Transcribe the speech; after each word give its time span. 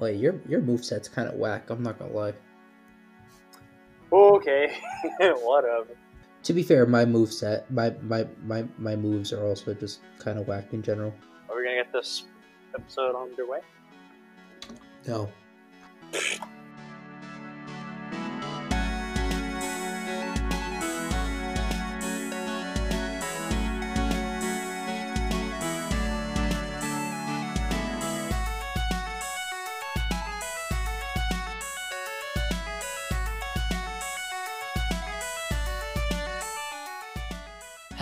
Oh, 0.00 0.06
your 0.06 0.40
your 0.48 0.60
moveset's 0.60 1.08
kind 1.08 1.28
of 1.28 1.34
whack. 1.34 1.70
I'm 1.70 1.82
not 1.82 1.98
gonna 1.98 2.12
lie. 2.12 2.34
Okay, 4.12 4.76
whatever. 5.18 5.88
To 6.44 6.52
be 6.52 6.62
fair, 6.62 6.86
my 6.86 7.04
moveset, 7.04 7.68
my 7.70 7.94
my 8.02 8.26
my 8.44 8.64
my 8.78 8.94
moves 8.94 9.32
are 9.32 9.44
also 9.44 9.74
just 9.74 10.00
kind 10.18 10.38
of 10.38 10.46
whack 10.46 10.72
in 10.72 10.82
general. 10.82 11.12
Are 11.50 11.56
we 11.56 11.64
gonna 11.64 11.82
get 11.82 11.92
this 11.92 12.24
episode 12.74 13.16
underway? 13.16 13.60
No. 15.06 15.28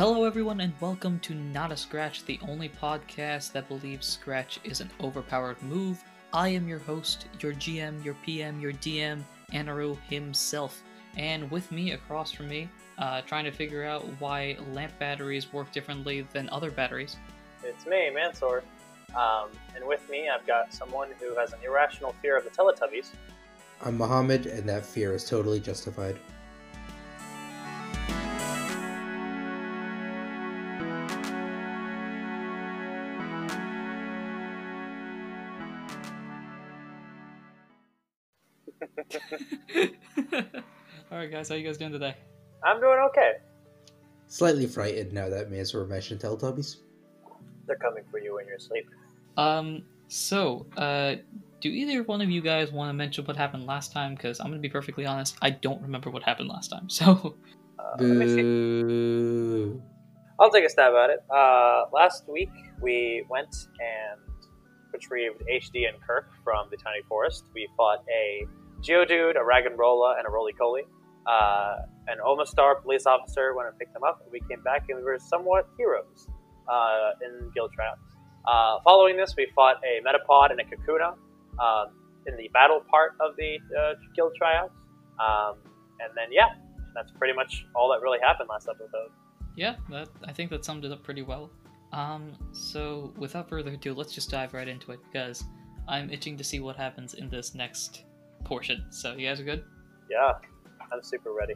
Hello, 0.08 0.22
everyone, 0.22 0.60
and 0.60 0.72
welcome 0.80 1.18
to 1.18 1.34
Not 1.34 1.72
a 1.72 1.76
Scratch, 1.76 2.24
the 2.24 2.38
only 2.46 2.68
podcast 2.68 3.50
that 3.50 3.66
believes 3.66 4.06
Scratch 4.06 4.60
is 4.62 4.80
an 4.80 4.88
overpowered 5.00 5.60
move. 5.64 6.00
I 6.32 6.46
am 6.50 6.68
your 6.68 6.78
host, 6.78 7.26
your 7.40 7.54
GM, 7.54 8.04
your 8.04 8.14
PM, 8.24 8.60
your 8.60 8.72
DM, 8.74 9.24
Anaru 9.50 9.98
himself. 10.08 10.80
And 11.16 11.50
with 11.50 11.72
me, 11.72 11.90
across 11.90 12.30
from 12.30 12.46
me, 12.46 12.68
uh, 12.98 13.22
trying 13.22 13.46
to 13.46 13.50
figure 13.50 13.82
out 13.82 14.04
why 14.20 14.56
lamp 14.72 14.96
batteries 15.00 15.52
work 15.52 15.72
differently 15.72 16.24
than 16.32 16.48
other 16.50 16.70
batteries. 16.70 17.16
It's 17.64 17.84
me, 17.84 18.08
Mansour. 18.14 18.62
Um, 19.16 19.48
and 19.74 19.84
with 19.84 20.08
me, 20.08 20.28
I've 20.28 20.46
got 20.46 20.72
someone 20.72 21.08
who 21.18 21.34
has 21.34 21.52
an 21.52 21.58
irrational 21.64 22.14
fear 22.22 22.38
of 22.38 22.44
the 22.44 22.50
Teletubbies. 22.50 23.08
I'm 23.82 23.98
Muhammad, 23.98 24.46
and 24.46 24.68
that 24.68 24.86
fear 24.86 25.14
is 25.14 25.28
totally 25.28 25.58
justified. 25.58 26.16
All 41.10 41.18
right, 41.18 41.30
guys, 41.30 41.48
how 41.48 41.54
you 41.54 41.64
guys 41.66 41.78
doing 41.78 41.92
today? 41.92 42.14
I'm 42.64 42.80
doing 42.80 42.98
okay. 43.10 43.32
Slightly 44.28 44.66
frightened 44.66 45.12
now 45.12 45.28
that 45.28 45.50
Mansour 45.50 45.86
mentioned 45.86 46.20
Teletubbies. 46.20 46.76
They're 47.66 47.76
coming 47.76 48.04
for 48.10 48.18
you 48.18 48.38
in 48.38 48.46
your 48.46 48.58
sleep. 48.58 48.86
Um, 49.36 49.82
so, 50.08 50.66
uh, 50.76 51.16
do 51.60 51.68
either 51.68 52.02
one 52.02 52.20
of 52.20 52.30
you 52.30 52.40
guys 52.40 52.72
want 52.72 52.88
to 52.88 52.92
mention 52.92 53.24
what 53.24 53.36
happened 53.36 53.66
last 53.66 53.92
time? 53.92 54.14
Because 54.14 54.40
I'm 54.40 54.46
gonna 54.46 54.58
be 54.60 54.68
perfectly 54.68 55.06
honest, 55.06 55.36
I 55.42 55.50
don't 55.50 55.80
remember 55.82 56.10
what 56.10 56.22
happened 56.22 56.48
last 56.48 56.68
time. 56.68 56.88
So, 56.90 57.34
Uh, 57.78 57.96
let 57.98 58.16
me 58.16 58.26
see. 58.28 58.42
Boo. 58.42 59.82
I'll 60.40 60.50
take 60.50 60.64
a 60.64 60.68
stab 60.68 60.92
at 60.94 61.10
it. 61.10 61.24
Uh, 61.30 61.84
last 61.92 62.28
week, 62.28 62.50
we 62.80 63.24
went 63.30 63.54
and 63.80 64.20
retrieved 64.92 65.42
HD 65.50 65.88
and 65.88 66.00
Kirk 66.02 66.30
from 66.44 66.68
the 66.70 66.76
Tiny 66.76 67.02
Forest. 67.08 67.44
We 67.54 67.68
fought 67.76 68.04
a 68.10 68.46
Geodude, 68.86 69.36
a 69.36 69.44
Rag'n'Rolla, 69.44 70.18
and 70.18 70.26
a 70.26 70.30
Roly-Poly. 70.30 70.82
Uh, 71.26 71.76
an 72.06 72.18
Omastar 72.24 72.80
police 72.82 73.04
officer 73.06 73.52
went 73.56 73.68
and 73.68 73.78
picked 73.78 73.92
them 73.92 74.04
up, 74.04 74.20
and 74.22 74.30
we 74.30 74.40
came 74.48 74.62
back 74.62 74.84
and 74.88 74.98
we 74.98 75.04
were 75.04 75.18
somewhat 75.18 75.68
heroes 75.76 76.28
uh, 76.68 77.10
in 77.24 77.50
guild 77.54 77.72
tryouts. 77.72 78.00
Uh, 78.46 78.78
following 78.84 79.16
this, 79.16 79.34
we 79.36 79.48
fought 79.54 79.76
a 79.84 80.00
Metapod 80.06 80.52
and 80.52 80.60
a 80.60 80.64
Kakuna 80.64 81.14
um, 81.58 81.88
in 82.26 82.36
the 82.36 82.48
battle 82.52 82.80
part 82.88 83.14
of 83.20 83.34
the 83.36 83.58
uh, 83.76 83.94
guild 84.14 84.32
tryouts. 84.38 84.74
Um, 85.18 85.56
and 85.98 86.12
then, 86.14 86.28
yeah, 86.30 86.54
that's 86.94 87.10
pretty 87.10 87.34
much 87.34 87.64
all 87.74 87.90
that 87.90 88.02
really 88.02 88.20
happened 88.20 88.48
last 88.48 88.68
episode. 88.68 89.10
yeah, 89.56 89.76
that 89.90 90.08
I 90.24 90.32
think 90.32 90.50
that 90.50 90.64
summed 90.64 90.84
it 90.84 90.92
up 90.92 91.02
pretty 91.02 91.22
well. 91.22 91.50
Um, 91.92 92.32
so 92.52 93.12
without 93.16 93.48
further 93.48 93.72
ado, 93.72 93.94
let's 93.94 94.12
just 94.12 94.30
dive 94.30 94.54
right 94.54 94.68
into 94.68 94.92
it 94.92 95.00
because 95.10 95.44
I'm 95.88 96.10
itching 96.10 96.36
to 96.36 96.44
see 96.44 96.60
what 96.60 96.76
happens 96.76 97.14
in 97.14 97.28
this 97.28 97.54
next 97.54 98.02
portion. 98.46 98.86
So, 98.90 99.14
you 99.14 99.28
guys 99.28 99.40
are 99.40 99.44
good? 99.44 99.64
Yeah, 100.10 100.32
I'm 100.92 101.02
super 101.02 101.32
ready. 101.32 101.54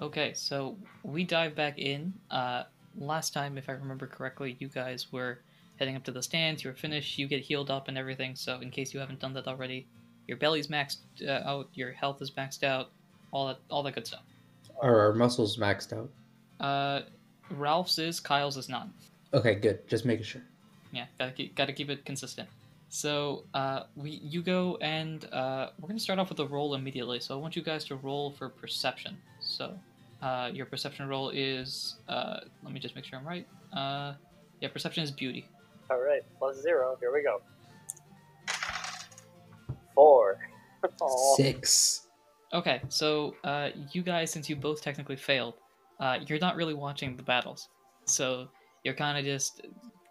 Okay, 0.00 0.34
so 0.34 0.76
we 1.02 1.24
dive 1.24 1.54
back 1.54 1.78
in. 1.78 2.12
Uh, 2.30 2.64
last 2.98 3.32
time, 3.32 3.56
if 3.56 3.68
I 3.68 3.72
remember 3.72 4.06
correctly, 4.06 4.56
you 4.58 4.68
guys 4.68 5.10
were 5.10 5.40
heading 5.78 5.96
up 5.96 6.04
to 6.04 6.12
the 6.12 6.22
stands. 6.22 6.62
You 6.62 6.70
were 6.70 6.76
finished. 6.76 7.18
You 7.18 7.26
get 7.26 7.40
healed 7.40 7.70
up 7.70 7.88
and 7.88 7.96
everything. 7.96 8.36
So, 8.36 8.60
in 8.60 8.70
case 8.70 8.94
you 8.94 9.00
haven't 9.00 9.20
done 9.20 9.32
that 9.34 9.48
already, 9.48 9.86
your 10.28 10.36
belly's 10.36 10.68
maxed 10.68 10.98
uh, 11.26 11.48
out. 11.48 11.68
Your 11.74 11.92
health 11.92 12.20
is 12.22 12.30
maxed 12.30 12.62
out. 12.62 12.90
All 13.32 13.48
that, 13.48 13.58
all 13.70 13.82
that 13.82 13.94
good 13.94 14.06
stuff. 14.06 14.22
Are 14.80 15.00
our 15.00 15.14
muscles 15.14 15.56
maxed 15.56 15.92
out? 15.92 16.10
Uh, 16.60 17.02
Ralph's 17.50 17.98
is. 17.98 18.20
Kyle's 18.20 18.56
is 18.56 18.68
not. 18.68 18.88
Okay, 19.32 19.54
good. 19.54 19.86
Just 19.88 20.04
making 20.04 20.24
sure. 20.24 20.42
Yeah, 20.92 21.06
gotta 21.18 21.32
keep, 21.32 21.54
gotta 21.54 21.72
keep 21.72 21.90
it 21.90 22.04
consistent. 22.04 22.48
So, 22.88 23.44
uh, 23.52 23.84
we 23.96 24.20
you 24.22 24.42
go 24.42 24.78
and 24.80 25.24
uh, 25.32 25.70
we're 25.80 25.88
gonna 25.88 25.98
start 25.98 26.18
off 26.18 26.28
with 26.28 26.38
a 26.40 26.46
roll 26.46 26.74
immediately. 26.74 27.20
So 27.20 27.36
I 27.36 27.40
want 27.40 27.56
you 27.56 27.62
guys 27.62 27.84
to 27.86 27.96
roll 27.96 28.32
for 28.32 28.48
perception. 28.48 29.16
So, 29.40 29.78
uh, 30.22 30.50
your 30.52 30.66
perception 30.66 31.08
roll 31.08 31.30
is 31.30 31.96
uh, 32.08 32.40
let 32.62 32.72
me 32.72 32.80
just 32.80 32.94
make 32.94 33.04
sure 33.04 33.18
I'm 33.18 33.26
right. 33.26 33.46
Uh, 33.72 34.14
yeah, 34.60 34.68
perception 34.68 35.02
is 35.02 35.10
beauty. 35.10 35.48
All 35.90 36.00
right, 36.00 36.22
plus 36.38 36.60
zero. 36.62 36.96
Here 37.00 37.12
we 37.12 37.22
go. 37.22 37.40
Four. 39.94 40.38
Six. 41.36 42.06
Okay, 42.52 42.80
so 42.88 43.34
uh, 43.44 43.70
you 43.92 44.02
guys, 44.02 44.30
since 44.30 44.48
you 44.48 44.56
both 44.56 44.80
technically 44.80 45.16
failed, 45.16 45.54
uh, 46.00 46.18
you're 46.26 46.38
not 46.38 46.56
really 46.56 46.74
watching 46.74 47.16
the 47.16 47.22
battles. 47.22 47.68
So 48.04 48.48
you're 48.84 48.94
kind 48.94 49.18
of 49.18 49.24
just 49.24 49.66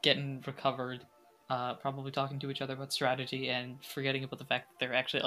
getting 0.05 0.41
recovered, 0.45 1.03
uh, 1.49 1.73
probably 1.73 2.11
talking 2.11 2.37
to 2.39 2.51
each 2.51 2.61
other 2.61 2.75
about 2.75 2.93
strategy 2.93 3.49
and 3.49 3.83
forgetting 3.83 4.23
about 4.23 4.37
the 4.37 4.45
fact 4.45 4.69
that 4.69 4.79
there 4.79 4.91
are 4.93 4.95
actually 4.95 5.23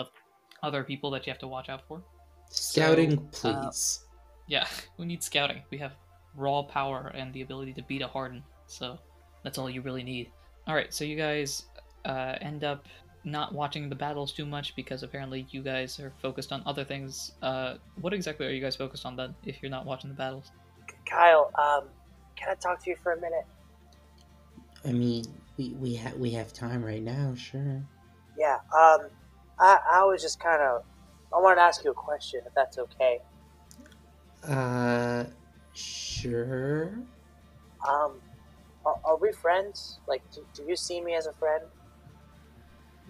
other 0.63 0.85
people 0.85 1.11
that 1.11 1.27
you 1.27 1.33
have 1.33 1.41
to 1.41 1.49
watch 1.49 1.69
out 1.69 1.83
for. 1.89 2.01
Scouting, 2.49 3.29
So, 3.33 3.51
uh, 3.51 3.63
please. 3.65 4.05
Yeah, 4.47 4.67
we 4.97 5.05
need 5.05 5.23
scouting. 5.23 5.63
We 5.71 5.79
have 5.79 5.93
raw 6.35 6.63
power 6.63 7.11
and 7.13 7.35
the 7.35 7.43
ability 7.43 7.75
to 7.75 7.83
beat 7.83 8.03
a 8.03 8.07
Harden, 8.07 8.43
so 8.69 8.99
that's 9.43 9.59
all 9.59 9.69
you 9.69 9.83
really 9.83 10.05
need. 10.05 10.31
All 10.69 10.77
right, 10.77 10.95
so 10.95 11.05
you 11.05 11.17
guys 11.17 11.65
uh, 12.05 12.37
end 12.41 12.63
up 12.63 12.87
not 13.25 13.53
watching 13.53 13.89
the 13.89 13.97
battles 13.97 14.33
too 14.33 14.47
much 14.47 14.77
because 14.77 15.03
apparently 15.03 15.45
you 15.51 15.61
guys 15.61 15.99
are 15.99 16.13
focused 16.23 16.53
on 16.53 16.63
other 16.67 16.85
things. 16.85 17.33
Uh, 17.43 17.75
what 18.01 18.15
exactly 18.15 18.47
are 18.47 18.51
you 18.51 18.63
guys 18.63 18.77
focused 18.77 19.05
on 19.05 19.17
then? 19.17 19.35
If 19.45 19.61
you're 19.61 19.73
not 19.73 19.85
watching 19.85 20.09
the 20.09 20.17
battles, 20.17 20.53
Kyle, 21.05 21.51
um, 21.59 21.89
can 22.37 22.49
I 22.51 22.55
talk 22.55 22.83
to 22.85 22.91
you 22.91 22.97
for 23.03 23.13
a 23.13 23.21
minute? 23.21 23.45
I 24.87 24.93
mean, 24.93 25.25
we 25.57 25.71
we 25.81 25.95
have 25.95 26.15
we 26.15 26.31
have 26.33 26.53
time 26.53 26.85
right 26.85 27.03
now. 27.03 27.35
Sure. 27.37 27.83
Yeah. 28.39 28.57
Um, 28.77 29.09
I 29.59 29.79
I 29.93 30.05
was 30.05 30.23
just 30.23 30.41
kind 30.41 30.63
of 30.63 30.83
I 31.35 31.41
wanted 31.41 31.57
to 31.57 31.63
ask 31.63 31.85
you 31.85 31.91
a 31.91 31.95
question, 31.95 32.41
if 32.47 32.55
that's 32.55 32.79
okay. 32.79 33.19
Uh, 34.47 35.25
sure. 35.75 36.93
Um, 37.87 38.21
are, 38.87 38.97
are 39.05 39.17
we 39.17 39.33
friends? 39.33 39.99
Like, 40.07 40.23
do, 40.35 40.45
do 40.55 40.63
you 40.67 40.77
see 40.77 41.01
me 41.01 41.15
as 41.15 41.27
a 41.27 41.33
friend? 41.33 41.63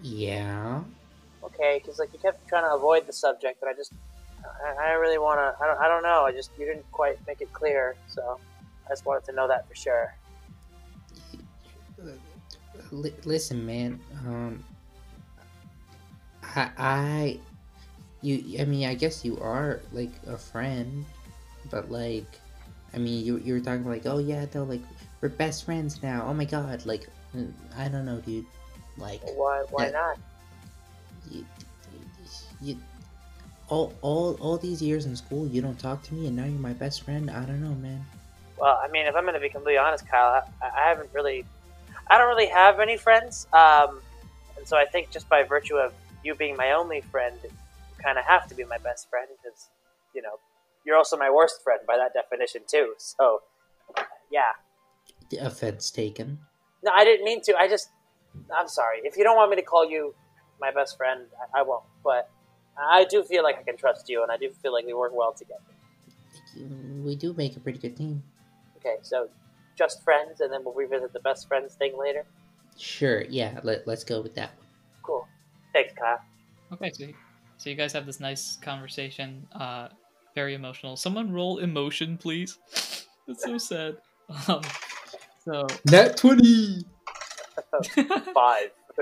Yeah. 0.01 0.83
Okay, 1.43 1.79
because 1.81 1.99
like 1.99 2.11
you 2.13 2.19
kept 2.19 2.47
trying 2.47 2.63
to 2.63 2.73
avoid 2.73 3.07
the 3.07 3.13
subject, 3.13 3.59
but 3.59 3.69
I 3.69 3.73
just 3.73 3.93
I, 4.65 4.89
I 4.89 4.91
really 4.93 5.17
want 5.17 5.39
to. 5.39 5.63
I 5.63 5.67
don't. 5.67 5.79
I 5.79 5.87
don't 5.87 6.03
know. 6.03 6.25
I 6.25 6.31
just 6.31 6.51
you 6.57 6.65
didn't 6.65 6.89
quite 6.91 7.17
make 7.27 7.41
it 7.41 7.51
clear, 7.53 7.95
so 8.07 8.39
I 8.87 8.91
just 8.91 9.05
wanted 9.05 9.25
to 9.25 9.31
know 9.33 9.47
that 9.47 9.67
for 9.67 9.75
sure. 9.75 10.13
Li- 12.91 13.13
listen, 13.25 13.65
man. 13.65 13.99
Um, 14.25 14.63
I, 16.43 16.69
I, 16.77 17.39
you. 18.21 18.59
I 18.59 18.65
mean, 18.65 18.87
I 18.87 18.93
guess 18.95 19.23
you 19.23 19.37
are 19.39 19.81
like 19.91 20.11
a 20.27 20.37
friend, 20.37 21.05
but 21.69 21.91
like, 21.91 22.39
I 22.93 22.97
mean, 22.97 23.23
you 23.23 23.37
you 23.37 23.53
were 23.53 23.59
talking 23.59 23.85
like, 23.85 24.05
oh 24.05 24.17
yeah, 24.17 24.45
no, 24.53 24.63
like 24.63 24.81
we're 25.21 25.29
best 25.29 25.65
friends 25.65 26.01
now. 26.01 26.25
Oh 26.27 26.33
my 26.33 26.45
god, 26.45 26.85
like, 26.85 27.09
I 27.77 27.87
don't 27.87 28.05
know, 28.05 28.19
dude. 28.21 28.45
Like, 28.97 29.21
Why? 29.35 29.63
Why 29.69 29.85
Yeah. 29.85 29.91
not? 29.91 30.17
you, 31.29 31.45
you, 32.61 32.77
all 33.69 33.93
all 34.01 34.35
all 34.41 34.57
these 34.57 34.81
years 34.81 35.05
in 35.05 35.15
school, 35.15 35.47
you 35.47 35.61
don't 35.61 35.77
talk 35.79 36.01
to 36.03 36.13
me, 36.13 36.27
and 36.27 36.35
now 36.35 36.45
you're 36.45 36.59
my 36.59 36.73
best 36.73 37.03
friend. 37.03 37.29
I 37.29 37.45
don't 37.45 37.61
know, 37.61 37.75
man. 37.75 38.03
Well, 38.57 38.79
I 38.83 38.89
mean, 38.89 39.05
if 39.05 39.15
I'm 39.15 39.23
going 39.23 39.35
to 39.35 39.39
be 39.39 39.47
completely 39.49 39.77
honest, 39.77 40.05
Kyle, 40.09 40.43
I, 40.61 40.65
I 40.65 40.89
haven't 40.89 41.09
really, 41.13 41.45
I 42.09 42.17
don't 42.17 42.27
really 42.27 42.47
have 42.47 42.79
any 42.79 42.97
friends, 42.97 43.47
um, 43.53 44.01
and 44.57 44.67
so 44.67 44.77
I 44.77 44.85
think 44.85 45.11
just 45.11 45.29
by 45.29 45.43
virtue 45.43 45.75
of 45.75 45.93
you 46.23 46.35
being 46.35 46.55
my 46.57 46.71
only 46.71 47.01
friend, 47.01 47.35
you 47.43 47.49
kind 48.03 48.17
of 48.17 48.25
have 48.25 48.47
to 48.47 48.55
be 48.55 48.63
my 48.65 48.77
best 48.79 49.09
friend 49.09 49.27
because, 49.41 49.69
you 50.13 50.21
know, 50.21 50.39
you're 50.85 50.97
also 50.97 51.17
my 51.17 51.29
worst 51.29 51.61
friend 51.63 51.79
by 51.87 51.97
that 51.97 52.13
definition 52.13 52.61
too. 52.67 52.93
So, 52.97 53.41
yeah, 54.31 54.53
The 55.29 55.37
offense 55.37 55.91
taken. 55.91 56.39
No, 56.83 56.91
I 56.91 57.03
didn't 57.03 57.25
mean 57.25 57.41
to. 57.43 57.55
I 57.55 57.67
just, 57.67 57.89
I'm 58.55 58.67
sorry. 58.67 58.99
If 59.03 59.17
you 59.17 59.23
don't 59.23 59.35
want 59.35 59.51
me 59.51 59.57
to 59.57 59.61
call 59.61 59.89
you 59.89 60.15
my 60.59 60.71
best 60.71 60.97
friend, 60.97 61.21
I, 61.53 61.59
I 61.59 61.63
won't. 61.63 61.83
But 62.03 62.29
I 62.77 63.05
do 63.05 63.23
feel 63.23 63.43
like 63.43 63.57
I 63.59 63.63
can 63.63 63.77
trust 63.77 64.09
you, 64.09 64.23
and 64.23 64.31
I 64.31 64.37
do 64.37 64.49
feel 64.61 64.73
like 64.73 64.85
we 64.85 64.93
work 64.93 65.11
well 65.13 65.33
together. 65.33 65.61
We 67.03 67.15
do 67.15 67.33
make 67.33 67.55
a 67.55 67.59
pretty 67.59 67.79
good 67.79 67.95
team. 67.95 68.23
Okay, 68.77 68.95
so 69.03 69.29
just 69.79 70.03
friends, 70.03 70.41
and 70.41 70.53
then 70.53 70.59
we'll 70.63 70.75
revisit 70.75 71.13
the 71.13 71.21
best 71.21 71.47
friends 71.47 71.73
thing 71.73 71.97
later. 71.97 72.25
Sure, 72.77 73.23
yeah, 73.23 73.59
let, 73.63 73.87
let's 73.87 74.03
go 74.03 74.21
with 74.21 74.35
that 74.35 74.51
one. 74.57 74.67
Cool. 75.01 75.27
Thanks, 75.73 75.93
Kyle. 75.97 76.19
Okay, 76.73 76.91
so 76.91 77.07
so 77.57 77.69
you 77.69 77.75
guys 77.75 77.91
have 77.93 78.05
this 78.05 78.19
nice 78.19 78.57
conversation. 78.57 79.47
Uh, 79.53 79.87
very 80.35 80.53
emotional. 80.53 80.95
Someone 80.95 81.31
roll 81.31 81.57
emotion, 81.57 82.17
please. 82.17 82.59
That's 83.27 83.43
so 83.43 83.57
sad. 83.57 83.97
Um, 84.47 84.61
so 85.43 85.65
Nat 85.89 86.17
20! 86.17 86.85
Five. 88.33 88.71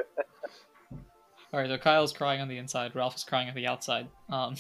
All 1.54 1.60
right, 1.62 1.70
so 1.70 1.78
Kyle's 1.78 2.14
crying 2.14 2.42
on 2.42 2.48
the 2.48 2.58
inside. 2.58 2.96
Ralph 2.96 3.16
is 3.16 3.24
crying 3.24 3.50
on 3.50 3.56
the 3.56 3.68
outside. 3.68 4.08
Um, 4.30 4.56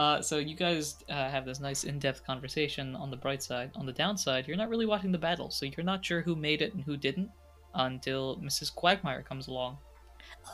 uh, 0.00 0.22
so 0.22 0.38
you 0.38 0.56
guys 0.56 1.04
uh, 1.10 1.28
have 1.28 1.44
this 1.44 1.60
nice 1.60 1.84
in-depth 1.84 2.24
conversation 2.24 2.96
on 2.96 3.10
the 3.10 3.16
bright 3.18 3.42
side. 3.42 3.70
On 3.74 3.84
the 3.84 3.92
downside, 3.92 4.48
you're 4.48 4.56
not 4.56 4.70
really 4.70 4.86
watching 4.86 5.12
the 5.12 5.18
battle, 5.18 5.50
so 5.50 5.66
you're 5.66 5.84
not 5.84 6.02
sure 6.02 6.22
who 6.22 6.34
made 6.34 6.62
it 6.62 6.72
and 6.72 6.82
who 6.82 6.96
didn't 6.96 7.28
until 7.74 8.38
Mrs. 8.38 8.74
Quagmire 8.74 9.22
comes 9.22 9.48
along. 9.48 9.76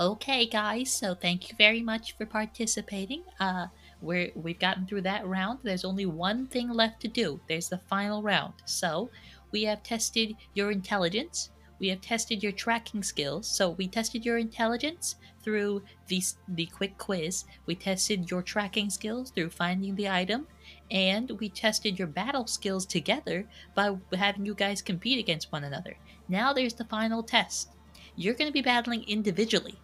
Okay, 0.01 0.47
guys. 0.47 0.93
So 0.93 1.15
thank 1.15 1.49
you 1.49 1.55
very 1.57 1.81
much 1.81 2.17
for 2.17 2.27
participating. 2.27 3.23
Uh, 3.39 3.69
we're 4.01 4.33
we've 4.35 4.59
gotten 4.59 4.85
through 4.85 5.03
that 5.03 5.25
round. 5.25 5.61
There's 5.63 5.85
only 5.85 6.07
one 6.07 6.49
thing 6.49 6.69
left 6.69 7.01
to 7.03 7.09
do. 7.09 7.41
There's 7.49 7.69
the 7.69 7.79
final 7.79 8.25
round. 8.25 8.55
So 8.65 9.11
we 9.53 9.63
have 9.63 9.85
tested 9.85 10.35
your 10.55 10.73
intelligence. 10.73 11.51
We 11.79 11.89
have 11.89 12.01
tested 12.01 12.43
your 12.43 12.53
tracking 12.53 13.03
skills. 13.03 13.47
So 13.47 13.71
we 13.71 13.89
tested 13.89 14.25
your 14.25 14.39
intelligence 14.39 15.17
through 15.43 15.83
the 16.09 16.23
the 16.49 16.67
quick 16.67 16.99
quiz. 16.99 17.45
We 17.67 17.75
tested 17.75 18.31
your 18.31 18.43
tracking 18.43 18.91
skills 18.91 19.31
through 19.31 19.51
finding 19.51 19.95
the 19.95 20.09
item, 20.09 20.47
and 20.91 21.31
we 21.39 21.49
tested 21.49 21.99
your 21.99 22.09
battle 22.09 22.47
skills 22.47 22.87
together 22.87 23.47
by 23.75 23.97
having 24.15 24.47
you 24.47 24.55
guys 24.55 24.83
compete 24.83 25.19
against 25.19 25.53
one 25.53 25.65
another. 25.65 25.97
Now 26.29 26.53
there's 26.53 26.75
the 26.75 26.85
final 26.85 27.23
test. 27.23 27.69
You're 28.17 28.35
going 28.35 28.49
to 28.49 28.53
be 28.53 28.63
battling 28.63 29.05
individually. 29.07 29.79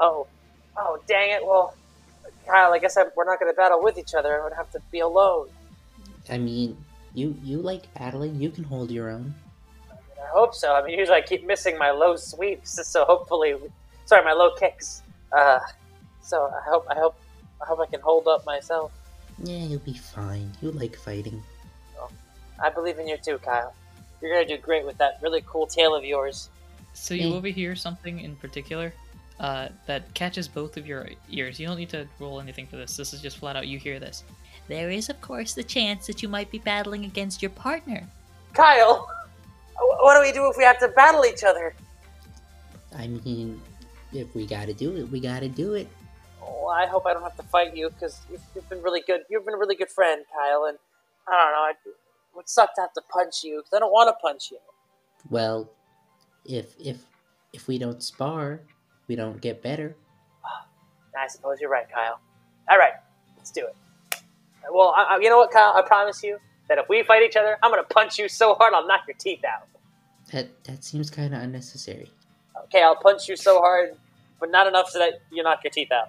Oh, 0.00 0.26
oh, 0.76 0.98
dang 1.06 1.30
it. 1.30 1.46
Well, 1.46 1.74
Kyle, 2.46 2.72
I 2.72 2.78
guess 2.78 2.96
I, 2.96 3.04
we're 3.16 3.24
not 3.24 3.38
going 3.38 3.52
to 3.52 3.56
battle 3.56 3.82
with 3.82 3.98
each 3.98 4.14
other. 4.14 4.40
I 4.40 4.44
would 4.44 4.52
have 4.52 4.70
to 4.72 4.80
be 4.90 5.00
alone. 5.00 5.48
I 6.28 6.38
mean, 6.38 6.76
you 7.14 7.36
you 7.42 7.58
like 7.58 7.92
battling, 7.94 8.40
you 8.40 8.50
can 8.50 8.64
hold 8.64 8.90
your 8.90 9.10
own. 9.10 9.34
I 10.26 10.32
hope 10.32 10.54
so. 10.54 10.74
I 10.74 10.84
mean, 10.84 10.98
usually 10.98 11.18
I 11.22 11.22
keep 11.22 11.46
missing 11.46 11.78
my 11.78 11.90
low 11.90 12.16
sweeps, 12.16 12.86
so 12.88 13.04
hopefully, 13.04 13.54
sorry, 14.04 14.24
my 14.24 14.32
low 14.32 14.54
kicks. 14.54 15.02
Uh, 15.32 15.60
so 16.22 16.44
I 16.44 16.68
hope, 16.68 16.86
I 16.90 16.94
hope, 16.94 17.16
I 17.62 17.66
hope 17.66 17.80
I 17.80 17.86
can 17.86 18.00
hold 18.00 18.26
up 18.28 18.44
myself. 18.46 18.92
Yeah, 19.42 19.58
you'll 19.58 19.80
be 19.80 19.94
fine. 19.94 20.50
You 20.62 20.70
like 20.72 20.96
fighting. 20.96 21.42
I 22.58 22.70
believe 22.70 22.98
in 22.98 23.06
you 23.06 23.18
too, 23.18 23.38
Kyle. 23.38 23.74
You're 24.22 24.32
gonna 24.32 24.46
do 24.46 24.56
great 24.56 24.86
with 24.86 24.96
that 24.98 25.18
really 25.22 25.42
cool 25.46 25.66
tail 25.66 25.94
of 25.94 26.04
yours. 26.04 26.48
So 26.94 27.12
you 27.12 27.34
overhear 27.34 27.76
something 27.76 28.20
in 28.20 28.34
particular 28.36 28.94
uh, 29.38 29.68
that 29.86 30.12
catches 30.14 30.48
both 30.48 30.78
of 30.78 30.86
your 30.86 31.08
ears. 31.30 31.60
You 31.60 31.66
don't 31.66 31.76
need 31.76 31.90
to 31.90 32.08
roll 32.18 32.40
anything 32.40 32.66
for 32.66 32.76
this. 32.76 32.96
This 32.96 33.12
is 33.12 33.20
just 33.20 33.36
flat 33.36 33.56
out 33.56 33.68
you 33.68 33.78
hear 33.78 34.00
this. 34.00 34.24
There 34.68 34.90
is, 34.90 35.10
of 35.10 35.20
course, 35.20 35.52
the 35.52 35.62
chance 35.62 36.06
that 36.06 36.22
you 36.22 36.28
might 36.28 36.50
be 36.50 36.58
battling 36.58 37.04
against 37.04 37.42
your 37.42 37.50
partner. 37.50 38.02
Kyle, 38.54 39.06
wh- 39.06 39.15
what 39.78 40.14
do 40.14 40.20
we 40.20 40.32
do 40.32 40.48
if 40.50 40.56
we 40.56 40.64
have 40.64 40.78
to 40.80 40.88
battle 40.88 41.24
each 41.24 41.44
other? 41.44 41.74
I 42.96 43.08
mean, 43.08 43.60
if 44.12 44.34
we 44.34 44.46
gotta 44.46 44.72
do 44.72 44.96
it, 44.96 45.10
we 45.10 45.20
gotta 45.20 45.48
do 45.48 45.74
it. 45.74 45.88
Oh, 46.42 46.68
I 46.68 46.86
hope 46.86 47.06
I 47.06 47.12
don't 47.12 47.22
have 47.22 47.36
to 47.36 47.42
fight 47.42 47.76
you 47.76 47.90
because 47.90 48.20
you've, 48.30 48.42
you've 48.54 48.68
been 48.68 48.82
really 48.82 49.02
good. 49.06 49.22
You've 49.28 49.44
been 49.44 49.54
a 49.54 49.58
really 49.58 49.74
good 49.74 49.90
friend, 49.90 50.24
Kyle, 50.32 50.64
and 50.66 50.78
I 51.28 51.32
don't 51.32 51.52
know. 51.52 51.90
It 51.90 51.96
would 52.34 52.48
suck 52.48 52.74
to 52.76 52.82
have 52.82 52.92
to 52.94 53.02
punch 53.12 53.42
you 53.42 53.58
because 53.58 53.72
I 53.74 53.78
don't 53.80 53.92
want 53.92 54.08
to 54.08 54.20
punch 54.20 54.50
you. 54.50 54.58
Well, 55.28 55.70
if 56.44 56.74
if 56.78 56.98
if 57.52 57.68
we 57.68 57.78
don't 57.78 58.02
spar, 58.02 58.60
we 59.08 59.16
don't 59.16 59.40
get 59.40 59.62
better. 59.62 59.96
I 61.18 61.26
suppose 61.26 61.60
you're 61.60 61.70
right, 61.70 61.90
Kyle. 61.92 62.20
All 62.70 62.78
right, 62.78 62.94
let's 63.36 63.50
do 63.50 63.66
it. 63.66 63.76
Well, 64.70 64.92
I, 64.96 65.16
I, 65.16 65.18
you 65.20 65.28
know 65.28 65.38
what, 65.38 65.50
Kyle? 65.50 65.72
I 65.76 65.82
promise 65.82 66.22
you 66.22 66.38
that 66.68 66.78
if 66.78 66.88
we 66.88 67.02
fight 67.02 67.22
each 67.22 67.36
other, 67.36 67.56
I'm 67.62 67.70
gonna 67.70 67.82
punch 67.84 68.18
you 68.18 68.28
so 68.28 68.54
hard 68.54 68.74
I'll 68.74 68.86
knock 68.86 69.02
your 69.06 69.16
teeth 69.16 69.44
out. 69.44 69.68
That 70.32 70.48
that 70.64 70.84
seems 70.84 71.10
kind 71.10 71.34
of 71.34 71.42
unnecessary. 71.42 72.10
Okay, 72.64 72.82
I'll 72.82 72.96
punch 72.96 73.28
you 73.28 73.36
so 73.36 73.60
hard, 73.60 73.96
but 74.40 74.50
not 74.50 74.66
enough 74.66 74.88
so 74.90 74.98
that 74.98 75.20
you 75.30 75.42
knock 75.42 75.60
your 75.62 75.70
teeth 75.70 75.92
out. 75.92 76.08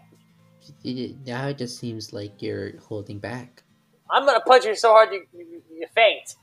Now 1.25 1.48
it 1.48 1.57
just 1.57 1.77
seems 1.80 2.12
like 2.13 2.42
you're 2.42 2.77
holding 2.80 3.19
back, 3.19 3.63
I'm 4.09 4.25
gonna 4.25 4.39
punch 4.42 4.65
you 4.65 4.75
so 4.75 4.92
hard 4.92 5.09
you, 5.13 5.25
you, 5.33 5.62
you 5.71 5.88
faint. 5.94 6.36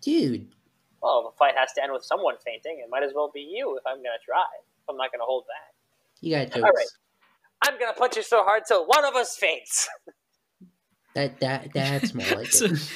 Dude. 0.00 0.48
Well, 1.02 1.22
the 1.24 1.36
fight 1.38 1.54
has 1.56 1.72
to 1.74 1.82
end 1.82 1.92
with 1.92 2.04
someone 2.04 2.34
fainting. 2.44 2.78
It 2.82 2.88
might 2.90 3.02
as 3.02 3.12
well 3.14 3.30
be 3.32 3.40
you 3.40 3.76
if 3.76 3.82
I'm 3.86 3.96
gonna 3.96 4.18
try. 4.24 4.44
I'm 4.88 4.96
not 4.96 5.10
gonna 5.12 5.24
hold 5.24 5.44
back. 5.46 5.74
You 6.20 6.36
got 6.36 6.46
jokes. 6.48 6.56
All 6.56 6.62
right. 6.72 6.86
I'm 7.62 7.78
gonna 7.78 7.92
punch 7.94 8.16
you 8.16 8.22
so 8.22 8.42
hard 8.44 8.64
till 8.66 8.86
one 8.86 9.04
of 9.04 9.14
us 9.14 9.36
faints. 9.36 9.88
That 11.14 11.40
that 11.40 11.72
that's 11.74 12.14
more 12.14 12.26
like 12.36 12.46
So- 12.52 12.66
it. 12.66 12.90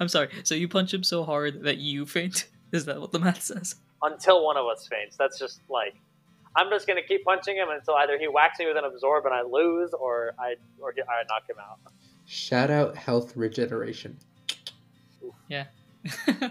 I'm 0.00 0.08
sorry. 0.08 0.28
So 0.44 0.54
you 0.54 0.68
punch 0.68 0.92
him 0.92 1.02
so 1.02 1.24
hard 1.24 1.62
that 1.62 1.78
you 1.78 2.06
faint. 2.06 2.48
Is 2.72 2.84
that 2.84 3.00
what 3.00 3.12
the 3.12 3.18
math 3.18 3.42
says? 3.42 3.76
until 4.02 4.44
one 4.44 4.56
of 4.56 4.66
us 4.66 4.86
faints. 4.86 5.16
That's 5.16 5.38
just 5.38 5.60
like 5.68 5.94
I'm 6.56 6.68
just 6.70 6.86
gonna 6.86 7.02
keep 7.02 7.24
punching 7.24 7.56
him 7.56 7.68
until 7.70 7.94
either 7.94 8.18
he 8.18 8.26
whacks 8.26 8.58
me 8.58 8.66
with 8.66 8.76
an 8.76 8.84
absorb 8.84 9.24
and 9.26 9.34
I 9.34 9.42
lose, 9.42 9.92
or 9.92 10.32
I 10.38 10.54
or 10.80 10.92
I 10.96 11.22
knock 11.28 11.48
him 11.48 11.56
out. 11.60 11.78
Shout 12.26 12.70
out 12.70 12.96
health 12.96 13.36
regeneration. 13.36 14.16
Yeah. 15.48 15.66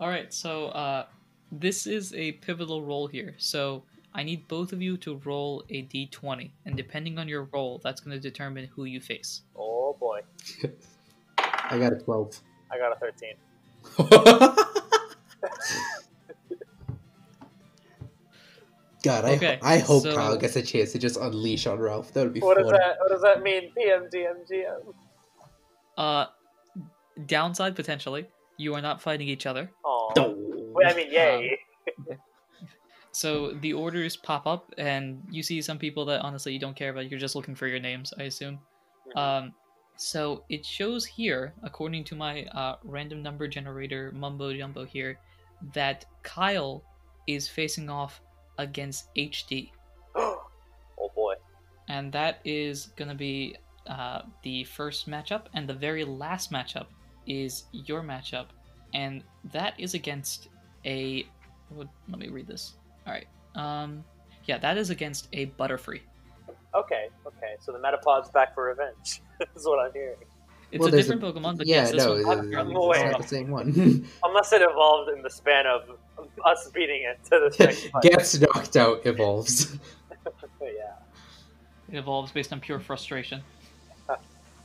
All 0.00 0.08
right. 0.08 0.32
So 0.32 0.66
uh, 0.66 1.06
this 1.52 1.86
is 1.86 2.12
a 2.14 2.32
pivotal 2.32 2.82
roll 2.82 3.06
here. 3.06 3.34
So 3.38 3.84
I 4.12 4.22
need 4.22 4.46
both 4.48 4.72
of 4.72 4.82
you 4.82 4.96
to 4.98 5.20
roll 5.24 5.64
a 5.70 5.84
d20, 5.84 6.50
and 6.66 6.76
depending 6.76 7.18
on 7.18 7.28
your 7.28 7.44
roll, 7.52 7.80
that's 7.82 8.00
going 8.00 8.16
to 8.16 8.20
determine 8.20 8.66
who 8.66 8.84
you 8.84 9.00
face. 9.00 9.42
Oh 9.56 9.96
boy, 9.98 10.20
I 11.38 11.78
got 11.78 11.92
a 11.92 11.96
twelve. 11.96 12.40
I 12.72 12.78
got 12.78 12.92
a 12.92 12.96
13. 13.00 13.34
God, 19.02 19.24
I, 19.24 19.30
Okay, 19.36 19.58
I 19.62 19.78
hope 19.78 20.02
so- 20.02 20.14
Kyle 20.14 20.36
gets 20.36 20.56
a 20.56 20.62
chance 20.62 20.92
to 20.92 20.98
just 20.98 21.16
unleash 21.16 21.66
on 21.66 21.78
Ralph. 21.78 22.12
That 22.12 22.24
would 22.24 22.34
be 22.34 22.40
What 22.40 22.56
fun. 22.56 22.64
does 22.64 22.72
that 22.72 22.96
What 23.00 23.08
does 23.10 23.22
that 23.22 23.42
mean? 23.42 23.72
PM 23.76 24.08
DM 24.12 24.46
GM. 24.50 24.94
Uh, 25.96 26.26
downside 27.26 27.74
potentially, 27.76 28.26
you 28.58 28.74
are 28.74 28.82
not 28.82 29.00
fighting 29.00 29.28
each 29.28 29.46
other. 29.46 29.70
Oh, 29.84 30.12
No. 30.16 30.34
Wait, 30.72 30.86
I 30.86 30.94
mean, 30.94 31.10
yay. 31.12 31.58
So 33.12 33.54
the 33.54 33.72
orders 33.72 34.16
pop 34.16 34.46
up, 34.46 34.72
and 34.78 35.20
you 35.32 35.42
see 35.42 35.60
some 35.62 35.78
people 35.78 36.04
that 36.04 36.20
honestly 36.20 36.52
you 36.52 36.60
don't 36.60 36.76
care 36.76 36.90
about. 36.90 37.10
You're 37.10 37.18
just 37.18 37.34
looking 37.34 37.56
for 37.56 37.66
your 37.66 37.80
names, 37.80 38.14
I 38.16 38.22
assume. 38.22 38.60
Um, 39.16 39.52
so 40.00 40.44
it 40.48 40.64
shows 40.64 41.04
here, 41.04 41.52
according 41.62 42.04
to 42.04 42.14
my 42.14 42.46
uh, 42.46 42.76
random 42.84 43.22
number 43.22 43.46
generator 43.46 44.10
mumbo 44.14 44.50
jumbo 44.54 44.86
here, 44.86 45.18
that 45.74 46.06
Kyle 46.22 46.82
is 47.26 47.46
facing 47.46 47.90
off 47.90 48.22
against 48.56 49.14
HD, 49.14 49.70
oh 50.16 50.40
boy. 51.14 51.34
and 51.88 52.10
that 52.12 52.40
is 52.46 52.86
gonna 52.96 53.14
be 53.14 53.56
uh, 53.88 54.22
the 54.42 54.64
first 54.64 55.06
matchup, 55.06 55.48
and 55.52 55.68
the 55.68 55.74
very 55.74 56.02
last 56.02 56.50
matchup 56.50 56.86
is 57.26 57.64
your 57.70 58.00
matchup, 58.00 58.46
and 58.94 59.22
that 59.52 59.74
is 59.78 59.92
against 59.92 60.48
a. 60.86 61.26
Let 61.76 62.18
me 62.18 62.28
read 62.28 62.46
this. 62.46 62.76
All 63.06 63.12
right. 63.12 63.28
Um, 63.54 64.02
yeah, 64.46 64.56
that 64.56 64.78
is 64.78 64.88
against 64.88 65.28
a 65.34 65.46
Butterfree. 65.58 66.00
Okay, 66.74 67.08
okay. 67.26 67.56
So 67.60 67.70
the 67.70 67.78
Metapod's 67.78 68.30
back 68.30 68.54
for 68.54 68.64
revenge. 68.64 69.20
is 69.56 69.66
what 69.66 69.78
I'm 69.86 69.92
hearing. 69.92 70.16
It's 70.72 70.78
Well, 70.78 70.88
a 70.88 70.90
there's 70.92 71.08
different 71.08 71.22
Pokemon, 71.36 71.58
but 71.58 71.66
yeah, 71.66 71.76
yes, 71.76 71.90
this 71.92 72.04
no, 72.04 72.10
one's 72.10 72.20
it's, 72.20 72.28
not 72.28 72.38
it's 72.44 72.54
currently 72.54 72.74
no 72.74 72.86
way. 72.86 73.02
the 73.02 73.10
not 73.10 73.22
the 73.22 73.28
same 73.28 73.50
one. 73.50 74.06
Unless 74.24 74.52
it 74.52 74.62
evolved 74.62 75.10
in 75.10 75.22
the 75.22 75.30
span 75.30 75.66
of 75.66 75.82
us 76.44 76.70
beating 76.72 77.02
it 77.02 77.18
to 77.24 77.48
this 77.50 77.58
next 77.58 77.86
fight. 77.88 78.02
Gets 78.02 78.40
knocked 78.40 78.76
out, 78.76 79.04
evolves. 79.04 79.76
yeah. 80.60 80.92
It 81.90 81.98
evolves 81.98 82.30
based 82.30 82.52
on 82.52 82.60
pure 82.60 82.78
frustration. 82.78 83.42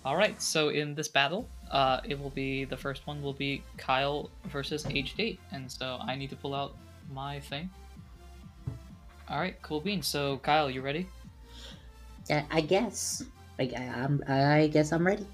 All 0.06 0.16
right, 0.16 0.40
so 0.40 0.70
in 0.70 0.94
this 0.94 1.08
battle, 1.08 1.48
uh, 1.72 2.00
it 2.08 2.20
will 2.20 2.30
be 2.30 2.64
the 2.64 2.78
first 2.78 3.08
one 3.08 3.24
will 3.24 3.34
be 3.34 3.64
Kyle 3.78 4.30
versus 4.52 4.84
HD, 4.84 5.40
and 5.52 5.72
so 5.72 5.98
I 6.00 6.16
need 6.16 6.30
to 6.30 6.36
pull 6.36 6.54
out 6.54 6.76
my 7.12 7.40
thing. 7.40 7.72
All 9.28 9.40
right, 9.40 9.60
cool 9.64 9.82
beans. 9.82 10.06
So 10.06 10.38
Kyle, 10.44 10.70
you 10.70 10.82
ready? 10.82 11.08
Yeah, 12.30 12.44
I 12.52 12.62
guess. 12.62 13.24
Like 13.58 13.74
I, 13.74 13.84
I'm, 13.84 14.24
I 14.28 14.68
guess 14.68 14.92
I'm 14.92 15.06
ready. 15.06 15.26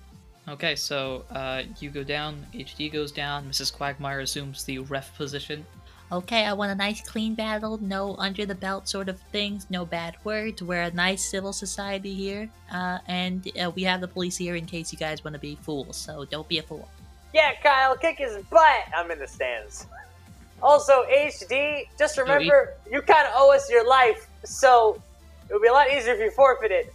Okay, 0.48 0.76
so 0.76 1.24
uh, 1.32 1.64
you 1.80 1.90
go 1.90 2.04
down, 2.04 2.46
HD 2.54 2.92
goes 2.92 3.12
down, 3.12 3.46
Mrs. 3.46 3.72
Quagmire 3.74 4.22
assumes 4.22 4.64
the 4.64 4.80
ref 4.80 5.16
position. 5.16 5.66
Okay, 6.12 6.46
I 6.46 6.52
want 6.52 6.72
a 6.72 6.76
nice 6.76 7.00
clean 7.08 7.36
battle, 7.36 7.78
no 7.78 8.16
under 8.18 8.46
the 8.46 8.56
belt 8.56 8.90
sort 8.90 9.08
of 9.08 9.18
things, 9.32 9.68
no 9.70 9.86
bad 9.86 10.18
words. 10.26 10.62
We're 10.62 10.82
a 10.82 10.92
nice 10.92 11.24
civil 11.24 11.54
society 11.54 12.14
here, 12.14 12.50
uh, 12.70 12.98
and 13.08 13.50
uh, 13.58 13.72
we 13.72 13.84
have 13.84 14.02
the 14.02 14.10
police 14.10 14.36
here 14.36 14.56
in 14.56 14.66
case 14.66 14.92
you 14.92 14.98
guys 14.98 15.24
want 15.24 15.36
to 15.36 15.40
be 15.40 15.56
fools. 15.62 15.96
So 15.96 16.26
don't 16.26 16.48
be 16.50 16.58
a 16.58 16.64
fool. 16.64 16.90
Yeah, 17.34 17.54
Kyle, 17.64 17.96
kick 17.96 18.18
his 18.18 18.44
butt. 18.50 18.84
I'm 18.94 19.10
in 19.10 19.20
the 19.20 19.28
stands. 19.28 19.88
Also, 20.62 21.06
HD, 21.06 21.88
just 21.98 22.18
remember 22.18 22.74
you 22.92 23.02
kind 23.02 23.26
of 23.26 23.34
owe 23.36 23.54
us 23.54 23.70
your 23.70 23.88
life, 23.88 24.28
so 24.44 25.02
it 25.50 25.54
would 25.54 25.62
be 25.62 25.70
a 25.70 25.72
lot 25.72 25.90
easier 25.90 26.14
if 26.14 26.20
you 26.20 26.32
forfeited. 26.32 26.90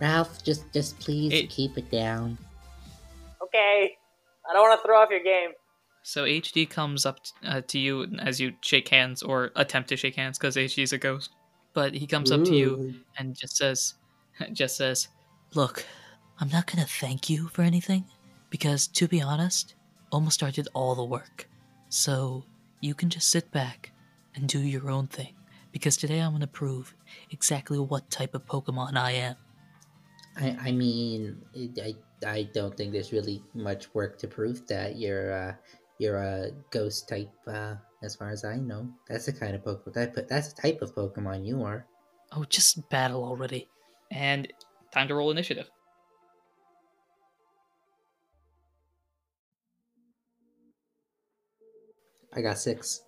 Ralph, 0.00 0.42
just 0.44 0.72
just 0.72 0.98
please 1.00 1.32
It- 1.32 1.50
keep 1.50 1.76
it 1.78 1.90
down. 1.90 2.38
Okay, 3.42 3.96
I 4.48 4.52
don't 4.52 4.68
want 4.68 4.80
to 4.80 4.86
throw 4.86 5.00
off 5.00 5.10
your 5.10 5.22
game. 5.22 5.50
So 6.02 6.24
HD 6.24 6.64
comes 6.68 7.04
up 7.04 7.22
t- 7.22 7.32
uh, 7.46 7.60
to 7.66 7.78
you 7.78 8.04
as 8.20 8.40
you 8.40 8.54
shake 8.62 8.88
hands 8.88 9.22
or 9.22 9.50
attempt 9.56 9.88
to 9.90 9.96
shake 9.96 10.14
hands 10.16 10.38
because 10.38 10.56
HD 10.56 10.82
is 10.82 10.92
a 10.92 10.98
ghost. 10.98 11.30
But 11.74 11.94
he 11.94 12.06
comes 12.06 12.32
up 12.32 12.44
to 12.44 12.54
you 12.54 12.94
and 13.18 13.36
just 13.36 13.56
says, 13.56 13.94
just 14.52 14.76
says, 14.76 15.08
Look, 15.54 15.84
I'm 16.40 16.48
not 16.48 16.66
gonna 16.66 16.86
thank 16.86 17.28
you 17.28 17.48
for 17.48 17.62
anything, 17.62 18.04
because 18.50 18.86
to 18.88 19.08
be 19.08 19.20
honest, 19.20 19.74
Almost 20.10 20.34
started 20.34 20.68
all 20.72 20.94
the 20.94 21.04
work. 21.04 21.46
So 21.90 22.42
you 22.80 22.94
can 22.94 23.10
just 23.10 23.30
sit 23.30 23.50
back 23.52 23.92
and 24.34 24.48
do 24.48 24.58
your 24.58 24.88
own 24.90 25.06
thing, 25.06 25.34
because 25.70 25.98
today 25.98 26.20
I'm 26.20 26.32
gonna 26.32 26.46
prove 26.46 26.94
exactly 27.30 27.78
what 27.78 28.10
type 28.10 28.34
of 28.34 28.46
Pokemon 28.46 28.96
I 28.96 29.10
am. 29.12 29.36
I, 30.38 30.56
I 30.68 30.72
mean, 30.72 31.44
I, 31.82 31.96
I 32.26 32.42
don't 32.54 32.76
think 32.76 32.92
there's 32.92 33.12
really 33.12 33.42
much 33.54 33.92
work 33.94 34.18
to 34.18 34.28
prove 34.28 34.66
that 34.68 34.96
you're 34.96 35.32
uh, 35.32 35.54
you're 35.98 36.16
a 36.18 36.52
ghost 36.70 37.08
type. 37.08 37.32
Uh, 37.46 37.76
as 38.02 38.14
far 38.14 38.30
as 38.30 38.44
I 38.44 38.56
know, 38.56 38.94
that's 39.08 39.26
the 39.26 39.32
kind 39.32 39.54
of 39.56 39.64
Pokemon 39.64 39.94
that 39.94 40.14
but 40.14 40.28
that's 40.28 40.52
the 40.52 40.62
type 40.62 40.80
of 40.82 40.94
Pokemon 40.94 41.44
you 41.46 41.62
are. 41.64 41.86
Oh, 42.32 42.44
just 42.44 42.88
battle 42.88 43.22
already. 43.22 43.68
and 44.10 44.50
time 44.90 45.08
to 45.08 45.14
roll 45.14 45.30
initiative. 45.30 45.70
I 52.32 52.40
got 52.42 52.58
six. 52.58 53.02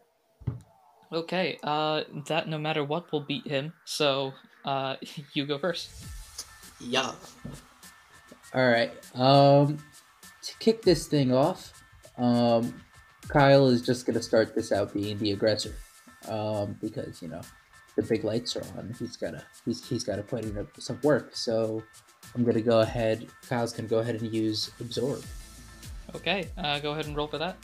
Okay, 1.12 1.58
uh, 1.62 2.04
that 2.26 2.48
no 2.48 2.58
matter 2.58 2.84
what 2.84 3.10
will 3.10 3.20
beat 3.24 3.46
him. 3.46 3.72
So, 3.84 4.32
uh, 4.64 4.96
you 5.34 5.46
go 5.46 5.58
first. 5.58 5.90
Yeah. 6.80 7.12
All 8.54 8.68
right. 8.68 8.92
Um, 9.14 9.78
to 10.42 10.58
kick 10.58 10.82
this 10.82 11.06
thing 11.06 11.32
off, 11.32 11.72
um, 12.18 12.74
Kyle 13.28 13.68
is 13.68 13.82
just 13.82 14.06
gonna 14.06 14.22
start 14.22 14.54
this 14.54 14.72
out 14.72 14.92
being 14.92 15.18
the 15.18 15.32
aggressor, 15.32 15.74
um, 16.28 16.76
because 16.80 17.22
you 17.22 17.28
know 17.28 17.42
the 17.96 18.02
big 18.02 18.24
lights 18.24 18.56
are 18.56 18.64
on. 18.76 18.94
He's 18.98 19.16
gotta 19.16 19.44
he's 19.64 19.86
he's 19.88 20.04
gotta 20.04 20.22
put 20.22 20.44
in 20.44 20.66
some 20.78 20.98
work. 21.02 21.36
So 21.36 21.82
I'm 22.34 22.44
gonna 22.44 22.60
go 22.60 22.80
ahead. 22.80 23.26
Kyle's 23.48 23.72
gonna 23.72 23.88
go 23.88 23.98
ahead 23.98 24.16
and 24.16 24.32
use 24.32 24.70
absorb. 24.80 25.22
Okay, 26.16 26.48
uh, 26.58 26.80
go 26.80 26.92
ahead 26.92 27.06
and 27.06 27.16
roll 27.16 27.28
for 27.28 27.38
that. 27.38 27.56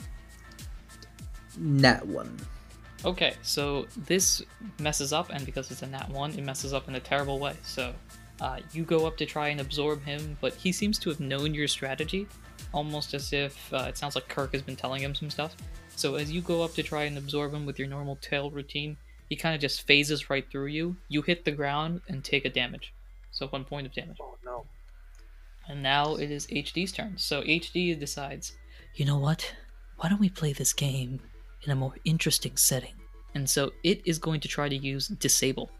Nat 1.58 2.06
one. 2.06 2.36
Okay, 3.04 3.34
so 3.42 3.86
this 4.06 4.42
messes 4.80 5.12
up, 5.12 5.30
and 5.30 5.44
because 5.44 5.70
it's 5.70 5.82
a 5.82 5.86
nat 5.86 6.08
one, 6.10 6.32
it 6.32 6.42
messes 6.42 6.72
up 6.72 6.88
in 6.88 6.94
a 6.94 7.00
terrible 7.00 7.38
way. 7.38 7.54
So, 7.62 7.94
uh, 8.40 8.60
you 8.72 8.84
go 8.84 9.06
up 9.06 9.16
to 9.18 9.26
try 9.26 9.48
and 9.48 9.60
absorb 9.60 10.02
him, 10.04 10.36
but 10.40 10.54
he 10.54 10.72
seems 10.72 10.98
to 11.00 11.10
have 11.10 11.20
known 11.20 11.54
your 11.54 11.68
strategy, 11.68 12.26
almost 12.72 13.14
as 13.14 13.32
if 13.32 13.72
uh, 13.72 13.86
it 13.88 13.96
sounds 13.96 14.14
like 14.14 14.28
Kirk 14.28 14.52
has 14.52 14.62
been 14.62 14.76
telling 14.76 15.02
him 15.02 15.14
some 15.14 15.30
stuff. 15.30 15.56
So, 15.94 16.16
as 16.16 16.30
you 16.30 16.42
go 16.42 16.62
up 16.62 16.74
to 16.74 16.82
try 16.82 17.04
and 17.04 17.16
absorb 17.16 17.54
him 17.54 17.64
with 17.64 17.78
your 17.78 17.88
normal 17.88 18.16
tail 18.16 18.50
routine, 18.50 18.96
he 19.28 19.36
kind 19.36 19.54
of 19.54 19.60
just 19.60 19.86
phases 19.86 20.28
right 20.28 20.44
through 20.50 20.66
you. 20.66 20.96
You 21.08 21.22
hit 21.22 21.44
the 21.44 21.52
ground 21.52 22.02
and 22.08 22.22
take 22.22 22.44
a 22.44 22.50
damage. 22.50 22.92
So, 23.30 23.46
one 23.48 23.64
point 23.64 23.86
of 23.86 23.94
damage. 23.94 24.18
Oh 24.20 24.36
no. 24.44 24.66
And 25.68 25.82
now 25.82 26.16
it 26.16 26.30
is 26.30 26.46
HD's 26.46 26.92
turn. 26.92 27.14
So, 27.16 27.42
HD 27.42 27.98
decides, 27.98 28.52
You 28.94 29.06
know 29.06 29.18
what? 29.18 29.54
Why 29.96 30.10
don't 30.10 30.20
we 30.20 30.28
play 30.28 30.52
this 30.52 30.74
game 30.74 31.20
in 31.62 31.70
a 31.70 31.76
more 31.76 31.94
interesting 32.04 32.56
setting? 32.56 32.92
and 33.36 33.48
so 33.48 33.70
it 33.84 34.00
is 34.06 34.18
going 34.18 34.40
to 34.40 34.48
try 34.48 34.66
to 34.66 34.74
use 34.74 35.08
disable. 35.08 35.70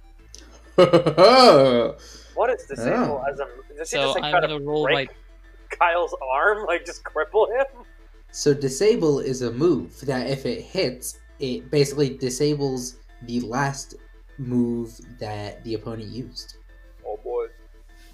What 2.35 2.51
is 2.51 2.65
disable 2.67 3.23
Oh. 3.25 3.31
as 3.31 3.41
a? 3.41 3.47
Does 3.79 3.91
he 3.91 3.97
So, 3.97 4.03
just 4.03 4.15
like 4.17 4.25
I'm 4.25 4.31
try 4.33 4.41
going 4.41 4.51
to 4.53 4.59
to 4.59 4.65
roll 4.65 4.85
break 4.85 5.09
my 5.09 5.15
Kyle's 5.79 6.15
arm, 6.35 6.67
like 6.67 6.85
just 6.85 7.03
cripple 7.05 7.49
him? 7.57 7.65
so 8.31 8.53
disable 8.53 9.21
is 9.21 9.41
a 9.43 9.51
move 9.51 9.99
that 10.03 10.29
if 10.29 10.45
it 10.45 10.61
hits, 10.61 11.19
it 11.39 11.71
basically 11.71 12.11
disables 12.19 12.97
the 13.23 13.41
last 13.41 13.95
move 14.37 15.01
that 15.19 15.65
the 15.65 15.73
opponent 15.75 16.11
used. 16.11 16.57
Oh 17.07 17.19
boy. 17.25 17.47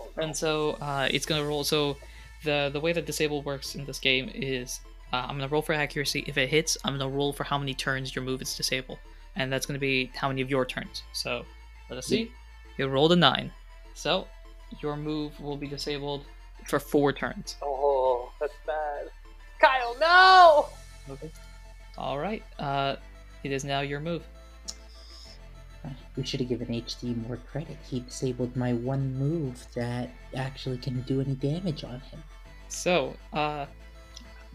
Oh, 0.00 0.06
no. 0.16 0.22
And 0.22 0.36
so 0.36 0.72
uh, 0.80 1.08
it's 1.10 1.26
gonna 1.26 1.44
roll. 1.44 1.64
So 1.64 1.96
the 2.44 2.70
the 2.72 2.78
way 2.80 2.92
that 2.92 3.06
disable 3.06 3.42
works 3.42 3.74
in 3.74 3.84
this 3.84 3.98
game 3.98 4.30
is 4.34 4.78
uh, 5.12 5.26
I'm 5.28 5.36
gonna 5.36 5.48
roll 5.48 5.62
for 5.62 5.72
accuracy. 5.72 6.22
If 6.28 6.38
it 6.38 6.48
hits, 6.48 6.76
I'm 6.84 6.96
gonna 6.96 7.10
roll 7.10 7.32
for 7.32 7.42
how 7.42 7.58
many 7.58 7.74
turns 7.74 8.14
your 8.14 8.24
move 8.24 8.40
is 8.40 8.54
disable, 8.56 9.00
and 9.34 9.52
that's 9.52 9.66
gonna 9.66 9.80
be 9.80 10.12
how 10.14 10.28
many 10.28 10.42
of 10.42 10.48
your 10.50 10.64
turns. 10.64 11.02
So 11.12 11.44
let 11.90 11.98
us 11.98 12.06
see. 12.06 12.30
You 12.78 12.88
rolled 12.88 13.12
a 13.12 13.16
nine, 13.16 13.52
so 13.94 14.26
your 14.80 14.96
move 14.96 15.38
will 15.40 15.56
be 15.56 15.66
disabled 15.66 16.24
for 16.66 16.78
four 16.78 17.12
turns. 17.12 17.56
Oh, 17.62 18.32
that's 18.40 18.54
bad. 18.66 19.08
Kyle, 19.60 19.96
no! 20.00 20.66
Okay. 21.12 21.30
All 21.98 22.18
right. 22.18 22.42
Uh, 22.58 22.96
it 23.44 23.52
is 23.52 23.64
now 23.64 23.80
your 23.80 24.00
move. 24.00 24.22
We 26.16 26.24
should 26.24 26.40
have 26.40 26.48
given 26.48 26.68
HD 26.68 27.16
more 27.26 27.38
credit. 27.50 27.76
He 27.88 28.00
disabled 28.00 28.54
my 28.56 28.72
one 28.72 29.14
move 29.14 29.66
that 29.74 30.10
actually 30.34 30.78
can 30.78 31.00
do 31.02 31.20
any 31.20 31.34
damage 31.34 31.84
on 31.84 32.00
him. 32.00 32.22
So, 32.68 33.16
uh, 33.32 33.66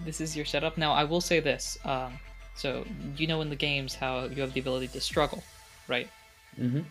this 0.05 0.21
is 0.21 0.35
your 0.35 0.45
setup. 0.45 0.77
Now, 0.77 0.93
I 0.93 1.03
will 1.03 1.21
say 1.21 1.39
this. 1.39 1.77
Um, 1.83 2.19
so, 2.55 2.85
you 3.17 3.27
know 3.27 3.41
in 3.41 3.49
the 3.49 3.55
games 3.55 3.93
how 3.95 4.25
you 4.25 4.41
have 4.41 4.53
the 4.53 4.59
ability 4.59 4.87
to 4.89 5.01
struggle, 5.01 5.43
right? 5.87 6.09
Mm-hmm. 6.59 6.81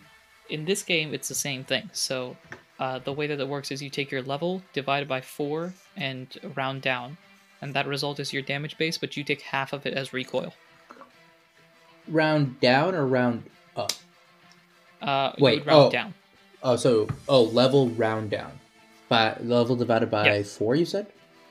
In 0.49 0.65
this 0.65 0.83
game, 0.83 1.13
it's 1.13 1.27
the 1.27 1.35
same 1.35 1.63
thing. 1.63 1.89
So, 1.93 2.37
uh, 2.79 2.99
the 2.99 3.13
way 3.13 3.27
that 3.27 3.39
it 3.39 3.47
works 3.47 3.71
is 3.71 3.81
you 3.81 3.89
take 3.89 4.11
your 4.11 4.21
level, 4.21 4.61
divide 4.73 5.03
it 5.03 5.09
by 5.09 5.21
4, 5.21 5.73
and 5.95 6.27
round 6.55 6.81
down. 6.81 7.17
And 7.61 7.73
that 7.73 7.87
result 7.87 8.19
is 8.19 8.31
your 8.31 8.43
damage 8.43 8.77
base, 8.77 8.97
but 8.97 9.17
you 9.17 9.23
take 9.23 9.41
half 9.41 9.73
of 9.73 9.85
it 9.85 9.93
as 9.93 10.13
recoil. 10.13 10.53
Round 12.07 12.59
down 12.59 12.95
or 12.95 13.05
round 13.05 13.43
up? 13.75 13.91
Uh, 15.01 15.33
Wait, 15.39 15.65
round 15.65 15.87
oh. 15.87 15.89
down. 15.89 16.13
Oh, 16.63 16.75
so 16.75 17.07
oh, 17.27 17.43
level 17.43 17.89
round 17.89 18.29
down. 18.29 18.51
By 19.09 19.35
level 19.41 19.75
divided 19.75 20.09
by 20.11 20.25
Yeah. 20.37 20.43
four, 20.43 20.75
you 20.75 20.85
said. 20.85 21.07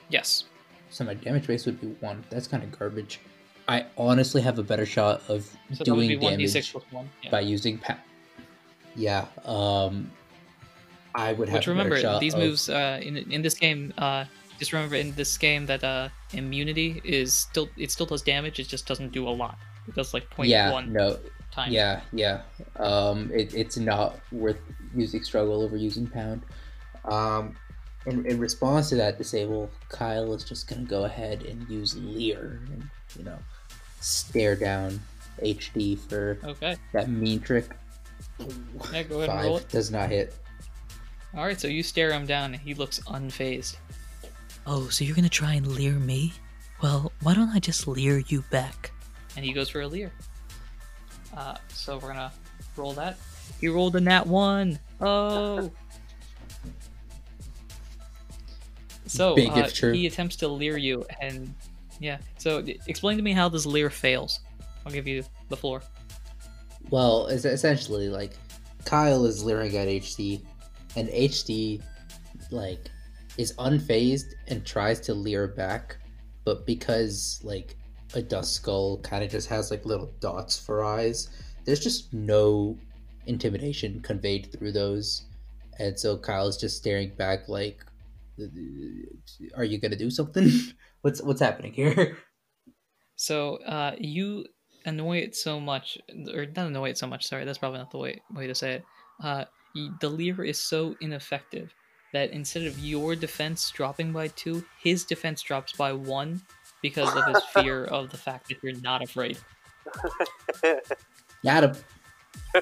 Yes. 0.09 0.45
So 0.89 1.03
my 1.03 1.13
damage 1.13 1.47
base 1.47 1.65
would 1.65 1.79
be 1.81 1.87
one. 1.99 2.23
That's 2.29 2.47
kind 2.47 2.63
of 2.63 2.77
garbage. 2.77 3.19
I 3.67 3.85
honestly 3.97 4.41
have 4.41 4.57
a 4.59 4.63
better 4.63 4.85
shot 4.85 5.21
of 5.27 5.49
So 5.73 5.83
doing 5.83 6.07
be 6.07 6.17
1d6 6.17 6.53
damage 6.53 6.71
plus 6.71 6.83
1. 6.91 7.09
Yeah. 7.23 7.29
by 7.31 7.39
using 7.41 7.77
pa- 7.77 7.97
Yeah. 8.97 9.25
Um. 9.45 10.11
I 11.15 11.33
would 11.33 11.49
have 11.49 11.59
Which 11.59 11.67
remember, 11.67 12.19
these 12.19 12.33
of- 12.35 12.39
moves 12.41 12.69
uh, 12.69 12.99
in 13.01 13.17
in 13.31 13.41
this 13.41 13.53
game. 13.55 13.93
Uh, 13.97 14.25
just 14.59 14.73
remember 14.73 14.95
in 14.95 15.13
this 15.15 15.37
game 15.37 15.65
that 15.67 15.83
uh, 15.83 16.09
immunity 16.33 17.01
is 17.05 17.33
still 17.33 17.69
it 17.77 17.91
still 17.91 18.05
does 18.05 18.21
damage. 18.21 18.59
It 18.59 18.67
just 18.67 18.85
doesn't 18.87 19.11
do 19.13 19.27
a 19.27 19.31
lot. 19.31 19.57
It 19.87 19.95
does 19.95 20.13
like 20.13 20.29
0.1 20.31 20.47
Yeah. 20.49 20.83
No. 20.87 21.17
times. 21.51 21.71
Yeah. 21.73 22.01
Yeah. 22.11 22.41
Um. 22.77 23.31
It, 23.33 23.53
it's 23.53 23.77
not 23.77 24.19
worth 24.31 24.59
using 24.95 25.23
struggle 25.23 25.61
over 25.61 25.77
using 25.77 26.07
pound. 26.07 26.41
Um. 27.05 27.55
In, 28.05 28.25
in 28.25 28.39
response 28.39 28.87
to 28.89 28.95
that 28.95 29.17
disable, 29.17 29.69
Kyle 29.89 30.33
is 30.33 30.43
just 30.43 30.67
gonna 30.69 30.83
go 30.83 31.03
ahead 31.05 31.43
and 31.43 31.67
use 31.69 31.95
Leer 31.97 32.61
and 32.71 32.89
you 33.17 33.23
know 33.25 33.37
stare 34.01 34.55
down 34.55 34.99
HD 35.43 35.97
for 35.97 36.37
Okay. 36.43 36.77
that 36.93 37.09
mean 37.09 37.39
trick. 37.41 37.69
Yeah, 38.39 39.03
go 39.03 39.21
ahead 39.21 39.29
and 39.29 39.43
roll 39.43 39.57
it. 39.57 39.69
does 39.69 39.91
not 39.91 40.09
hit. 40.09 40.35
All 41.35 41.45
right. 41.45 41.59
So 41.59 41.67
you 41.67 41.83
stare 41.83 42.11
him 42.11 42.25
down, 42.25 42.53
and 42.53 42.61
he 42.61 42.73
looks 42.73 42.99
unfazed. 43.01 43.77
Oh, 44.65 44.87
so 44.89 45.03
you're 45.05 45.15
gonna 45.15 45.29
try 45.29 45.53
and 45.53 45.65
leer 45.67 45.93
me? 45.93 46.33
Well, 46.81 47.11
why 47.21 47.33
don't 47.33 47.49
I 47.49 47.59
just 47.59 47.87
leer 47.87 48.19
you 48.27 48.43
back? 48.51 48.91
and 49.35 49.45
he 49.45 49.53
goes 49.53 49.69
for 49.69 49.81
a 49.81 49.87
leer. 49.87 50.11
Uh, 51.35 51.55
so 51.69 51.97
we're 51.99 52.07
gonna 52.07 52.31
roll 52.75 52.93
that. 52.93 53.17
He 53.61 53.67
rolled 53.67 53.95
a 53.95 54.01
nat 54.01 54.25
one. 54.25 54.79
Oh. 54.99 55.71
So 59.05 59.35
Big 59.35 59.49
uh, 59.51 59.59
if 59.59 59.73
true. 59.73 59.93
he 59.93 60.05
attempts 60.05 60.35
to 60.37 60.49
leer 60.49 60.75
you, 60.77 61.05
and 61.21 61.53
yeah. 62.01 62.17
So 62.37 62.61
explain 62.87 63.15
to 63.15 63.23
me 63.23 63.31
how 63.31 63.47
this 63.47 63.65
leer 63.65 63.89
fails. 63.89 64.41
I'll 64.85 64.91
give 64.91 65.07
you 65.07 65.23
the 65.47 65.55
floor. 65.55 65.81
Well, 66.89 67.27
it's 67.27 67.45
essentially 67.45 68.09
like 68.09 68.33
Kyle 68.85 69.25
is 69.25 69.43
leering 69.43 69.75
at 69.75 69.87
HD, 69.87 70.41
and 70.95 71.09
HD 71.09 71.81
like 72.51 72.89
is 73.37 73.53
unfazed 73.53 74.33
and 74.47 74.65
tries 74.65 74.99
to 75.01 75.13
leer 75.13 75.47
back, 75.47 75.97
but 76.45 76.65
because 76.65 77.39
like 77.43 77.75
a 78.15 78.21
Duskull 78.21 79.03
kind 79.03 79.23
of 79.23 79.29
just 79.29 79.49
has 79.49 79.69
like 79.69 79.85
little 79.85 80.13
dots 80.19 80.57
for 80.57 80.83
eyes, 80.83 81.29
there's 81.65 81.81
just 81.81 82.13
no 82.13 82.77
intimidation 83.25 83.99
conveyed 84.01 84.51
through 84.51 84.71
those. 84.71 85.23
And 85.79 85.99
so 85.99 86.17
Kyle's 86.17 86.57
just 86.57 86.77
staring 86.77 87.09
back 87.15 87.49
like 87.49 87.85
are 89.55 89.63
you 89.63 89.79
gonna 89.79 89.95
do 89.95 90.09
something? 90.09 90.49
what's 91.01 91.21
what's 91.21 91.41
happening 91.41 91.73
here? 91.73 92.17
So 93.15 93.55
uh, 93.63 93.95
you 93.97 94.45
annoy 94.87 95.17
it 95.17 95.35
so 95.35 95.59
much, 95.59 95.97
or 96.33 96.45
not 96.45 96.67
annoy 96.67 96.89
it 96.89 96.97
so 96.97 97.05
much. 97.05 97.27
Sorry, 97.27 97.45
that's 97.45 97.59
probably 97.59 97.79
not 97.79 97.91
the 97.91 97.97
way 97.99 98.21
way 98.33 98.47
to 98.47 98.55
say 98.55 98.73
it. 98.73 98.85
Uh, 99.23 99.45
the 99.99 100.09
leer 100.09 100.43
is 100.43 100.57
so 100.57 100.95
ineffective 101.01 101.73
that 102.13 102.31
instead 102.31 102.63
of 102.63 102.79
your 102.79 103.15
defense 103.15 103.69
dropping 103.69 104.11
by 104.11 104.29
two, 104.29 104.63
his 104.81 105.03
defense 105.03 105.41
drops 105.41 105.73
by 105.73 105.91
one 105.93 106.41
because 106.81 107.13
of 107.15 107.25
his 107.25 107.43
fear 107.53 107.83
of 107.85 108.09
the 108.09 108.17
fact 108.17 108.47
that 108.47 108.57
you're 108.63 108.79
not 108.81 109.03
afraid. 109.03 109.37
Got 111.43 111.63
him. 111.65 111.75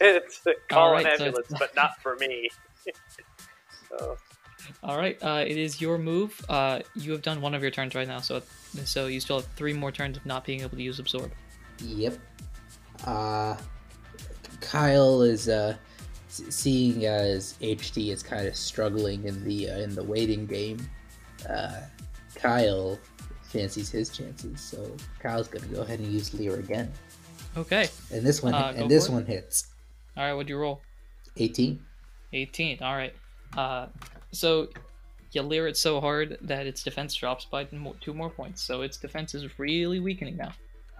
it's 0.00 0.42
call 0.68 0.88
Alright, 0.88 1.06
an 1.06 1.18
so- 1.18 1.24
ambulance, 1.26 1.52
but 1.58 1.74
not 1.74 2.00
for 2.02 2.16
me. 2.16 2.50
so, 3.88 4.16
All 4.82 4.98
right, 4.98 5.16
uh, 5.22 5.44
it 5.46 5.56
is 5.56 5.80
your 5.80 5.96
move. 5.96 6.44
Uh, 6.48 6.80
you 6.94 7.12
have 7.12 7.22
done 7.22 7.40
one 7.40 7.54
of 7.54 7.62
your 7.62 7.70
turns 7.70 7.94
right 7.94 8.06
now, 8.06 8.20
so 8.20 8.42
so 8.84 9.06
you 9.06 9.20
still 9.20 9.40
have 9.40 9.48
three 9.54 9.72
more 9.72 9.90
turns 9.90 10.16
of 10.16 10.26
not 10.26 10.44
being 10.44 10.60
able 10.60 10.76
to 10.76 10.82
use 10.82 10.98
absorb. 10.98 11.32
Yep. 11.80 12.18
Uh, 13.06 13.56
Kyle 14.60 15.22
is 15.22 15.48
uh, 15.48 15.76
seeing 16.28 17.06
as 17.06 17.54
HD 17.60 18.08
is 18.12 18.22
kind 18.22 18.46
of 18.46 18.56
struggling 18.56 19.24
in 19.24 19.44
the 19.44 19.70
uh, 19.70 19.78
in 19.78 19.94
the 19.94 20.04
waiting 20.04 20.46
game. 20.46 20.88
Uh, 21.48 21.80
Kyle 22.34 22.98
fancies 23.44 23.90
his 23.90 24.08
chances, 24.10 24.60
so 24.60 24.94
Kyle's 25.20 25.48
gonna 25.48 25.66
go 25.66 25.82
ahead 25.82 25.98
and 25.98 26.12
use 26.12 26.32
Leer 26.34 26.56
again, 26.56 26.90
Okay. 27.56 27.88
and 28.12 28.24
this 28.24 28.42
one 28.42 28.54
Uh, 28.54 28.72
and 28.76 28.90
this 28.90 29.08
it. 29.08 29.12
one 29.12 29.26
hits 29.26 29.66
All 30.16 30.24
right, 30.24 30.32
what'd 30.32 30.48
you 30.48 30.56
roll? 30.58 30.80
18. 31.36 31.82
18. 32.32 32.78
All 32.82 32.94
right. 32.96 33.14
Uh, 33.56 33.86
so 34.32 34.68
you 35.32 35.42
leer 35.42 35.66
it 35.66 35.76
so 35.76 36.00
hard 36.00 36.38
that 36.42 36.66
its 36.66 36.82
defense 36.82 37.14
drops 37.14 37.44
by 37.46 37.64
two 38.00 38.14
more 38.14 38.30
points. 38.30 38.62
So 38.62 38.82
its 38.82 38.96
defense 38.98 39.34
is 39.34 39.58
really 39.58 39.98
weakening 40.00 40.36
now. 40.36 40.52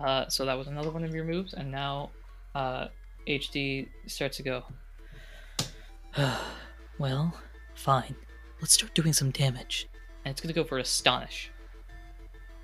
Uh, 0.02 0.28
so 0.28 0.44
that 0.44 0.54
was 0.59 0.66
another 0.66 0.90
one 0.90 1.04
of 1.04 1.14
your 1.14 1.25
moves, 1.25 1.54
and 1.54 1.71
now 1.71 2.11
uh, 2.54 2.88
HD 3.28 3.88
starts 4.06 4.37
to 4.38 4.42
go. 4.42 4.64
well, 6.99 7.35
fine. 7.75 8.16
Let's 8.61 8.75
start 8.75 8.94
doing 8.94 9.12
some 9.12 9.30
damage. 9.30 9.88
and 10.25 10.32
it's 10.32 10.40
going 10.40 10.52
to 10.52 10.61
go 10.61 10.64
for 10.66 10.78
Astonish. 10.78 11.50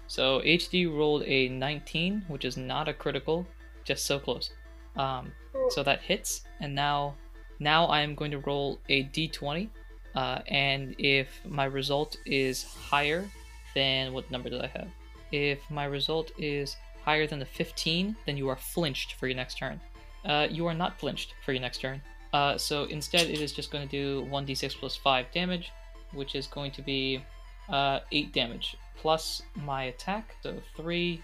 So 0.09 0.41
HD 0.41 0.93
rolled 0.93 1.23
a 1.25 1.49
19, 1.49 2.25
which 2.29 2.45
is 2.45 2.57
not 2.57 2.89
a 2.89 2.95
critical, 2.95 3.47
just 3.85 4.07
so 4.07 4.19
close. 4.19 4.51
Um, 4.97 5.33
so 5.71 5.83
that 5.83 6.01
hits, 6.01 6.43
and 6.61 6.75
now, 6.75 7.15
now 7.61 7.87
I 7.87 8.01
am 8.01 8.15
going 8.15 8.31
to 8.33 8.39
roll 8.39 8.81
a 8.89 9.05
d20, 9.05 9.69
uh, 10.15 10.41
and 10.49 10.95
if 10.99 11.41
my 11.47 11.67
result 11.67 12.17
is 12.27 12.65
higher 12.65 13.31
than 13.75 14.13
what 14.13 14.29
number 14.31 14.49
did 14.51 14.63
I 14.63 14.67
have? 14.69 14.89
If 15.31 15.71
my 15.71 15.85
result 15.85 16.33
is 16.39 16.77
higher 17.09 17.27
than 17.27 17.39
the 17.39 17.47
15, 17.47 18.15
then 18.27 18.37
you 18.37 18.51
are 18.51 18.57
flinched 18.75 19.15
for 19.15 19.29
your 19.29 19.35
next 19.35 19.57
turn. 19.57 19.81
Uh, 20.27 20.47
you 20.51 20.67
are 20.67 20.75
not 20.75 21.01
flinched 21.01 21.33
for 21.43 21.53
your 21.53 21.63
next 21.63 21.79
turn. 21.79 22.03
Uh, 22.35 22.59
so 22.59 22.85
instead, 22.85 23.31
it 23.31 23.41
is 23.41 23.51
just 23.51 23.71
going 23.71 23.89
to 23.89 23.91
do 23.91 24.29
1d6 24.31 24.75
plus 24.77 24.95
5 24.95 25.25
damage, 25.33 25.73
which 26.13 26.35
is 26.35 26.47
going 26.47 26.71
to 26.73 26.83
be 26.83 27.23
uh, 27.71 28.01
8 28.13 28.35
damage 28.35 28.77
plus 28.95 29.41
my 29.55 29.85
attack. 29.85 30.37
So 30.43 30.61
3, 30.77 31.19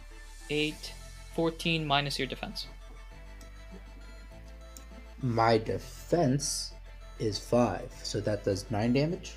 8, 0.48 0.94
14 1.34 1.86
minus 1.86 2.18
your 2.18 2.28
defense. 2.28 2.66
My 5.20 5.58
defense 5.58 6.72
is 7.18 7.38
five, 7.38 7.92
so 8.02 8.20
that 8.22 8.42
does 8.42 8.70
nine 8.70 8.94
damage. 8.94 9.34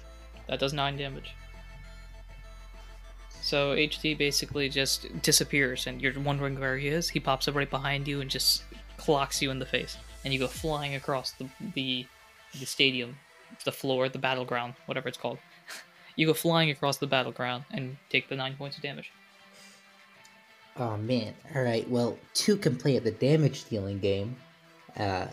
That 0.48 0.60
does 0.60 0.72
9 0.72 0.96
damage. 0.96 1.36
So 3.48 3.78
HD 3.78 4.18
basically 4.18 4.68
just 4.68 5.08
disappears, 5.22 5.88
and 5.88 6.02
you're 6.02 6.20
wondering 6.20 6.60
where 6.60 6.76
he 6.76 6.90
is. 6.90 7.08
He 7.08 7.22
pops 7.22 7.48
up 7.48 7.56
right 7.56 7.70
behind 7.70 8.06
you 8.06 8.20
and 8.20 8.30
just 8.30 8.64
clocks 8.98 9.42
you 9.42 9.52
in 9.52 9.58
the 9.58 9.66
face, 9.66 9.96
and 10.26 10.34
you 10.34 10.40
go 10.40 10.50
flying 10.50 10.96
across 10.96 11.32
the 11.32 11.48
the, 11.74 12.06
the 12.60 12.66
stadium, 12.66 13.16
the 13.64 13.72
floor, 13.72 14.10
the 14.10 14.20
battleground, 14.20 14.74
whatever 14.86 15.08
it's 15.08 15.18
called. 15.18 15.38
you 16.18 16.28
go 16.28 16.34
flying 16.34 16.72
across 16.72 16.98
the 16.98 17.08
battleground 17.08 17.64
and 17.72 17.96
take 18.10 18.28
the 18.28 18.36
nine 18.36 18.54
points 18.58 18.76
of 18.76 18.84
damage. 18.84 19.14
Oh 20.76 20.98
man! 20.98 21.34
All 21.56 21.62
right. 21.62 21.90
Well, 21.90 22.20
two 22.34 22.58
can 22.58 22.76
play 22.76 22.98
at 22.98 23.06
the 23.06 23.12
damage 23.12 23.64
dealing 23.70 24.00
game. 24.00 24.36
Uh, 24.98 25.28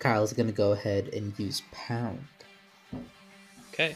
Kyle's 0.00 0.32
gonna 0.32 0.50
go 0.50 0.72
ahead 0.72 1.10
and 1.14 1.32
use 1.38 1.62
pound. 1.70 2.26
Okay. 3.72 3.94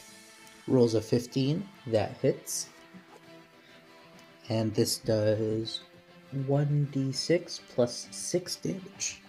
rolls 0.69 0.95
a 0.95 1.01
15 1.01 1.69
that 1.89 2.17
hits 2.23 2.69
and 4.49 4.75
this 4.75 4.99
does 4.99 5.81
1d6 6.35 7.61
plus 7.75 8.09
6 8.11 8.57
damage 8.57 9.23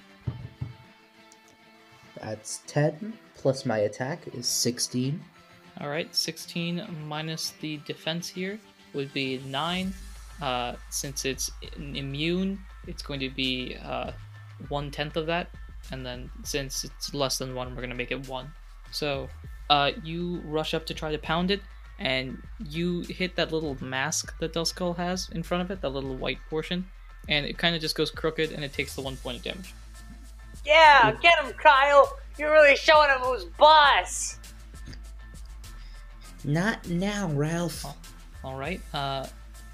that's 2.22 2.62
10 2.68 3.14
plus 3.36 3.66
my 3.66 3.80
attack 3.80 4.28
is 4.34 4.48
16 4.48 5.20
All 5.80 5.90
right, 5.90 6.14
16 6.16 6.88
minus 7.06 7.52
the 7.62 7.78
defense 7.86 8.28
here 8.28 8.60
would 8.94 9.14
be 9.14 9.38
9. 9.46 9.94
Uh, 10.42 10.74
since 10.90 11.24
it's 11.26 11.52
immune, 11.78 12.60
it's 12.88 13.04
going 13.04 13.20
to 13.20 13.30
be 13.30 13.78
uh, 13.84 14.12
one 14.70 14.90
tenth 14.90 15.18
of 15.18 15.28
that. 15.28 15.50
And 15.92 16.04
then 16.06 16.32
since 16.44 16.84
it's 16.84 17.14
less 17.14 17.38
than 17.38 17.54
1, 17.54 17.70
we're 17.70 17.76
going 17.76 17.90
to 17.90 17.96
make 17.96 18.12
it 18.12 18.28
1. 18.28 18.52
So 18.92 19.30
uh, 19.70 19.92
you 20.04 20.42
rush 20.46 20.74
up 20.74 20.86
to 20.88 20.94
try 20.96 21.12
to 21.12 21.18
pound 21.20 21.52
it, 21.52 21.62
and 22.00 22.42
you 22.70 23.02
hit 23.02 23.36
that 23.36 23.52
little 23.52 23.78
mask 23.84 24.38
that 24.40 24.54
Duskull 24.54 24.96
has 24.98 25.30
in 25.30 25.44
front 25.44 25.64
of 25.64 25.72
it, 25.72 25.82
that 25.82 25.90
little 25.90 26.16
white 26.16 26.40
portion. 26.50 26.86
And 27.30 27.46
it 27.46 27.58
kind 27.58 27.76
of 27.76 27.82
just 27.82 27.96
goes 27.96 28.10
crooked, 28.12 28.52
and 28.52 28.64
it 28.64 28.72
takes 28.72 28.96
the 28.96 29.02
1 29.02 29.18
point 29.18 29.38
of 29.38 29.44
damage. 29.44 29.74
yeah, 30.66 31.12
get 31.22 31.44
him, 31.44 31.52
Kyle. 31.54 32.18
You're 32.38 32.52
really 32.52 32.76
showing 32.76 33.10
him 33.10 33.20
who's 33.20 33.46
boss. 33.46 34.38
not 36.44 36.88
now 36.88 37.30
ralph 37.34 37.86
All 38.44 38.56
right. 38.56 38.80
Uh, 38.94 39.26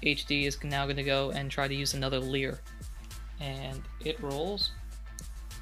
HD 0.02 0.46
is 0.46 0.62
now 0.64 0.84
going 0.84 0.96
to 0.96 1.02
go 1.02 1.30
and 1.30 1.50
try 1.50 1.68
to 1.68 1.74
use 1.74 1.94
another 1.94 2.18
leer, 2.18 2.60
and 3.40 3.80
it 4.04 4.20
rolls. 4.20 4.72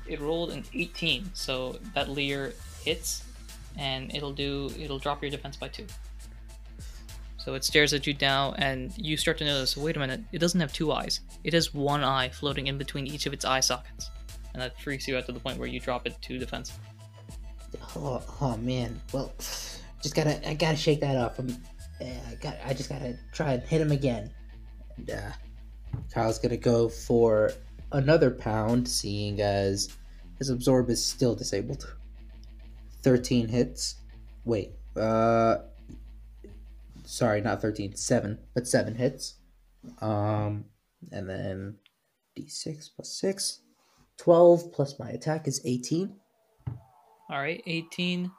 It 0.07 0.21
rolled 0.21 0.51
an 0.51 0.65
18, 0.75 1.31
so 1.35 1.79
that 1.95 2.09
leer 2.09 2.55
hits, 2.85 3.25
and 3.77 4.15
it'll 4.15 4.33
do. 4.33 4.73
It'll 4.79 4.99
drop 4.99 5.23
your 5.23 5.31
defense 5.31 5.57
by 5.57 5.69
two. 5.69 5.87
So 7.45 7.55
it 7.55 7.65
stares 7.65 7.93
at 7.93 8.07
you 8.07 8.15
now, 8.21 8.55
and 8.59 8.93
you 8.97 9.17
start 9.17 9.39
to 9.39 9.45
notice. 9.45 9.77
Wait 9.77 9.97
a 9.97 10.01
minute! 10.01 10.21
It 10.33 10.39
doesn't 10.39 10.61
have 10.61 10.73
two 10.73 10.93
eyes. 10.93 11.21
It 11.43 11.53
has 11.55 11.75
one 11.75 12.05
eye 12.05 12.29
floating 12.29 12.69
in 12.69 12.79
between 12.79 13.07
each 13.07 13.27
of 13.27 13.33
its 13.33 13.45
eye 13.45 13.61
sockets, 13.61 14.11
and 14.53 14.63
that 14.63 14.81
freaks 14.81 15.09
you 15.09 15.17
out 15.17 15.27
to 15.27 15.33
the 15.33 15.41
point 15.41 15.59
where 15.59 15.69
you 15.69 15.81
drop 15.81 16.07
it 16.07 16.17
to 16.23 16.39
defense. 16.39 16.73
oh, 17.97 18.23
oh 18.41 18.57
man 18.59 19.01
well 19.13 19.33
just 20.03 20.15
gotta 20.15 20.47
i 20.49 20.55
gotta 20.55 20.77
shake 20.77 21.01
that 21.01 21.17
off 21.17 21.39
I'm, 21.39 21.57
i 22.01 22.35
got 22.41 22.57
i 22.67 22.75
just 22.75 22.89
gotta 22.89 23.17
try 23.33 23.55
and 23.55 23.63
hit 23.63 23.81
him 23.81 23.93
again 23.93 24.31
and 24.97 25.11
uh 25.11 25.31
kyle's 26.13 26.39
gonna 26.39 26.57
go 26.57 26.89
for 26.89 27.53
another 27.93 28.31
pound 28.31 28.89
seeing 28.89 29.41
as 29.41 29.97
his 30.39 30.51
absorb 30.51 30.91
is 30.91 31.05
still 31.05 31.35
disabled 31.35 31.95
13 33.03 33.49
hits 33.49 33.97
wait 34.45 34.73
uh 34.97 35.59
sorry 37.05 37.41
not 37.41 37.61
13 37.63 37.97
7 37.97 38.39
but 38.55 38.67
7 38.67 38.95
hits. 38.95 39.35
Um 40.01 40.67
and 41.11 41.29
then 41.29 41.77
d6 42.39 42.91
plus 42.95 43.17
6 43.21 43.61
12 44.19 44.73
plus 44.73 44.99
my 44.99 45.11
attack 45.11 45.49
is 45.49 45.61
18 45.65 46.15
All 47.29 47.39
right, 47.39 47.63
18 47.67 48.31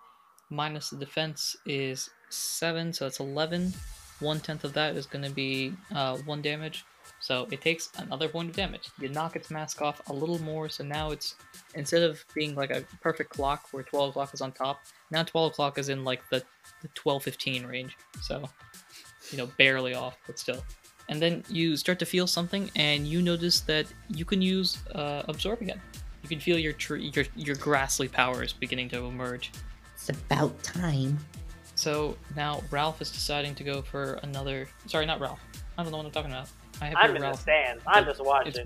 minus 0.49 0.91
the 0.91 0.97
defense 0.97 1.55
is 1.65 2.09
7, 2.29 2.93
so 2.93 3.05
that's 3.05 3.19
11. 3.19 3.73
One 4.19 4.39
tenth 4.39 4.63
of 4.63 4.73
that 4.73 4.95
is 4.95 5.05
going 5.05 5.25
to 5.25 5.31
be 5.31 5.73
uh, 5.93 6.17
1 6.17 6.41
damage, 6.41 6.85
so 7.23 7.47
it 7.51 7.61
takes 7.61 7.89
another 7.99 8.27
point 8.27 8.49
of 8.49 8.55
damage. 8.57 8.89
You 8.99 9.07
knock 9.07 9.37
its 9.37 9.49
mask 9.49 9.81
off 9.81 10.01
a 10.09 10.13
little 10.13 10.39
more, 10.39 10.67
so 10.67 10.83
now 10.83 11.11
it's 11.11 11.35
instead 11.73 12.03
of 12.03 12.25
being 12.35 12.53
like 12.53 12.69
a 12.69 12.83
perfect 12.99 13.29
clock 13.29 13.69
where 13.71 13.81
12 13.81 14.09
o'clock 14.09 14.33
is 14.33 14.41
on 14.41 14.51
top, 14.51 14.81
now 15.09 15.23
12 15.23 15.53
o'clock 15.53 15.77
is 15.77 15.87
in 15.87 16.03
like 16.03 16.21
the, 16.29 16.43
the 16.81 16.89
12 16.89 17.23
15 17.23 17.65
range, 17.65 17.95
so 18.21 18.43
you 19.31 19.37
know, 19.37 19.45
barely 19.57 19.93
off, 19.93 20.17
but 20.27 20.37
still. 20.37 20.61
And 21.07 21.21
then 21.21 21.45
you 21.47 21.77
start 21.77 21.97
to 21.99 22.05
feel 22.05 22.27
something, 22.27 22.69
and 22.75 23.07
you 23.07 23.21
notice 23.21 23.61
that 23.61 23.85
you 24.09 24.25
can 24.25 24.41
use 24.41 24.85
uh, 24.93 25.23
absorb 25.29 25.61
again. 25.61 25.81
You 26.23 26.27
can 26.27 26.41
feel 26.41 26.59
your 26.59 26.73
tr- 26.73 26.97
your 26.97 27.25
your 27.37 27.55
grassly 27.55 28.09
powers 28.09 28.51
beginning 28.51 28.89
to 28.89 29.05
emerge. 29.05 29.53
It's 29.95 30.09
about 30.09 30.61
time. 30.61 31.17
So 31.75 32.17
now 32.35 32.63
Ralph 32.69 33.01
is 33.01 33.11
deciding 33.11 33.55
to 33.55 33.63
go 33.63 33.81
for 33.81 34.19
another. 34.23 34.67
Sorry, 34.87 35.05
not 35.05 35.21
Ralph. 35.21 35.39
I 35.77 35.83
don't 35.83 35.91
know 35.91 35.97
what 35.97 36.05
I'm 36.05 36.11
talking 36.11 36.31
about. 36.31 36.49
I 36.81 36.85
have 36.85 36.97
I'm 36.97 37.15
here 37.15 37.25
in 37.25 37.31
the 37.31 37.37
stands. 37.37 37.83
I'm 37.87 38.05
just 38.05 38.19
It's 38.19 38.27
watching. 38.27 38.65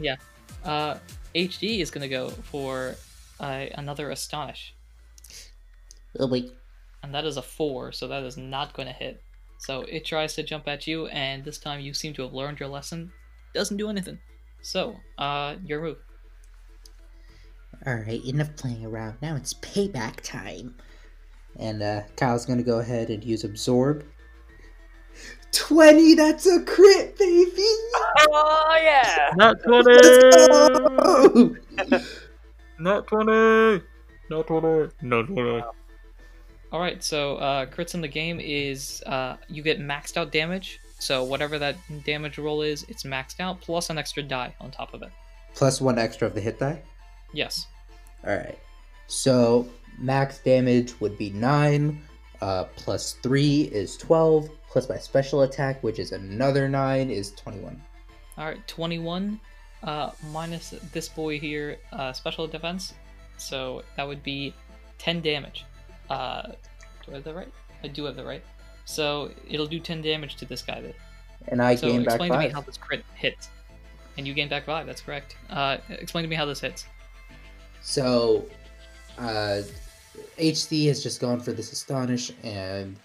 Yeah. 0.00 0.16
Uh, 0.64 0.98
HD 1.34 1.80
is 1.80 1.90
gonna 1.90 2.08
go 2.08 2.30
for 2.30 2.94
uh, 3.40 3.66
another 3.74 4.10
astonish, 4.10 4.74
Oh 6.18 6.26
wait, 6.26 6.52
and 7.02 7.14
that 7.14 7.24
is 7.24 7.36
a 7.36 7.42
four, 7.42 7.92
so 7.92 8.08
that 8.08 8.24
is 8.24 8.36
not 8.36 8.72
going 8.74 8.88
to 8.88 8.94
hit. 8.94 9.22
So 9.58 9.82
it 9.82 10.04
tries 10.04 10.34
to 10.34 10.42
jump 10.42 10.66
at 10.68 10.86
you, 10.86 11.06
and 11.08 11.44
this 11.44 11.58
time 11.58 11.80
you 11.80 11.92
seem 11.92 12.14
to 12.14 12.22
have 12.22 12.32
learned 12.32 12.60
your 12.60 12.68
lesson. 12.68 13.12
Doesn't 13.54 13.76
do 13.76 13.90
anything. 13.90 14.18
So, 14.62 14.96
uh, 15.18 15.56
your 15.64 15.82
move. 15.82 15.98
Alright, 17.86 18.24
enough 18.24 18.54
playing 18.56 18.84
around. 18.84 19.18
Now 19.22 19.36
it's 19.36 19.54
payback 19.54 20.20
time. 20.22 20.74
And 21.56 21.82
uh, 21.82 22.02
Kyle's 22.16 22.46
gonna 22.46 22.62
go 22.62 22.78
ahead 22.80 23.10
and 23.10 23.22
use 23.22 23.44
Absorb. 23.44 24.04
20, 25.52 26.14
that's 26.14 26.46
a 26.46 26.62
crit, 26.64 27.18
baby! 27.18 27.52
Oh 28.30 28.78
yeah! 28.80 29.30
Not 29.36 29.56
Oh! 29.66 31.56
Not 32.78 33.06
20! 33.06 33.84
Not 34.30 34.46
20! 34.46 34.92
Not 35.02 35.26
20. 35.26 35.62
Alright, 36.72 37.02
so 37.02 37.36
uh, 37.36 37.66
crits 37.66 37.94
in 37.94 38.02
the 38.02 38.08
game 38.08 38.40
is 38.40 39.02
uh, 39.06 39.36
you 39.48 39.62
get 39.62 39.80
maxed 39.80 40.16
out 40.16 40.30
damage. 40.32 40.80
So 40.98 41.24
whatever 41.24 41.58
that 41.58 41.76
damage 42.04 42.38
roll 42.38 42.62
is, 42.62 42.84
it's 42.88 43.04
maxed 43.04 43.40
out, 43.40 43.60
plus 43.60 43.88
an 43.88 43.98
extra 43.98 44.22
die 44.22 44.54
on 44.60 44.70
top 44.70 44.92
of 44.92 45.02
it. 45.02 45.10
Plus 45.54 45.80
one 45.80 45.98
extra 45.98 46.26
of 46.26 46.34
the 46.34 46.40
hit 46.40 46.58
die. 46.58 46.82
Yes. 47.32 47.66
Alright. 48.24 48.58
So 49.06 49.68
max 49.98 50.40
damage 50.40 51.00
would 51.00 51.16
be 51.16 51.30
9, 51.30 52.02
uh, 52.42 52.64
plus 52.76 53.12
3 53.22 53.62
is 53.62 53.96
12, 53.96 54.50
plus 54.70 54.88
my 54.88 54.98
special 54.98 55.42
attack, 55.42 55.82
which 55.82 55.98
is 55.98 56.12
another 56.12 56.68
9, 56.68 57.10
is 57.10 57.32
21. 57.32 57.80
Alright, 58.38 58.66
21 58.68 59.40
uh, 59.82 60.10
minus 60.30 60.74
this 60.92 61.08
boy 61.08 61.38
here, 61.38 61.78
uh, 61.92 62.12
special 62.12 62.46
defense. 62.46 62.94
So 63.36 63.82
that 63.96 64.06
would 64.06 64.22
be 64.22 64.54
10 64.98 65.20
damage. 65.20 65.64
Uh, 66.10 66.42
do 67.04 67.12
I 67.12 67.14
have 67.14 67.24
that 67.24 67.34
right? 67.34 67.52
I 67.82 67.88
do 67.88 68.04
have 68.04 68.16
that 68.16 68.26
right. 68.26 68.42
So 68.84 69.30
it'll 69.48 69.66
do 69.66 69.80
10 69.80 70.02
damage 70.02 70.36
to 70.36 70.44
this 70.44 70.62
guy 70.62 70.80
then. 70.80 70.94
And 71.48 71.62
I 71.62 71.74
so 71.74 71.88
gain 71.88 72.04
back 72.04 72.18
5. 72.18 72.20
explain 72.20 72.32
to 72.32 72.48
me 72.48 72.52
how 72.52 72.60
this 72.60 72.76
crit 72.76 73.04
hits. 73.14 73.48
And 74.16 74.26
you 74.26 74.34
gain 74.34 74.48
back 74.48 74.64
5, 74.64 74.86
that's 74.86 75.00
correct. 75.00 75.36
Uh, 75.50 75.78
explain 75.88 76.24
to 76.24 76.28
me 76.28 76.36
how 76.36 76.44
this 76.44 76.60
hits. 76.60 76.86
So, 77.80 78.46
uh, 79.18 79.62
HD 80.38 80.88
has 80.88 81.02
just 81.02 81.20
gone 81.20 81.40
for 81.40 81.52
this 81.52 81.72
Astonish, 81.72 82.32
and 82.42 82.96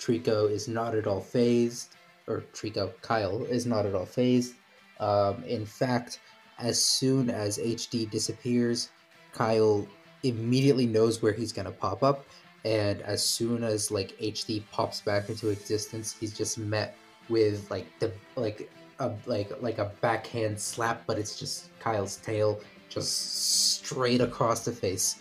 Treecko 0.00 0.50
is 0.50 0.66
not 0.66 0.94
at 0.94 1.06
all 1.06 1.20
phased. 1.20 1.94
Or 2.26 2.44
Treecko, 2.52 2.92
Kyle, 3.02 3.44
is 3.44 3.66
not 3.66 3.86
at 3.86 3.94
all 3.94 4.06
phased. 4.06 4.54
Um, 4.98 5.44
in 5.44 5.66
fact, 5.66 6.20
as 6.58 6.84
soon 6.84 7.30
as 7.30 7.58
HD 7.58 8.10
disappears, 8.10 8.90
Kyle 9.32 9.86
immediately 10.22 10.86
knows 10.86 11.22
where 11.22 11.32
he's 11.32 11.52
gonna 11.52 11.70
pop 11.70 12.02
up, 12.02 12.24
and 12.64 13.00
as 13.02 13.24
soon 13.24 13.64
as 13.64 13.90
like 13.90 14.16
HD 14.20 14.62
pops 14.70 15.00
back 15.00 15.28
into 15.28 15.48
existence, 15.48 16.14
he's 16.18 16.36
just 16.36 16.58
met 16.58 16.94
with 17.28 17.70
like 17.70 17.86
the 17.98 18.12
like 18.36 18.70
a 18.98 19.12
like 19.26 19.50
like 19.62 19.78
a 19.78 19.90
backhand 20.00 20.60
slap, 20.60 21.02
but 21.06 21.18
it's 21.18 21.38
just 21.38 21.70
Kyle's 21.80 22.16
tail 22.16 22.60
just 22.88 23.74
straight 23.74 24.20
across 24.20 24.64
the 24.64 24.72
face. 24.72 25.16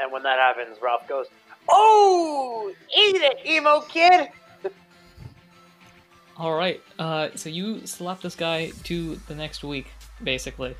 And 0.00 0.10
when 0.12 0.22
that 0.22 0.38
happens, 0.38 0.78
Ralph 0.80 1.06
goes, 1.08 1.26
"Oh, 1.70 2.72
eat 2.96 3.16
it, 3.16 3.46
emo 3.46 3.80
kid!" 3.82 4.30
Alright, 6.40 6.82
uh, 6.98 7.28
so 7.34 7.50
you 7.50 7.86
slap 7.86 8.22
this 8.22 8.34
guy 8.34 8.70
to 8.84 9.16
the 9.28 9.34
next 9.34 9.62
week, 9.62 9.88
basically. 10.24 10.74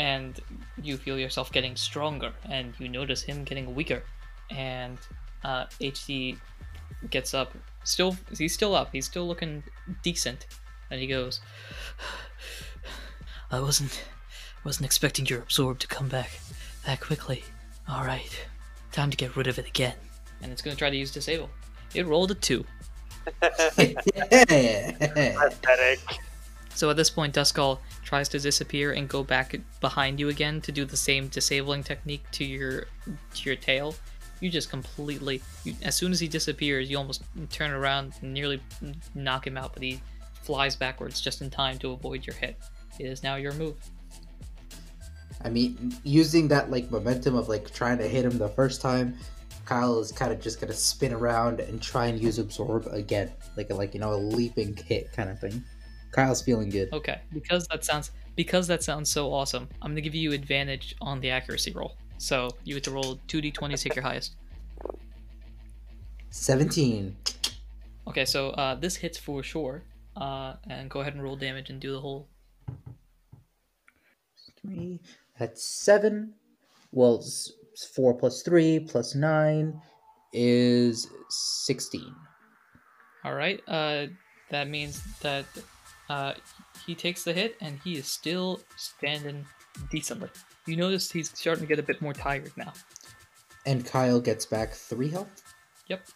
And 0.00 0.40
you 0.82 0.96
feel 0.96 1.16
yourself 1.16 1.52
getting 1.52 1.76
stronger, 1.76 2.32
and 2.44 2.74
you 2.80 2.88
notice 2.88 3.22
him 3.22 3.44
getting 3.44 3.72
weaker. 3.72 4.02
And 4.50 4.98
uh, 5.44 5.66
HD 5.80 6.38
gets 7.08 7.34
up. 7.34 7.54
Still, 7.84 8.16
he's 8.36 8.52
still 8.52 8.74
up. 8.74 8.88
He's 8.90 9.06
still 9.06 9.28
looking 9.28 9.62
decent. 10.02 10.46
And 10.90 11.00
he 11.00 11.06
goes, 11.06 11.40
"I 13.52 13.60
wasn't, 13.60 14.02
wasn't 14.64 14.86
expecting 14.86 15.24
your 15.26 15.38
absorb 15.38 15.78
to 15.80 15.86
come 15.86 16.08
back 16.08 16.40
that 16.84 16.98
quickly. 17.00 17.44
All 17.88 18.04
right, 18.04 18.46
time 18.90 19.10
to 19.10 19.16
get 19.16 19.36
rid 19.36 19.46
of 19.46 19.56
it 19.56 19.68
again." 19.68 20.09
And 20.42 20.52
it's 20.52 20.62
gonna 20.62 20.76
try 20.76 20.90
to 20.90 20.96
use 20.96 21.10
disable. 21.10 21.50
It 21.94 22.06
rolled 22.06 22.30
a 22.30 22.34
two. 22.34 22.64
Pathetic. 23.40 23.96
So 26.74 26.88
at 26.88 26.96
this 26.96 27.10
point, 27.10 27.34
Duskull 27.34 27.78
tries 28.04 28.28
to 28.30 28.38
disappear 28.38 28.92
and 28.92 29.08
go 29.08 29.22
back 29.22 29.54
behind 29.80 30.18
you 30.18 30.28
again 30.28 30.60
to 30.62 30.72
do 30.72 30.84
the 30.84 30.96
same 30.96 31.28
disabling 31.28 31.82
technique 31.82 32.24
to 32.32 32.44
your 32.44 32.86
to 33.34 33.42
your 33.44 33.56
tail. 33.56 33.94
You 34.40 34.48
just 34.48 34.70
completely, 34.70 35.42
you, 35.64 35.74
as 35.82 35.94
soon 35.94 36.12
as 36.12 36.20
he 36.20 36.26
disappears, 36.26 36.90
you 36.90 36.96
almost 36.96 37.22
turn 37.50 37.72
around 37.72 38.14
and 38.22 38.32
nearly 38.32 38.60
knock 39.14 39.46
him 39.46 39.58
out, 39.58 39.74
but 39.74 39.82
he 39.82 40.00
flies 40.42 40.74
backwards 40.74 41.20
just 41.20 41.42
in 41.42 41.50
time 41.50 41.78
to 41.80 41.92
avoid 41.92 42.26
your 42.26 42.34
hit. 42.36 42.56
It 42.98 43.04
is 43.04 43.22
now 43.22 43.36
your 43.36 43.52
move. 43.52 43.76
I 45.44 45.50
mean, 45.50 45.94
using 46.04 46.48
that 46.48 46.70
like 46.70 46.90
momentum 46.90 47.34
of 47.34 47.48
like 47.48 47.72
trying 47.72 47.98
to 47.98 48.08
hit 48.08 48.24
him 48.24 48.38
the 48.38 48.48
first 48.48 48.80
time, 48.80 49.16
Kyle 49.70 50.00
is 50.00 50.10
kind 50.10 50.32
of 50.32 50.40
just 50.40 50.60
gonna 50.60 50.72
spin 50.72 51.12
around 51.12 51.60
and 51.60 51.80
try 51.80 52.06
and 52.06 52.20
use 52.20 52.40
absorb 52.40 52.88
again, 52.90 53.30
like 53.56 53.70
a, 53.70 53.74
like 53.74 53.94
you 53.94 54.00
know 54.00 54.12
a 54.12 54.16
leaping 54.16 54.74
hit 54.74 55.12
kind 55.12 55.30
of 55.30 55.38
thing. 55.38 55.62
Kyle's 56.10 56.42
feeling 56.42 56.70
good. 56.70 56.92
Okay, 56.92 57.20
because 57.32 57.68
that 57.68 57.84
sounds 57.84 58.10
because 58.34 58.66
that 58.66 58.82
sounds 58.82 59.08
so 59.08 59.32
awesome. 59.32 59.68
I'm 59.80 59.92
gonna 59.92 60.00
give 60.00 60.16
you 60.16 60.32
advantage 60.32 60.96
on 61.00 61.20
the 61.20 61.30
accuracy 61.30 61.70
roll. 61.70 61.94
So 62.18 62.50
you 62.64 62.74
get 62.74 62.82
to 62.82 62.90
roll 62.90 63.20
two 63.28 63.40
d20s, 63.40 63.84
take 63.84 63.94
your 63.94 64.02
highest. 64.02 64.34
Seventeen. 66.30 67.16
Okay, 68.08 68.24
so 68.24 68.50
uh, 68.50 68.74
this 68.74 68.96
hits 68.96 69.18
for 69.18 69.44
sure. 69.44 69.84
Uh, 70.16 70.54
and 70.68 70.90
go 70.90 70.98
ahead 70.98 71.14
and 71.14 71.22
roll 71.22 71.36
damage 71.36 71.70
and 71.70 71.78
do 71.78 71.92
the 71.92 72.00
whole 72.00 72.26
Three. 74.60 74.98
That's 75.38 75.62
seven. 75.62 76.34
Well, 76.90 77.24
s- 77.80 77.90
four 77.94 78.14
plus 78.14 78.42
three 78.42 78.80
plus 78.80 79.14
nine 79.14 79.80
is 80.32 81.08
sixteen. 81.28 82.14
All 83.24 83.34
right. 83.34 83.60
Uh, 83.68 84.06
that 84.50 84.68
means 84.68 85.02
that 85.20 85.44
uh, 86.08 86.34
he 86.86 86.94
takes 86.94 87.22
the 87.22 87.32
hit 87.32 87.56
and 87.60 87.78
he 87.84 87.96
is 87.96 88.06
still 88.06 88.60
standing 88.76 89.44
decently. 89.90 90.28
You 90.66 90.76
notice 90.76 91.10
he's 91.10 91.30
starting 91.38 91.64
to 91.64 91.68
get 91.68 91.78
a 91.78 91.82
bit 91.82 92.00
more 92.00 92.12
tired 92.14 92.52
now. 92.56 92.72
And 93.66 93.84
Kyle 93.84 94.20
gets 94.20 94.46
back 94.46 94.72
three 94.72 95.10
health. 95.10 95.42
Yep. 95.88 96.06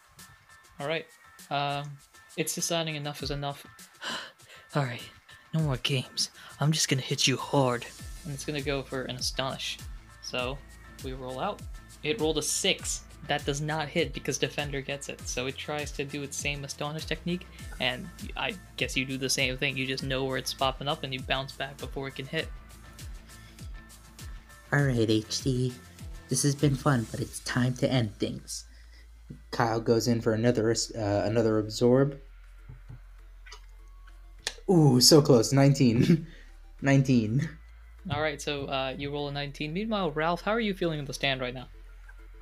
All 0.80 0.88
right. 0.88 1.06
Um, 1.50 1.90
it's 2.36 2.54
deciding 2.54 2.96
enough 2.96 3.22
is 3.22 3.30
enough. 3.30 3.66
All 4.74 4.82
right. 4.82 5.02
No 5.52 5.60
more 5.60 5.76
games. 5.82 6.30
I'm 6.58 6.72
just 6.72 6.88
gonna 6.88 7.02
hit 7.02 7.26
you 7.28 7.36
hard. 7.36 7.86
And 8.24 8.32
it's 8.32 8.44
gonna 8.44 8.62
go 8.62 8.82
for 8.82 9.02
an 9.02 9.16
astonish. 9.16 9.78
So 10.22 10.58
we 11.04 11.12
roll 11.12 11.38
out. 11.38 11.60
It 12.02 12.20
rolled 12.20 12.38
a 12.38 12.42
six. 12.42 13.02
That 13.26 13.44
does 13.46 13.62
not 13.62 13.88
hit 13.88 14.12
because 14.12 14.36
defender 14.36 14.82
gets 14.82 15.08
it. 15.08 15.26
So 15.26 15.46
it 15.46 15.56
tries 15.56 15.90
to 15.92 16.04
do 16.04 16.22
its 16.22 16.36
same 16.36 16.62
astonish 16.64 17.06
technique, 17.06 17.46
and 17.80 18.06
I 18.36 18.54
guess 18.76 18.96
you 18.96 19.06
do 19.06 19.16
the 19.16 19.30
same 19.30 19.56
thing. 19.56 19.76
You 19.76 19.86
just 19.86 20.02
know 20.02 20.24
where 20.24 20.36
it's 20.36 20.52
popping 20.52 20.88
up 20.88 21.04
and 21.04 21.14
you 21.14 21.20
bounce 21.20 21.52
back 21.52 21.78
before 21.78 22.08
it 22.08 22.16
can 22.16 22.26
hit. 22.26 22.48
Alright, 24.72 25.08
HD. 25.08 25.72
This 26.28 26.42
has 26.42 26.54
been 26.54 26.74
fun, 26.74 27.06
but 27.10 27.20
it's 27.20 27.40
time 27.40 27.74
to 27.74 27.90
end 27.90 28.18
things. 28.18 28.64
Kyle 29.50 29.80
goes 29.80 30.08
in 30.08 30.20
for 30.20 30.32
another 30.32 30.74
uh, 30.96 31.22
another 31.24 31.58
absorb. 31.58 32.18
Ooh, 34.68 35.00
so 35.00 35.22
close. 35.22 35.52
19. 35.52 36.26
19. 36.82 37.48
All 38.10 38.20
right. 38.20 38.40
So 38.40 38.66
uh, 38.66 38.94
you 38.96 39.10
roll 39.10 39.28
a 39.28 39.32
19. 39.32 39.72
Meanwhile, 39.72 40.12
Ralph, 40.12 40.42
how 40.42 40.52
are 40.52 40.60
you 40.60 40.74
feeling 40.74 40.98
in 40.98 41.04
the 41.04 41.14
stand 41.14 41.40
right 41.40 41.54
now? 41.54 41.68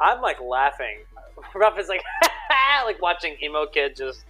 I'm 0.00 0.20
like 0.20 0.40
laughing. 0.40 0.98
Ralph 1.54 1.78
is 1.78 1.88
like, 1.88 2.02
like 2.84 3.00
watching 3.00 3.36
emo 3.42 3.66
kid 3.66 3.96
just 3.96 4.24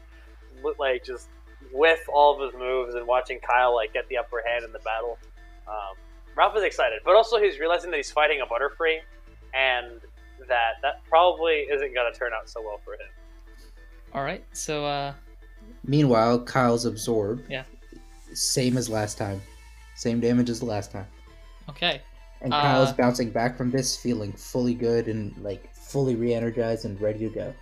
like 0.78 1.04
just 1.04 1.28
whiff 1.72 2.00
all 2.12 2.34
of 2.34 2.52
his 2.52 2.58
moves 2.58 2.94
and 2.94 3.06
watching 3.06 3.38
Kyle 3.40 3.74
like 3.74 3.92
get 3.92 4.08
the 4.08 4.18
upper 4.18 4.42
hand 4.46 4.64
in 4.64 4.72
the 4.72 4.78
battle. 4.80 5.18
Um, 5.66 5.96
Ralph 6.36 6.56
is 6.56 6.62
excited, 6.62 7.00
but 7.04 7.14
also 7.14 7.38
he's 7.38 7.58
realizing 7.58 7.90
that 7.90 7.96
he's 7.96 8.10
fighting 8.10 8.40
a 8.40 8.46
Butterfree, 8.46 8.98
and 9.54 10.00
that 10.48 10.72
that 10.82 11.02
probably 11.08 11.66
isn't 11.70 11.94
gonna 11.94 12.12
turn 12.12 12.32
out 12.32 12.48
so 12.48 12.60
well 12.62 12.80
for 12.84 12.94
him. 12.94 13.00
All 14.14 14.22
right. 14.22 14.44
So 14.52 14.84
uh, 14.84 15.12
Meanwhile, 15.84 16.44
Kyle's 16.44 16.84
absorb. 16.84 17.44
Yeah. 17.48 17.64
Same 18.34 18.76
as 18.76 18.88
last 18.88 19.18
time. 19.18 19.42
Same 19.96 20.20
damage 20.20 20.48
as 20.48 20.60
the 20.60 20.66
last 20.66 20.92
time. 20.92 21.06
Okay. 21.72 22.00
And 22.40 22.52
Uh, 22.52 22.60
Kyle's 22.60 22.92
bouncing 22.92 23.30
back 23.30 23.56
from 23.56 23.70
this, 23.70 23.96
feeling 23.96 24.32
fully 24.32 24.74
good 24.74 25.06
and 25.08 25.36
like 25.38 25.72
fully 25.74 26.14
re 26.14 26.34
energized 26.34 26.84
and 26.84 27.00
ready 27.00 27.20
to 27.20 27.30
go. 27.30 27.54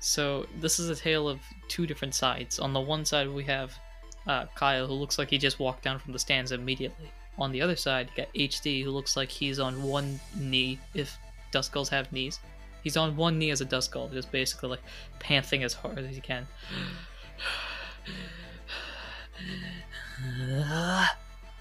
So 0.00 0.46
this 0.60 0.78
is 0.78 0.90
a 0.90 0.96
tale 0.96 1.28
of 1.28 1.40
two 1.68 1.86
different 1.86 2.14
sides. 2.14 2.58
On 2.58 2.72
the 2.72 2.80
one 2.80 3.04
side, 3.04 3.28
we 3.28 3.44
have 3.44 3.72
uh, 4.26 4.46
Kyle, 4.54 4.86
who 4.86 4.94
looks 4.94 5.18
like 5.18 5.30
he 5.30 5.38
just 5.38 5.58
walked 5.58 5.82
down 5.82 5.98
from 5.98 6.12
the 6.12 6.18
stands 6.18 6.52
immediately. 6.52 7.10
On 7.38 7.50
the 7.50 7.62
other 7.62 7.76
side, 7.76 8.10
you 8.10 8.24
got 8.24 8.34
HD, 8.34 8.84
who 8.84 8.90
looks 8.90 9.16
like 9.16 9.28
he's 9.30 9.58
on 9.58 9.82
one 9.82 10.20
knee, 10.36 10.78
if 10.94 11.16
Duskulls 11.52 11.88
have 11.88 12.12
knees. 12.12 12.40
He's 12.82 12.96
on 12.96 13.16
one 13.16 13.38
knee 13.38 13.50
as 13.50 13.60
a 13.60 13.66
Duskull, 13.66 14.12
just 14.12 14.30
basically 14.30 14.68
like 14.70 14.82
panting 15.18 15.62
as 15.64 15.72
hard 15.72 15.98
as 15.98 16.14
he 16.14 16.20
can. 16.20 16.46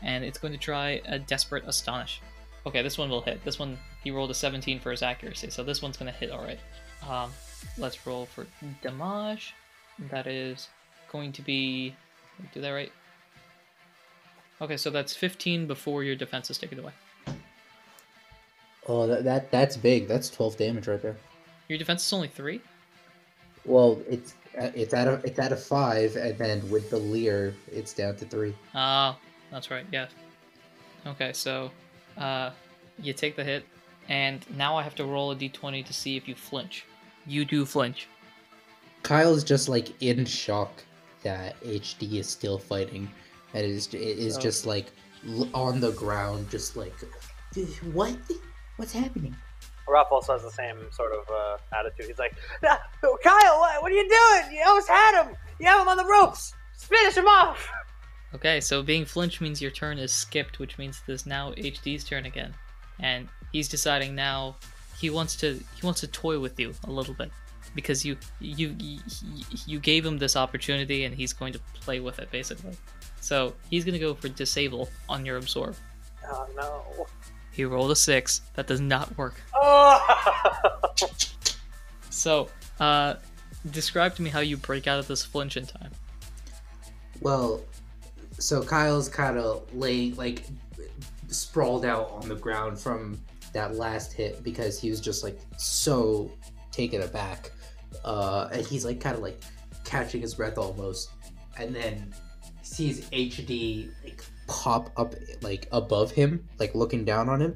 And 0.02 0.24
it's 0.24 0.38
going 0.38 0.54
to 0.54 0.60
try 0.60 1.02
a 1.06 1.18
Desperate 1.18 1.64
Astonish. 1.66 2.22
Okay, 2.66 2.82
this 2.82 2.98
one 2.98 3.10
will 3.10 3.22
hit. 3.22 3.44
This 3.44 3.58
one, 3.58 3.78
he 4.04 4.12
rolled 4.12 4.32
a 4.32 4.34
17 4.34 4.80
for 4.80 4.92
his 4.92 5.02
accuracy, 5.02 5.50
so 5.50 5.64
this 5.64 5.82
one's 5.82 5.98
going 5.98 6.12
to 6.12 6.18
hit 6.18 6.32
alright. 6.32 6.60
Um, 7.08 7.32
let's 7.78 8.06
roll 8.06 8.26
for 8.26 8.46
damage. 8.82 9.54
That 10.12 10.28
is 10.28 10.68
going 11.12 11.32
to 11.34 11.42
be. 11.42 11.96
Do 12.54 12.62
that 12.62 12.70
right? 12.70 12.92
Okay, 14.62 14.78
so 14.78 14.90
that's 14.90 15.16
15 15.16 15.66
before 15.68 16.04
your 16.04 16.16
defense 16.16 16.50
is 16.50 16.58
taken 16.58 16.80
away. 16.80 16.92
Oh, 18.88 19.06
that, 19.08 19.24
that 19.26 19.52
that's 19.52 19.76
big. 19.76 20.08
That's 20.08 20.30
twelve 20.30 20.56
damage 20.58 20.88
right 20.88 21.02
there. 21.02 21.18
Your 21.68 21.78
defense 21.78 22.06
is 22.06 22.14
only 22.14 22.30
3? 22.30 22.62
Well, 23.66 24.00
it's 24.10 24.34
it's 24.54 24.94
at 24.94 25.08
a 25.08 25.16
it's 25.26 25.38
at 25.40 25.52
a 25.52 25.58
five, 25.58 26.16
and 26.16 26.38
then 26.38 26.70
with 26.70 26.90
the 26.90 26.98
leer, 26.98 27.54
it's 27.70 27.94
down 27.94 28.16
to 28.16 28.26
three. 28.26 28.56
Ah, 28.74 29.18
that's 29.52 29.72
right, 29.72 29.86
yeah. 29.92 30.08
Okay, 31.06 31.32
so 31.34 31.72
uh, 32.18 32.52
you 33.02 33.14
take 33.14 33.36
the 33.36 33.44
hit, 33.44 33.66
and 34.10 34.46
now 34.58 34.76
I 34.76 34.84
have 34.84 34.96
to 34.96 35.06
roll 35.06 35.32
a 35.32 35.36
d20 35.36 35.86
to 35.86 35.94
see 35.94 36.18
if 36.18 36.28
you 36.28 36.36
flinch. 36.36 36.86
You 37.26 37.46
do 37.46 37.66
flinch. 37.66 38.08
Kyle's 39.04 39.44
just 39.44 39.70
like 39.70 40.02
in 40.02 40.26
shock 40.26 40.84
that 41.24 41.60
HD 41.62 42.16
is 42.16 42.28
still 42.28 42.58
fighting, 42.58 43.10
and 43.54 43.64
it 43.64 43.70
is 43.70 43.88
it 43.94 44.00
is 44.02 44.38
Oh. 44.38 44.42
just 44.42 44.66
like 44.66 44.88
on 45.54 45.80
the 45.80 45.92
ground, 45.92 46.50
just 46.50 46.76
like 46.76 46.94
what? 47.94 48.16
What's 48.78 48.94
happening? 48.94 49.36
Ralph 49.90 50.10
also 50.12 50.34
has 50.34 50.42
the 50.44 50.52
same 50.52 50.78
sort 50.92 51.14
of 51.14 51.24
uh, 51.30 51.58
attitude. 51.78 52.08
He's 52.08 52.20
like, 52.20 52.36
"Ah, 52.66 52.80
Kyle, 53.02 53.60
what, 53.60 53.82
what 53.82 53.92
are 53.92 53.96
you 53.96 54.08
doing? 54.08 54.56
You 54.58 54.64
almost 54.68 54.90
had 54.90 55.24
him. 55.24 55.36
You 55.60 55.68
have 55.68 55.82
him 55.82 55.88
on 55.88 55.98
the 55.98 56.06
ropes. 56.06 56.54
Finish 56.78 57.16
him 57.16 57.26
off. 57.28 57.68
Okay, 58.36 58.60
so 58.60 58.84
being 58.84 59.06
flinch 59.06 59.40
means 59.40 59.62
your 59.62 59.72
turn 59.72 59.98
is 59.98 60.12
skipped, 60.12 60.60
which 60.60 60.78
means 60.78 61.02
it 61.08 61.12
is 61.12 61.26
now 61.26 61.52
HD's 61.54 62.04
turn 62.04 62.26
again, 62.26 62.54
and 63.00 63.28
he's 63.52 63.68
deciding 63.70 64.16
now 64.16 64.56
he 64.98 65.10
wants 65.10 65.36
to 65.38 65.54
he 65.54 65.86
wants 65.86 66.02
to 66.02 66.08
toy 66.08 66.40
with 66.40 66.60
you 66.60 66.74
a 66.86 66.92
little 66.92 67.14
bit 67.14 67.32
because 67.76 68.06
you 68.06 68.18
you 68.40 68.76
you, 68.80 69.00
you 69.66 69.80
gave 69.80 70.06
him 70.06 70.18
this 70.18 70.36
opportunity 70.36 71.06
and 71.06 71.16
he's 71.16 71.34
going 71.34 71.54
to 71.54 71.60
play 71.76 72.00
with 72.00 72.20
it 72.20 72.30
basically. 72.32 72.76
So 73.22 73.54
he's 73.70 73.86
gonna 73.86 74.00
go 74.00 74.14
for 74.14 74.30
disable 74.30 74.90
on 75.08 75.26
your 75.26 75.38
absorb. 75.38 75.76
Oh 76.30 76.48
no. 76.56 77.08
He 77.52 77.66
rolled 77.66 77.92
a 77.92 77.96
six. 77.96 78.42
That 78.54 78.68
does 78.68 78.82
not 78.82 79.18
work. 79.18 79.42
Oh. 79.56 80.82
So, 82.18 82.50
uh, 82.80 83.14
describe 83.70 84.16
to 84.16 84.24
me 84.24 84.32
how 84.32 84.40
you 84.40 84.58
break 84.58 84.88
out 84.88 84.98
of 84.98 85.08
this 85.08 85.24
flinch 85.24 85.56
in 85.56 85.68
time. 85.68 85.92
Well, 87.22 87.62
so 88.40 88.62
Kyle's 88.62 89.10
kind 89.10 89.38
of 89.38 89.74
laying 89.74 90.16
like 90.16 90.46
sprawled 91.28 91.86
out 91.86 92.12
on 92.12 92.30
the 92.30 92.36
ground 92.36 92.80
from 92.80 93.20
that 93.54 93.76
last 93.76 94.14
hit 94.14 94.44
because 94.44 94.80
he 94.80 94.90
was 94.90 95.02
just 95.02 95.24
like 95.24 95.40
so 95.58 96.32
taken 96.72 97.02
aback, 97.02 97.52
uh, 98.06 98.50
and 98.52 98.66
he's 98.66 98.86
like 98.86 99.00
kind 99.00 99.16
of 99.16 99.22
like 99.22 99.42
catching 99.84 100.22
his 100.22 100.36
breath 100.36 100.58
almost, 100.58 101.10
and 101.58 101.76
then 101.76 102.14
sees 102.62 103.10
HD 103.10 103.90
like 104.04 104.24
pop 104.48 104.92
up 104.98 105.16
like 105.42 105.68
above 105.72 106.12
him, 106.12 106.48
like 106.60 106.76
looking 106.76 107.04
down 107.04 107.30
on 107.30 107.42
him, 107.42 107.56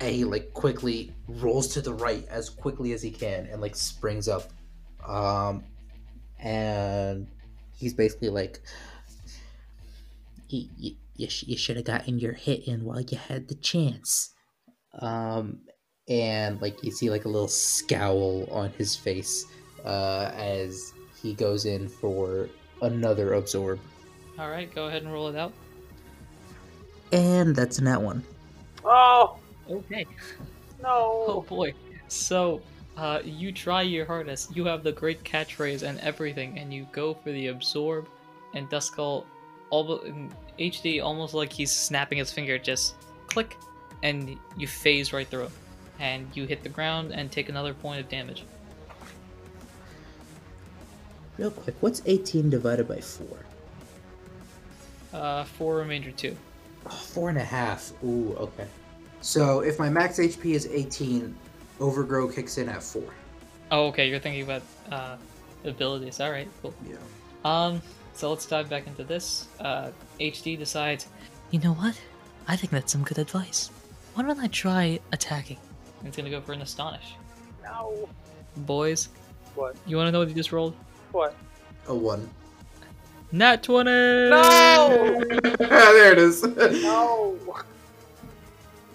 and 0.00 0.14
he 0.14 0.24
like 0.24 0.52
quickly 0.54 1.12
rolls 1.26 1.68
to 1.68 1.80
the 1.80 1.92
right 1.92 2.26
as 2.28 2.48
quickly 2.48 2.92
as 2.92 3.02
he 3.02 3.10
can 3.10 3.46
and 3.46 3.60
like 3.60 3.74
springs 3.74 4.28
up, 4.28 4.52
um, 5.06 5.64
and 6.38 7.26
he's 7.76 7.92
basically 7.92 8.28
like 8.28 8.60
you, 10.48 10.68
you, 10.76 10.96
you, 11.16 11.28
sh- 11.28 11.44
you 11.46 11.56
should 11.56 11.76
have 11.76 11.84
gotten 11.84 12.18
your 12.18 12.32
hit 12.34 12.66
in 12.66 12.84
while 12.84 13.00
you 13.00 13.18
had 13.18 13.48
the 13.48 13.54
chance 13.56 14.32
um 15.00 15.58
and 16.08 16.60
like 16.62 16.82
you 16.84 16.90
see 16.90 17.10
like 17.10 17.24
a 17.24 17.28
little 17.28 17.48
scowl 17.48 18.46
on 18.50 18.70
his 18.70 18.94
face 18.96 19.44
uh 19.84 20.30
as 20.36 20.92
he 21.22 21.34
goes 21.34 21.64
in 21.66 21.88
for 21.88 22.48
another 22.82 23.32
absorb 23.34 23.80
All 24.38 24.50
right, 24.50 24.72
go 24.74 24.86
ahead 24.86 25.02
and 25.02 25.12
roll 25.12 25.28
it 25.28 25.36
out. 25.36 25.52
and 27.12 27.54
that's 27.54 27.78
in 27.78 27.84
that 27.84 28.00
one 28.02 28.24
oh 28.84 29.38
Okay. 29.70 30.06
no. 30.82 31.24
Oh 31.26 31.40
boy. 31.48 31.72
So, 32.08 32.60
uh, 32.98 33.20
you 33.24 33.50
try 33.50 33.80
your 33.82 34.04
hardest. 34.04 34.54
You 34.54 34.66
have 34.66 34.84
the 34.84 34.92
great 34.92 35.24
catchphrase 35.24 35.82
and 35.82 35.98
everything, 36.00 36.58
and 36.58 36.72
you 36.72 36.86
go 36.92 37.14
for 37.14 37.32
the 37.32 37.46
absorb, 37.46 38.06
and 38.52 38.68
Duskull, 38.68 39.24
all 39.74 40.00
HD, 40.58 41.02
almost 41.02 41.34
like 41.34 41.52
he's 41.52 41.72
snapping 41.72 42.18
his 42.18 42.30
finger, 42.30 42.58
just 42.58 42.94
click, 43.26 43.56
and 44.04 44.38
you 44.56 44.66
phase 44.68 45.12
right 45.12 45.26
through, 45.26 45.50
and 45.98 46.28
you 46.34 46.46
hit 46.46 46.62
the 46.62 46.68
ground 46.68 47.10
and 47.12 47.30
take 47.32 47.48
another 47.48 47.74
point 47.74 48.00
of 48.00 48.08
damage. 48.08 48.44
real 51.36 51.50
quick 51.50 51.74
what's 51.80 52.00
18 52.06 52.48
divided 52.48 52.86
by 52.86 53.00
4 53.00 53.26
Uh, 55.12 55.42
four 55.44 55.76
remainder 55.78 56.12
two. 56.12 56.36
oh, 56.86 56.90
four 56.90 57.28
and 57.28 57.38
a 57.38 57.44
half 57.44 57.92
ooh 58.04 58.34
okay 58.38 58.68
so 59.20 59.60
if 59.60 59.76
my 59.80 59.88
max 59.90 60.18
hp 60.20 60.44
is 60.54 60.66
18 60.68 61.34
overgrow 61.80 62.28
kicks 62.28 62.56
in 62.58 62.68
at 62.68 62.82
4 62.82 63.02
Oh, 63.72 63.86
okay. 63.88 64.08
You're 64.08 64.20
thinking 64.20 64.42
about 64.42 64.62
uh, 64.92 65.16
abilities. 65.64 66.20
All 66.20 66.30
right, 66.30 66.46
cool. 66.62 66.74
yeah 66.86 66.96
Um, 67.44 67.80
so 68.14 68.30
let's 68.30 68.46
dive 68.46 68.68
back 68.70 68.86
into 68.86 69.04
this. 69.04 69.48
Uh, 69.60 69.90
HD 70.20 70.58
decides 70.58 71.06
You 71.50 71.58
know 71.60 71.72
what? 71.74 72.00
I 72.48 72.56
think 72.56 72.70
that's 72.72 72.92
some 72.92 73.02
good 73.02 73.18
advice. 73.18 73.70
Why 74.14 74.22
don't 74.22 74.38
I 74.38 74.46
try 74.48 75.00
attacking? 75.12 75.58
it's 76.04 76.16
gonna 76.16 76.30
go 76.30 76.40
for 76.40 76.52
an 76.52 76.60
astonish. 76.62 77.14
No. 77.62 78.08
Boys, 78.58 79.08
What? 79.54 79.74
you 79.86 79.96
want 79.96 80.08
to 80.08 80.12
know 80.12 80.18
what 80.20 80.28
you 80.28 80.34
just 80.34 80.52
rolled? 80.52 80.74
What? 81.12 81.34
a 81.88 81.94
1 81.94 82.28
Nat 83.32 83.62
20! 83.62 83.90
No. 83.90 85.20
there 85.58 86.12
it 86.12 86.18
is 86.18 86.42
No. 86.44 87.36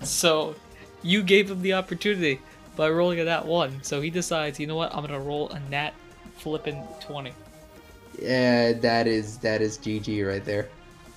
So, 0.02 0.56
you 1.02 1.22
gave 1.24 1.52
him 1.52 1.62
the 1.62 1.74
opportunity 1.74 2.40
by 2.76 2.90
rolling 2.90 3.20
a 3.20 3.26
nat 3.26 3.46
1. 3.46 3.84
So 3.84 4.00
he 4.00 4.10
decides, 4.10 4.60
you 4.60 4.68
know 4.68 4.76
what, 4.76 4.94
I'm 4.96 5.02
gonna 5.06 5.20
roll 5.20 5.50
a 5.50 5.60
nat 5.70 5.92
flippin' 6.38 6.82
20. 7.02 7.34
Yeah, 8.22 8.74
that 8.74 9.08
is 9.08 9.38
that 9.40 9.62
is 9.62 9.78
GG 9.78 10.28
right 10.28 10.44
there. 10.44 10.70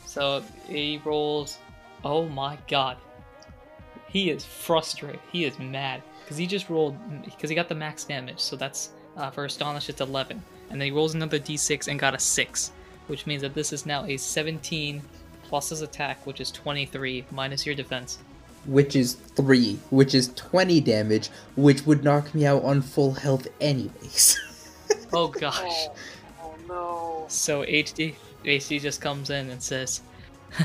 So 0.06 0.42
he 0.68 1.00
rolls. 1.04 1.58
Oh 2.04 2.28
my 2.28 2.58
god. 2.68 2.96
He 4.08 4.30
is 4.30 4.44
frustrated. 4.44 5.20
He 5.30 5.44
is 5.44 5.58
mad. 5.58 6.02
Because 6.22 6.36
he 6.36 6.46
just 6.46 6.68
rolled. 6.68 6.96
Because 7.24 7.48
he 7.48 7.56
got 7.56 7.68
the 7.68 7.74
max 7.74 8.04
damage. 8.04 8.40
So 8.40 8.56
that's. 8.56 8.90
Uh, 9.14 9.30
for 9.30 9.44
Astonish, 9.44 9.90
it's 9.90 10.00
11. 10.00 10.42
And 10.70 10.80
then 10.80 10.86
he 10.86 10.90
rolls 10.90 11.14
another 11.14 11.38
d6 11.38 11.88
and 11.88 11.98
got 12.00 12.14
a 12.14 12.18
6. 12.18 12.72
Which 13.08 13.26
means 13.26 13.42
that 13.42 13.52
this 13.52 13.70
is 13.72 13.84
now 13.84 14.06
a 14.06 14.16
17 14.16 15.02
plus 15.42 15.68
his 15.68 15.82
attack, 15.82 16.26
which 16.26 16.40
is 16.40 16.50
23 16.50 17.26
minus 17.30 17.66
your 17.66 17.74
defense. 17.74 18.18
Which 18.64 18.96
is 18.96 19.14
three, 19.14 19.78
which 19.90 20.14
is 20.14 20.28
twenty 20.34 20.80
damage, 20.80 21.28
which 21.56 21.84
would 21.84 22.04
knock 22.04 22.32
me 22.32 22.46
out 22.46 22.62
on 22.62 22.80
full 22.80 23.12
health 23.12 23.48
anyways. 23.60 24.38
Oh 25.14 25.28
gosh. 25.28 25.88
No. 26.72 27.26
So 27.28 27.64
HD, 27.64 28.14
HD 28.44 28.80
just 28.80 29.00
comes 29.00 29.28
in 29.30 29.50
and 29.50 29.62
says, 29.62 30.00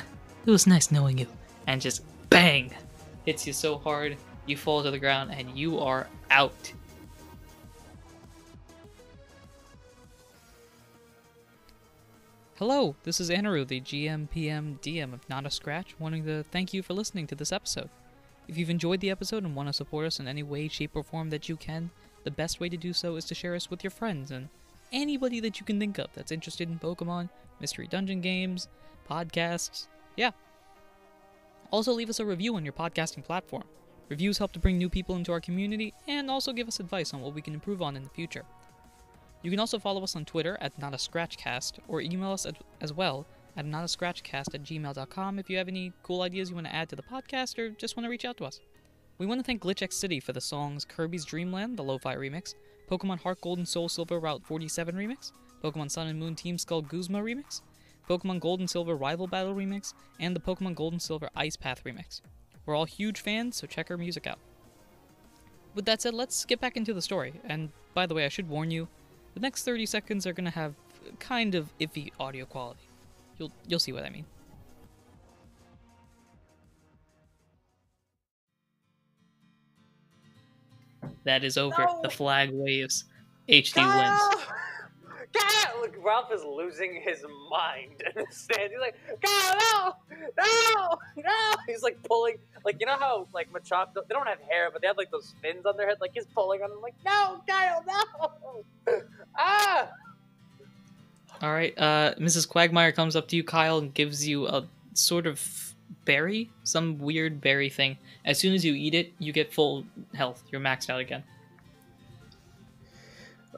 It 0.46 0.50
was 0.52 0.66
nice 0.68 0.92
knowing 0.92 1.18
you. 1.18 1.28
and 1.68 1.82
just 1.82 2.02
bang 2.30 2.74
hits 3.26 3.46
you 3.46 3.52
so 3.54 3.78
hard 3.78 4.16
you 4.46 4.56
fall 4.56 4.82
to 4.84 4.92
the 4.92 5.00
ground 5.00 5.32
and 5.34 5.58
you 5.58 5.80
are 5.80 6.08
out 6.32 6.72
hello 12.56 12.96
this 13.04 13.20
is 13.20 13.30
anaru 13.30 13.68
the 13.68 13.80
gm 13.82 14.30
pm 14.30 14.80
dm 14.82 15.14
of 15.14 15.28
not 15.30 15.46
a 15.46 15.52
scratch 15.52 15.96
wanting 16.00 16.26
to 16.26 16.44
thank 16.44 16.74
you 16.74 16.82
for 16.82 16.94
listening 16.94 17.28
to 17.28 17.36
this 17.36 17.52
episode 17.52 17.90
if 18.48 18.58
you've 18.58 18.70
enjoyed 18.70 19.00
the 19.02 19.10
episode 19.12 19.44
and 19.44 19.56
want 19.56 19.68
to 19.70 19.74
support 19.74 20.06
us 20.08 20.20
in 20.20 20.28
any 20.28 20.44
way 20.44 20.68
shape 20.68 20.96
or 20.96 21.04
form 21.04 21.30
that 21.30 21.48
you 21.50 21.56
can 21.56 21.90
the 22.24 22.32
best 22.32 22.60
way 22.60 22.68
to 22.70 22.78
do 22.78 22.94
so 22.94 23.16
is 23.16 23.26
to 23.26 23.36
share 23.36 23.56
us 23.56 23.70
with 23.70 23.84
your 23.84 23.92
friends 23.92 24.32
and 24.32 24.50
anybody 24.92 25.40
that 25.40 25.60
you 25.60 25.66
can 25.66 25.80
think 25.80 25.98
of 25.98 26.08
that's 26.14 26.32
interested 26.32 26.70
in 26.70 26.80
pokemon 26.80 27.30
mystery 27.60 27.88
dungeon 27.88 28.22
games 28.22 28.68
podcasts 29.10 29.88
yeah 30.16 30.32
also, 31.72 31.92
leave 31.92 32.10
us 32.10 32.20
a 32.20 32.26
review 32.26 32.56
on 32.56 32.64
your 32.64 32.74
podcasting 32.74 33.24
platform. 33.24 33.66
Reviews 34.08 34.38
help 34.38 34.54
to 34.54 34.60
bring 34.60 34.78
new 34.78 34.90
people 34.90 35.16
into 35.16 35.34
our 35.34 35.42
community 35.42 35.94
and 36.08 36.32
also 36.32 36.54
give 36.54 36.68
us 36.68 36.80
advice 36.80 37.14
on 37.14 37.22
what 37.22 37.34
we 37.34 37.42
can 37.42 37.54
improve 37.54 37.82
on 37.82 37.98
in 37.98 38.04
the 38.04 38.10
future. 38.10 38.46
You 39.42 39.52
can 39.52 39.60
also 39.60 39.78
follow 39.78 40.02
us 40.02 40.16
on 40.16 40.24
Twitter 40.24 40.58
at 40.62 40.80
Not 40.80 40.94
a 40.94 40.98
Scratchcast 40.98 41.80
or 41.90 42.00
email 42.00 42.32
us 42.32 42.48
as 42.80 42.94
well 42.94 43.26
at 43.58 43.66
notascratchcast 43.66 44.54
at 44.54 44.64
gmail.com 44.64 45.40
if 45.40 45.50
you 45.50 45.58
have 45.58 45.68
any 45.68 45.92
cool 46.04 46.22
ideas 46.22 46.50
you 46.50 46.56
want 46.56 46.68
to 46.68 46.76
add 46.76 46.90
to 46.90 46.96
the 46.96 47.04
podcast 47.04 47.58
or 47.60 47.70
just 47.72 47.98
want 47.98 48.06
to 48.06 48.10
reach 48.10 48.24
out 48.24 48.38
to 48.38 48.46
us. 48.46 48.62
We 49.18 49.26
want 49.26 49.40
to 49.40 49.44
thank 49.44 49.62
GlitchxCity 49.62 50.24
for 50.24 50.32
the 50.32 50.42
songs 50.42 50.86
Kirby's 50.86 51.26
Dreamland, 51.26 51.76
the 51.76 51.84
Lo-Fi 51.84 52.16
remix, 52.16 52.54
Pokemon 52.90 53.20
Heart 53.22 53.42
Gold 53.42 53.58
and 53.58 53.68
Soul 53.68 53.90
Silver 53.90 54.20
Route 54.20 54.44
47 54.46 54.96
remix, 54.96 55.32
Pokemon 55.64 55.92
Sun 55.92 56.08
and 56.08 56.20
Moon 56.20 56.36
Team 56.36 56.58
Skull 56.58 56.82
Guzma 56.82 57.20
remix, 57.20 57.62
Pokemon 58.10 58.40
Gold 58.40 58.60
and 58.60 58.70
Silver 58.70 58.96
Rival 58.96 59.28
Battle 59.28 59.54
remix, 59.54 59.94
and 60.20 60.36
the 60.36 60.40
Pokemon 60.40 60.76
Gold 60.76 60.94
and 60.94 61.02
Silver 61.02 61.30
Ice 61.36 61.56
Path 61.56 61.84
remix. 61.84 62.22
We're 62.66 62.76
all 62.76 62.86
huge 62.86 63.20
fans, 63.20 63.58
so 63.58 63.68
check 63.68 63.92
our 63.92 63.98
music 63.98 64.28
out. 64.28 64.40
With 65.76 65.86
that 65.86 66.02
said, 66.02 66.14
let's 66.14 66.46
get 66.46 66.60
back 66.60 66.76
into 66.76 66.94
the 66.94 67.02
story. 67.02 67.34
And 67.44 67.70
by 67.94 68.06
the 68.06 68.16
way, 68.16 68.26
I 68.26 68.30
should 68.30 68.50
warn 68.50 68.72
you, 68.72 68.88
the 69.34 69.40
next 69.40 69.64
30 69.64 69.86
seconds 69.86 70.26
are 70.26 70.34
going 70.34 70.46
to 70.46 70.52
have 70.52 70.74
kind 71.20 71.56
of 71.56 71.72
iffy 71.80 72.12
audio 72.20 72.46
quality. 72.46 72.90
You'll 73.38 73.52
you'll 73.68 73.80
see 73.80 73.92
what 73.92 74.04
I 74.04 74.10
mean. 74.10 74.26
That 81.28 81.44
is 81.44 81.58
over. 81.58 81.76
No. 81.78 82.00
The 82.02 82.10
flag 82.10 82.52
waves. 82.54 83.04
HD 83.50 83.76
Kyle! 83.76 84.30
wins. 84.32 84.44
Kyle! 85.34 85.82
Look, 85.82 85.96
Ralph 86.02 86.32
is 86.32 86.42
losing 86.44 87.02
his 87.02 87.24
mind 87.52 88.02
in 88.06 88.24
the 88.24 88.26
stand. 88.32 88.72
He's 88.72 88.80
like, 88.80 88.96
Kyle, 89.22 89.58
no! 89.60 89.96
No! 90.38 90.98
No! 91.18 91.52
He's 91.68 91.84
like 91.84 92.02
pulling, 92.04 92.38
like, 92.64 92.78
you 92.80 92.86
know 92.86 92.98
how, 92.98 93.28
like, 93.34 93.52
Machop, 93.52 93.94
they 93.94 94.02
don't 94.10 94.28
have 94.28 94.40
hair, 94.50 94.70
but 94.72 94.82
they 94.82 94.88
have, 94.88 94.98
like, 94.98 95.12
those 95.12 95.36
fins 95.42 95.66
on 95.66 95.76
their 95.76 95.88
head? 95.88 95.98
Like, 96.00 96.12
he's 96.14 96.26
pulling 96.28 96.62
on 96.62 96.70
them, 96.70 96.82
like, 96.82 96.96
no, 97.06 97.42
Kyle, 97.48 97.84
no! 97.86 99.02
ah! 99.38 99.90
All 101.42 101.52
right. 101.52 101.78
Uh, 101.78 102.16
Mrs. 102.16 102.48
Quagmire 102.48 102.94
comes 102.94 103.16
up 103.16 103.28
to 103.28 103.36
you, 103.36 103.44
Kyle, 103.44 103.78
and 103.78 103.94
gives 103.94 104.28
you 104.28 104.48
a 104.48 104.66
sort 104.94 105.28
of 105.28 105.67
berry, 106.08 106.50
some 106.64 106.98
weird 106.98 107.42
berry 107.42 107.70
thing. 107.70 107.98
As 108.26 108.40
soon 108.40 108.56
as 108.56 108.66
you 108.66 108.74
eat 108.74 108.96
it, 108.96 109.14
you 109.20 109.34
get 109.34 109.54
full 109.54 109.86
health. 110.16 110.42
You're 110.52 110.62
maxed 110.62 110.90
out 110.90 111.02
again. 111.02 111.24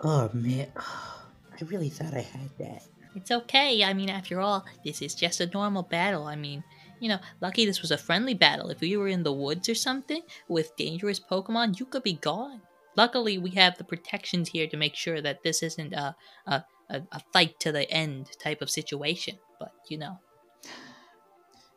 Oh 0.02 0.30
man, 0.34 0.68
I 0.78 1.64
really 1.66 1.90
thought 1.90 2.14
I 2.14 2.22
had 2.22 2.50
that. 2.58 2.84
It's 3.16 3.32
okay. 3.32 3.84
I 3.84 3.94
mean, 3.94 4.10
after 4.10 4.40
all, 4.42 4.66
this 4.84 5.02
is 5.02 5.16
just 5.16 5.42
a 5.42 5.48
normal 5.48 5.84
battle. 5.84 6.26
I 6.26 6.36
mean, 6.36 6.64
you 7.00 7.10
know, 7.10 7.20
lucky 7.42 7.66
this 7.66 7.82
was 7.82 7.92
a 7.92 7.98
friendly 7.98 8.34
battle. 8.34 8.70
If 8.70 8.82
we 8.82 8.98
were 8.98 9.08
in 9.08 9.24
the 9.24 9.34
woods 9.34 9.70
or 9.70 9.76
something 9.76 10.22
with 10.48 10.76
dangerous 10.76 11.20
Pokemon, 11.20 11.80
you 11.80 11.86
could 11.86 12.04
be 12.04 12.14
gone. 12.14 12.62
Luckily, 12.96 13.38
we 13.38 13.52
have 13.52 13.78
the 13.78 13.84
protections 13.84 14.50
here 14.50 14.68
to 14.68 14.78
make 14.78 14.96
sure 14.96 15.22
that 15.22 15.44
this 15.44 15.64
isn't 15.64 15.94
a 15.94 16.16
a, 16.48 16.64
a, 16.90 17.02
a 17.12 17.22
fight 17.32 17.60
to 17.62 17.72
the 17.72 17.90
end 17.92 18.30
type 18.44 18.62
of 18.62 18.70
situation. 18.70 19.38
But 19.60 19.74
you 19.90 19.98
know, 19.98 20.18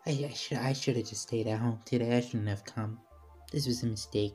I, 0.07 0.11
I 0.29 0.33
should 0.35 0.59
I 0.59 0.73
should 0.73 0.97
have 0.97 1.07
just 1.07 1.23
stayed 1.23 1.47
at 1.47 1.59
home 1.59 1.81
today. 1.85 2.17
I 2.17 2.21
shouldn't 2.21 2.49
have 2.49 2.65
come. 2.65 2.99
This 3.53 3.67
was 3.67 3.83
a 3.83 3.87
mistake. 3.87 4.35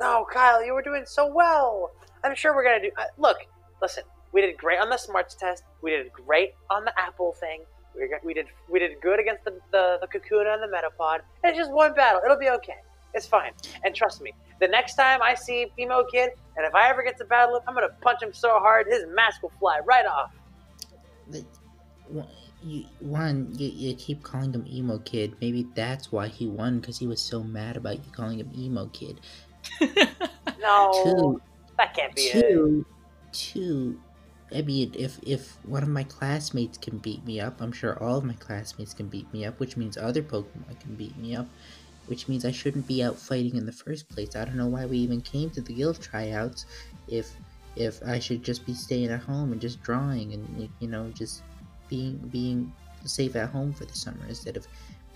No, 0.00 0.26
Kyle, 0.30 0.64
you 0.64 0.74
were 0.74 0.82
doing 0.82 1.04
so 1.06 1.32
well. 1.32 1.90
I'm 2.24 2.34
sure 2.34 2.54
we're 2.54 2.64
gonna 2.64 2.82
do. 2.82 2.90
Uh, 2.96 3.04
look, 3.16 3.38
listen, 3.80 4.04
we 4.32 4.40
did 4.42 4.56
great 4.58 4.78
on 4.80 4.90
the 4.90 4.96
smarts 4.96 5.34
test. 5.34 5.62
We 5.82 5.90
did 5.92 6.12
great 6.12 6.52
on 6.70 6.84
the 6.84 6.92
apple 6.98 7.32
thing. 7.32 7.62
We, 7.96 8.08
we 8.22 8.34
did 8.34 8.46
we 8.68 8.78
did 8.78 9.00
good 9.00 9.18
against 9.18 9.44
the 9.44 9.58
the, 9.72 9.98
the 10.00 10.06
Kakuna 10.06 10.54
and 10.54 10.62
the 10.62 10.68
Metapod. 10.76 11.20
It's 11.44 11.56
just 11.56 11.72
one 11.72 11.94
battle. 11.94 12.20
It'll 12.24 12.38
be 12.38 12.50
okay. 12.50 12.76
It's 13.14 13.26
fine. 13.26 13.52
And 13.84 13.94
trust 13.94 14.20
me, 14.20 14.32
the 14.60 14.68
next 14.68 14.94
time 14.94 15.22
I 15.22 15.34
see 15.34 15.72
Emo 15.78 16.04
Kid, 16.04 16.30
and 16.56 16.66
if 16.66 16.74
I 16.74 16.90
ever 16.90 17.02
get 17.02 17.16
to 17.18 17.24
battle 17.24 17.56
him, 17.56 17.62
I'm 17.66 17.74
gonna 17.74 17.88
punch 18.02 18.22
him 18.22 18.34
so 18.34 18.50
hard 18.58 18.86
his 18.88 19.04
mask 19.14 19.42
will 19.42 19.52
fly 19.58 19.80
right 19.86 20.04
off. 20.04 20.32
But, 21.30 21.44
one- 22.08 22.26
you, 22.62 22.84
one, 23.00 23.52
you, 23.56 23.68
you 23.68 23.94
keep 23.94 24.22
calling 24.22 24.52
him 24.52 24.66
emo 24.68 24.98
kid. 24.98 25.36
Maybe 25.40 25.66
that's 25.74 26.10
why 26.10 26.28
he 26.28 26.46
won 26.46 26.80
because 26.80 26.98
he 26.98 27.06
was 27.06 27.20
so 27.20 27.42
mad 27.42 27.76
about 27.76 27.96
you 28.04 28.10
calling 28.12 28.40
him 28.40 28.50
emo 28.56 28.86
kid. 28.86 29.20
No, 30.60 30.90
Two, 31.04 31.40
that 31.76 31.94
can't 31.94 32.14
be 32.14 32.22
it. 32.22 32.42
two, 32.42 32.84
two. 33.32 34.00
I 34.52 34.62
mean, 34.62 34.92
if 34.98 35.18
if 35.22 35.56
one 35.64 35.82
of 35.82 35.88
my 35.88 36.04
classmates 36.04 36.78
can 36.78 36.98
beat 36.98 37.24
me 37.24 37.38
up, 37.40 37.60
I'm 37.60 37.72
sure 37.72 38.02
all 38.02 38.16
of 38.18 38.24
my 38.24 38.34
classmates 38.34 38.94
can 38.94 39.08
beat 39.08 39.32
me 39.32 39.44
up, 39.44 39.60
which 39.60 39.76
means 39.76 39.96
other 39.96 40.22
Pokemon 40.22 40.80
can 40.80 40.94
beat 40.96 41.16
me 41.16 41.36
up, 41.36 41.46
which 42.06 42.28
means 42.28 42.44
I 42.44 42.50
shouldn't 42.50 42.86
be 42.86 43.02
out 43.02 43.18
fighting 43.18 43.56
in 43.56 43.66
the 43.66 43.72
first 43.72 44.08
place. 44.08 44.34
I 44.34 44.44
don't 44.44 44.56
know 44.56 44.66
why 44.68 44.86
we 44.86 44.98
even 44.98 45.20
came 45.20 45.50
to 45.50 45.60
the 45.60 45.74
guild 45.74 46.00
tryouts 46.00 46.66
if 47.06 47.36
if 47.76 48.02
I 48.02 48.18
should 48.18 48.42
just 48.42 48.66
be 48.66 48.74
staying 48.74 49.10
at 49.10 49.20
home 49.20 49.52
and 49.52 49.60
just 49.60 49.82
drawing 49.82 50.32
and 50.32 50.68
you 50.80 50.88
know 50.88 51.10
just 51.10 51.42
being 51.88 52.16
being 52.32 52.72
safe 53.04 53.36
at 53.36 53.48
home 53.50 53.72
for 53.72 53.84
the 53.84 53.94
summer 53.94 54.24
instead 54.28 54.56
of 54.56 54.66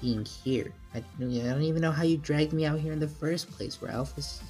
being 0.01 0.25
here. 0.25 0.73
I, 0.95 0.99
I 0.99 1.03
don't 1.21 1.63
even 1.63 1.81
know 1.83 1.91
how 1.93 2.03
you 2.03 2.17
dragged 2.17 2.53
me 2.53 2.65
out 2.67 2.79
here 2.81 2.93
in 2.93 2.99
the 3.01 3.09
first 3.09 3.51
place, 3.51 3.79
Ralph. 3.81 4.15
It's, 4.17 4.43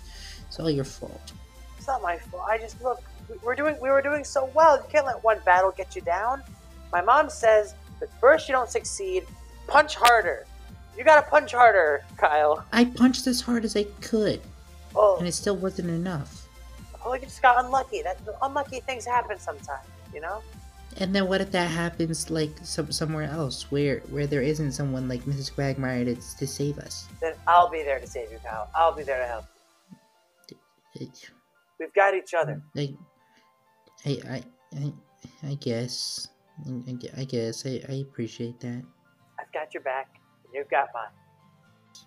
it's 0.48 0.58
all 0.60 0.70
your 0.70 0.84
fault. 0.84 1.32
It's 1.78 1.86
not 1.86 2.00
my 2.02 2.16
fault. 2.18 2.44
I 2.48 2.58
just 2.58 2.80
look. 2.82 3.02
we- 3.28 3.36
We're 3.42 3.54
doing. 3.54 3.76
We 3.80 3.90
were 3.90 4.02
doing 4.02 4.24
so 4.24 4.50
well. 4.54 4.76
You 4.76 4.84
can't 4.90 5.06
let 5.06 5.22
one 5.24 5.38
battle 5.44 5.72
get 5.76 5.94
you 5.96 6.02
down. 6.02 6.42
My 6.92 7.00
mom 7.00 7.28
says 7.30 7.74
that 8.00 8.08
first 8.20 8.48
you 8.48 8.52
don't 8.54 8.68
succeed, 8.70 9.24
punch 9.66 9.94
harder. 9.96 10.46
You 10.96 11.04
gotta 11.04 11.26
punch 11.28 11.52
harder, 11.52 12.04
Kyle. 12.18 12.64
I 12.72 12.84
punched 12.84 13.26
as 13.26 13.40
hard 13.40 13.64
as 13.64 13.76
I 13.76 13.84
could, 14.02 14.40
Oh, 14.94 15.16
and 15.18 15.26
it 15.26 15.32
still 15.32 15.56
wasn't 15.56 15.88
enough. 15.88 16.46
oh, 17.04 17.14
you 17.14 17.20
just 17.20 17.40
got 17.40 17.64
unlucky. 17.64 18.02
That 18.02 18.18
unlucky 18.42 18.80
things 18.80 19.06
happen 19.06 19.38
sometimes. 19.38 19.86
You 20.14 20.20
know. 20.20 20.42
And 20.98 21.14
then 21.14 21.26
what 21.28 21.40
if 21.40 21.50
that 21.52 21.70
happens 21.70 22.30
like 22.30 22.50
some, 22.62 22.92
somewhere 22.92 23.24
else 23.24 23.70
where 23.70 24.00
where 24.10 24.26
there 24.26 24.42
isn't 24.42 24.72
someone 24.72 25.08
like 25.08 25.22
Mrs. 25.22 25.52
Quagmire 25.54 26.04
to, 26.04 26.14
to 26.14 26.46
save 26.46 26.78
us? 26.78 27.08
Then 27.20 27.34
I'll 27.46 27.70
be 27.70 27.82
there 27.82 27.98
to 27.98 28.06
save 28.06 28.30
you, 28.30 28.38
Kyle. 28.44 28.68
I'll 28.74 28.92
be 28.94 29.02
there 29.02 29.18
to 29.20 29.26
help. 29.26 29.44
It- 30.94 31.30
We've 31.80 31.92
got 31.94 32.14
each 32.14 32.32
other. 32.34 32.62
I, 32.76 32.94
I, 34.06 34.10
I, 34.30 34.42
I, 34.76 34.92
I 35.48 35.54
guess. 35.54 36.28
I, 36.64 36.94
I 37.16 37.24
guess 37.24 37.66
I, 37.66 37.80
I 37.88 37.94
appreciate 38.08 38.60
that. 38.60 38.84
I've 39.40 39.52
got 39.52 39.74
your 39.74 39.82
back. 39.82 40.20
and 40.44 40.54
You've 40.54 40.70
got 40.70 40.88
mine. 40.94 41.10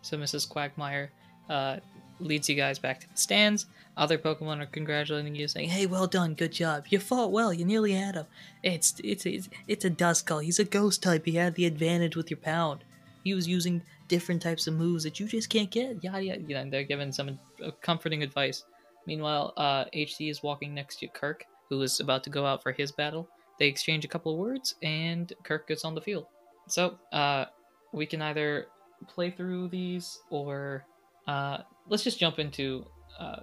So 0.01 0.15
Mrs. 0.17 0.47
Quagmire 0.47 1.11
uh, 1.49 1.77
leads 2.19 2.49
you 2.49 2.55
guys 2.55 2.79
back 2.79 2.99
to 3.01 3.09
the 3.09 3.17
stands. 3.17 3.65
Other 3.97 4.17
Pokemon 4.17 4.61
are 4.61 4.65
congratulating 4.65 5.35
you, 5.35 5.47
saying, 5.47 5.69
"Hey, 5.69 5.85
well 5.85 6.07
done, 6.07 6.33
good 6.33 6.51
job. 6.51 6.85
You 6.89 6.99
fought 6.99 7.31
well. 7.31 7.53
You 7.53 7.63
nearly 7.63 7.93
had 7.93 8.15
him. 8.15 8.25
It's 8.61 8.99
it's 9.03 9.25
it's, 9.25 9.49
it's 9.67 9.85
a 9.85 9.89
Duskull. 9.89 10.43
He's 10.43 10.59
a 10.59 10.65
Ghost 10.65 11.01
type. 11.01 11.25
He 11.25 11.33
had 11.33 11.55
the 11.55 11.65
advantage 11.65 12.15
with 12.15 12.29
your 12.29 12.39
Pound. 12.39 12.83
He 13.23 13.33
was 13.33 13.47
using 13.47 13.81
different 14.07 14.41
types 14.41 14.67
of 14.67 14.75
moves 14.75 15.03
that 15.03 15.19
you 15.19 15.27
just 15.27 15.49
can't 15.49 15.71
get. 15.71 16.03
Yada 16.03 16.23
yada. 16.23 16.41
You 16.41 16.55
know, 16.55 16.69
they're 16.69 16.83
giving 16.83 17.11
some 17.11 17.39
uh, 17.63 17.71
comforting 17.81 18.21
advice. 18.21 18.63
Meanwhile, 19.07 19.53
uh, 19.57 19.85
HD 19.85 20.29
is 20.29 20.43
walking 20.43 20.73
next 20.73 20.99
to 20.99 21.07
Kirk, 21.07 21.45
who 21.69 21.81
is 21.81 21.99
about 21.99 22.23
to 22.25 22.29
go 22.29 22.45
out 22.45 22.61
for 22.61 22.71
his 22.71 22.91
battle. 22.91 23.29
They 23.59 23.67
exchange 23.67 24.03
a 24.03 24.07
couple 24.07 24.33
of 24.33 24.37
words, 24.37 24.75
and 24.83 25.31
Kirk 25.43 25.67
gets 25.67 25.85
on 25.85 25.95
the 25.95 26.01
field. 26.01 26.25
So, 26.67 26.97
uh, 27.13 27.45
we 27.93 28.05
can 28.05 28.21
either 28.21 28.67
play 29.07 29.31
through 29.31 29.69
these 29.69 30.19
or 30.29 30.85
uh, 31.27 31.57
let's 31.87 32.03
just 32.03 32.19
jump 32.19 32.39
into 32.39 32.85
uh, 33.19 33.37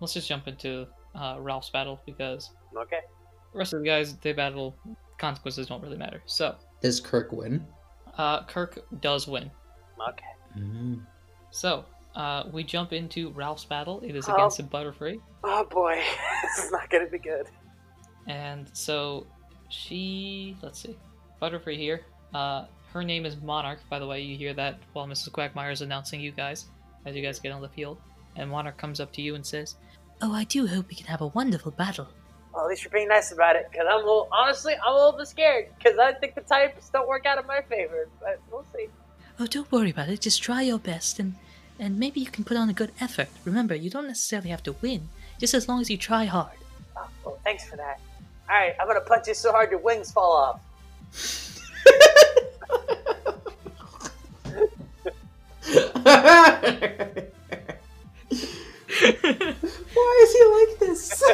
let's 0.00 0.14
just 0.14 0.28
jump 0.28 0.48
into 0.48 0.86
uh, 1.14 1.36
Ralph's 1.40 1.70
battle 1.70 2.00
because 2.06 2.50
Okay. 2.76 3.00
the 3.52 3.58
rest 3.58 3.72
of 3.72 3.80
the 3.80 3.86
guys 3.86 4.16
they 4.18 4.32
battle 4.32 4.76
consequences 5.18 5.66
don't 5.66 5.82
really 5.82 5.96
matter. 5.96 6.22
So 6.26 6.54
Does 6.82 7.00
Kirk 7.00 7.32
win? 7.32 7.66
uh, 8.16 8.44
Kirk 8.44 8.78
does 9.00 9.26
win. 9.28 9.50
Okay. 10.08 10.24
Mm. 10.58 11.04
So 11.50 11.84
uh, 12.14 12.44
we 12.52 12.62
jump 12.64 12.92
into 12.92 13.30
Ralph's 13.30 13.64
battle. 13.64 14.00
It 14.00 14.14
is 14.16 14.28
Oh. 14.28 14.34
against 14.34 14.58
a 14.60 14.62
Butterfree, 14.64 15.20
Oh 15.44 15.64
boy, 15.64 16.00
this 16.42 16.64
is 16.66 16.72
not 16.72 16.88
gonna 16.90 17.06
be 17.08 17.18
good. 17.18 17.46
and 18.26 18.68
so 18.72 19.26
she 19.68 20.56
let's 20.62 20.80
see 20.80 20.96
Butterfree 21.40 21.76
here. 21.76 22.02
Uh, 22.34 22.66
her 22.92 23.02
name 23.02 23.24
is 23.26 23.36
Monarch. 23.40 23.78
By 23.90 23.98
the 23.98 24.06
way, 24.06 24.20
you 24.22 24.36
hear 24.36 24.52
that 24.54 24.78
while 24.92 25.06
Mrs. 25.06 25.30
Quagmire 25.32 25.70
is 25.70 25.82
announcing 25.82 26.20
you 26.20 26.32
guys 26.32 26.66
as 27.06 27.16
you 27.16 27.22
guys 27.22 27.38
get 27.38 27.52
on 27.52 27.62
the 27.62 27.68
field. 27.68 27.98
And 28.36 28.50
Monarch 28.50 28.76
comes 28.76 29.00
up 29.00 29.12
to 29.14 29.22
you 29.22 29.34
and 29.34 29.44
says, 29.44 29.76
oh, 30.22 30.32
I 30.32 30.44
do 30.44 30.66
hope 30.66 30.88
we 30.88 30.94
can 30.94 31.06
have 31.06 31.20
a 31.20 31.28
wonderful 31.28 31.72
battle. 31.72 32.08
Well, 32.52 32.64
at 32.64 32.68
least 32.70 32.84
you're 32.84 32.90
being 32.90 33.08
nice 33.08 33.32
about 33.32 33.56
it, 33.56 33.68
because 33.70 33.86
I'm 33.88 33.96
a 33.96 33.98
little, 33.98 34.28
honestly, 34.32 34.74
I'm 34.74 34.92
a 34.92 34.96
little 34.96 35.18
bit 35.18 35.28
scared, 35.28 35.66
because 35.78 35.98
I 35.98 36.12
think 36.14 36.34
the 36.34 36.40
types 36.40 36.88
don't 36.88 37.08
work 37.08 37.26
out 37.26 37.38
in 37.38 37.46
my 37.46 37.60
favor, 37.62 38.08
but 38.20 38.40
we'll 38.50 38.64
see. 38.74 38.88
Oh, 39.38 39.46
don't 39.46 39.70
worry 39.70 39.90
about 39.90 40.08
it. 40.08 40.20
Just 40.20 40.42
try 40.42 40.62
your 40.62 40.78
best, 40.78 41.20
and 41.20 41.34
and 41.78 41.98
maybe 41.98 42.18
you 42.20 42.26
can 42.26 42.42
put 42.42 42.56
on 42.56 42.68
a 42.68 42.72
good 42.72 42.90
effort. 43.00 43.28
Remember, 43.44 43.74
you 43.74 43.88
don't 43.88 44.08
necessarily 44.08 44.50
have 44.50 44.64
to 44.64 44.72
win, 44.82 45.08
just 45.38 45.54
as 45.54 45.68
long 45.68 45.80
as 45.80 45.88
you 45.88 45.96
try 45.96 46.24
hard. 46.24 46.56
Oh, 46.96 47.08
well, 47.24 47.38
thanks 47.44 47.64
for 47.64 47.76
that. 47.76 48.00
Alright, 48.50 48.74
I'm 48.80 48.88
gonna 48.88 49.00
punch 49.00 49.28
you 49.28 49.34
so 49.34 49.52
hard 49.52 49.70
your 49.70 49.78
wings 49.78 50.10
fall 50.10 50.32
off. 50.32 50.60
Why 59.94 60.20
is 60.22 60.32
he 60.32 60.44
like 60.44 60.78
this? 60.80 61.22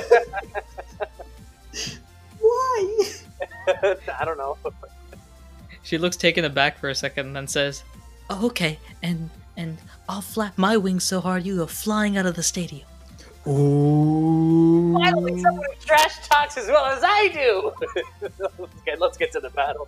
Why? 2.40 3.04
I 4.18 4.24
don't 4.24 4.38
know. 4.38 4.56
She 5.82 5.98
looks 5.98 6.16
taken 6.16 6.44
aback 6.44 6.78
for 6.78 6.88
a 6.88 6.94
second 6.94 7.26
and 7.28 7.36
then 7.36 7.46
says, 7.46 7.84
oh, 8.30 8.46
okay, 8.46 8.78
and 9.02 9.30
and 9.56 9.78
I'll 10.08 10.22
flap 10.22 10.58
my 10.58 10.76
wings 10.76 11.04
so 11.04 11.20
hard 11.20 11.46
you 11.46 11.56
go 11.56 11.66
flying 11.66 12.16
out 12.16 12.26
of 12.26 12.34
the 12.34 12.42
stadium. 12.42 12.86
Ooh. 13.46 14.94
Finally, 14.94 15.40
someone 15.40 15.68
trash 15.84 16.26
talks 16.26 16.56
as 16.56 16.66
well 16.66 16.86
as 16.86 17.02
I 17.04 17.28
do. 17.28 17.72
let's, 18.58 18.82
get, 18.84 19.00
let's 19.00 19.18
get 19.18 19.30
to 19.32 19.40
the 19.40 19.50
battle. 19.50 19.86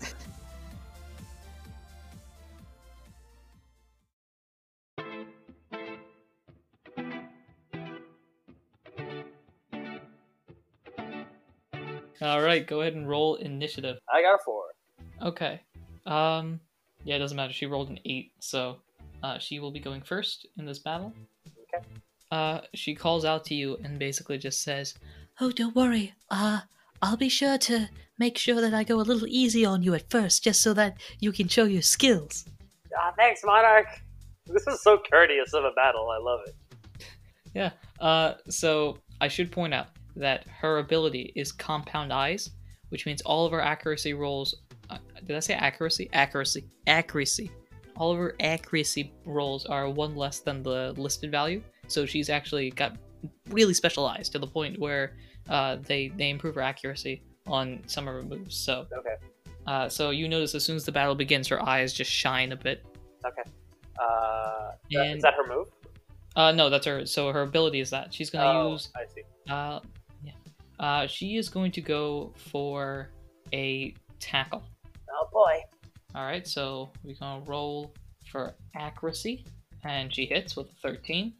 "All 12.20 12.42
right, 12.42 12.66
go 12.66 12.80
ahead 12.80 12.94
and 12.94 13.08
roll 13.08 13.36
initiative." 13.36 13.98
I 14.12 14.22
got 14.22 14.34
a 14.34 14.38
four. 14.44 14.64
Okay. 15.22 15.60
Um. 16.06 16.60
Yeah, 17.04 17.16
it 17.16 17.18
doesn't 17.20 17.36
matter. 17.36 17.52
She 17.52 17.66
rolled 17.66 17.88
an 17.88 18.00
eight, 18.04 18.32
so 18.40 18.78
uh, 19.22 19.38
she 19.38 19.60
will 19.60 19.70
be 19.70 19.80
going 19.80 20.02
first 20.02 20.46
in 20.58 20.66
this 20.66 20.78
battle. 20.78 21.12
Okay. 21.74 21.84
Uh, 22.32 22.60
she 22.74 22.94
calls 22.94 23.24
out 23.24 23.44
to 23.44 23.54
you 23.54 23.76
and 23.84 23.98
basically 23.98 24.38
just 24.38 24.62
says, 24.62 24.94
Oh, 25.40 25.52
don't 25.52 25.76
worry. 25.76 26.14
Uh, 26.30 26.60
I'll 27.02 27.16
be 27.16 27.28
sure 27.28 27.58
to 27.58 27.88
make 28.18 28.38
sure 28.38 28.60
that 28.60 28.74
I 28.74 28.84
go 28.84 28.96
a 28.96 29.02
little 29.02 29.28
easy 29.28 29.64
on 29.64 29.82
you 29.82 29.94
at 29.94 30.10
first, 30.10 30.42
just 30.42 30.62
so 30.62 30.72
that 30.74 30.98
you 31.20 31.30
can 31.30 31.48
show 31.48 31.64
your 31.64 31.82
skills. 31.82 32.44
Ah, 32.98 33.12
thanks, 33.16 33.42
Monarch. 33.44 33.86
This 34.46 34.66
is 34.66 34.82
so 34.82 34.98
courteous 35.10 35.52
of 35.52 35.64
a 35.64 35.72
battle. 35.72 36.08
I 36.10 36.18
love 36.18 36.40
it. 36.46 36.54
Yeah. 37.54 37.70
Uh, 38.00 38.34
so 38.50 38.98
I 39.18 39.28
should 39.28 39.50
point 39.50 39.72
out 39.72 39.86
that 40.16 40.46
her 40.60 40.78
ability 40.78 41.32
is 41.36 41.52
Compound 41.52 42.12
Eyes, 42.12 42.50
which 42.88 43.06
means 43.06 43.20
all 43.22 43.46
of 43.46 43.52
her 43.52 43.60
accuracy 43.60 44.14
rolls. 44.14 44.54
Uh, 44.90 44.98
did 45.26 45.36
I 45.36 45.40
say 45.40 45.54
accuracy? 45.54 46.08
Accuracy. 46.12 46.64
Accuracy. 46.86 47.50
All 47.96 48.12
of 48.12 48.18
her 48.18 48.34
accuracy 48.40 49.12
rolls 49.24 49.66
are 49.66 49.88
one 49.88 50.14
less 50.16 50.40
than 50.40 50.62
the 50.62 50.92
listed 50.96 51.30
value. 51.30 51.62
So 51.88 52.04
she's 52.06 52.28
actually 52.30 52.70
got 52.70 52.96
really 53.48 53.74
specialized 53.74 54.32
to 54.32 54.38
the 54.38 54.46
point 54.46 54.78
where 54.78 55.16
uh, 55.48 55.76
they 55.82 56.08
they 56.08 56.30
improve 56.30 56.54
her 56.56 56.60
accuracy 56.60 57.22
on 57.46 57.80
some 57.86 58.06
of 58.08 58.14
her 58.14 58.22
moves. 58.22 58.56
So 58.56 58.86
Okay. 58.92 59.14
uh, 59.66 59.88
so 59.88 60.10
you 60.10 60.28
notice 60.28 60.54
as 60.54 60.64
soon 60.64 60.76
as 60.76 60.84
the 60.84 60.92
battle 60.92 61.14
begins, 61.14 61.48
her 61.48 61.62
eyes 61.66 61.92
just 61.92 62.10
shine 62.10 62.52
a 62.52 62.56
bit. 62.56 62.84
Okay. 63.24 63.42
Uh, 63.98 64.72
And- 64.92 65.16
is 65.16 65.22
that 65.22 65.34
her 65.34 65.46
move? 65.46 65.68
Uh, 66.34 66.52
no, 66.52 66.68
that's 66.68 66.84
her. 66.84 67.06
So 67.06 67.32
her 67.32 67.42
ability 67.42 67.80
is 67.80 67.88
that 67.90 68.12
she's 68.12 68.28
gonna 68.28 68.58
oh, 68.60 68.72
use 68.72 68.90
I 68.94 69.06
see. 69.14 69.22
Uh. 69.48 69.80
Uh, 70.78 71.06
she 71.06 71.36
is 71.36 71.48
going 71.48 71.72
to 71.72 71.80
go 71.80 72.32
for 72.50 73.10
a 73.52 73.94
tackle. 74.20 74.62
Oh 75.10 75.28
boy. 75.32 75.60
All 76.14 76.24
right, 76.24 76.46
so 76.46 76.90
we're 77.04 77.14
gonna 77.20 77.44
roll 77.46 77.92
for 78.30 78.54
accuracy, 78.74 79.44
and 79.84 80.14
she 80.14 80.26
hits 80.26 80.56
with 80.56 80.68
a 80.68 80.88
13. 80.88 81.32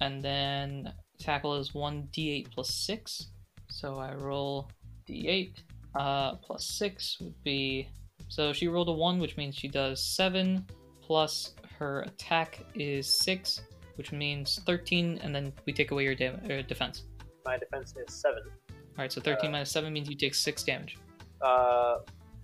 And 0.00 0.22
then 0.22 0.92
tackle 1.18 1.56
is 1.56 1.74
one 1.74 2.08
d8 2.12 2.50
plus 2.50 2.74
six. 2.74 3.26
So 3.68 3.96
I 3.96 4.14
roll 4.14 4.70
d8 5.08 5.52
uh, 5.94 6.36
plus 6.36 6.66
six 6.66 7.18
would 7.20 7.42
be. 7.42 7.88
So 8.28 8.52
she 8.52 8.68
rolled 8.68 8.88
a 8.88 8.92
one, 8.92 9.18
which 9.18 9.36
means 9.36 9.56
she 9.56 9.68
does 9.68 10.02
seven. 10.04 10.66
Plus 11.02 11.54
her 11.78 12.02
attack 12.02 12.64
is 12.74 13.06
six, 13.08 13.62
which 13.96 14.12
means 14.12 14.60
13, 14.66 15.18
and 15.22 15.34
then 15.34 15.52
we 15.66 15.72
take 15.72 15.90
away 15.90 16.04
your 16.04 16.14
dam- 16.14 16.40
uh, 16.44 16.62
defense. 16.62 17.04
My 17.44 17.56
defense 17.58 17.94
is 17.96 18.14
seven. 18.14 18.42
All 18.70 18.76
right, 18.98 19.12
so 19.12 19.20
13 19.20 19.48
Uh, 19.48 19.52
minus 19.52 19.70
7 19.70 19.92
means 19.92 20.08
you 20.08 20.16
take 20.16 20.34
6 20.34 20.62
damage. 20.64 20.96
Uh, 21.40 21.98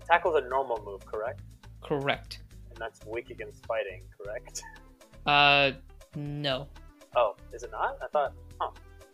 tackle's 0.06 0.36
a 0.36 0.48
normal 0.48 0.82
move, 0.84 1.04
correct? 1.04 1.40
Correct. 1.82 2.40
And 2.70 2.78
that's 2.78 3.00
weak 3.06 3.30
against 3.30 3.64
fighting, 3.66 4.02
correct? 4.16 4.62
Uh, 5.26 5.72
no. 6.14 6.68
Oh, 7.14 7.34
is 7.52 7.62
it 7.62 7.70
not? 7.70 7.98
I 8.02 8.06
thought. 8.08 8.32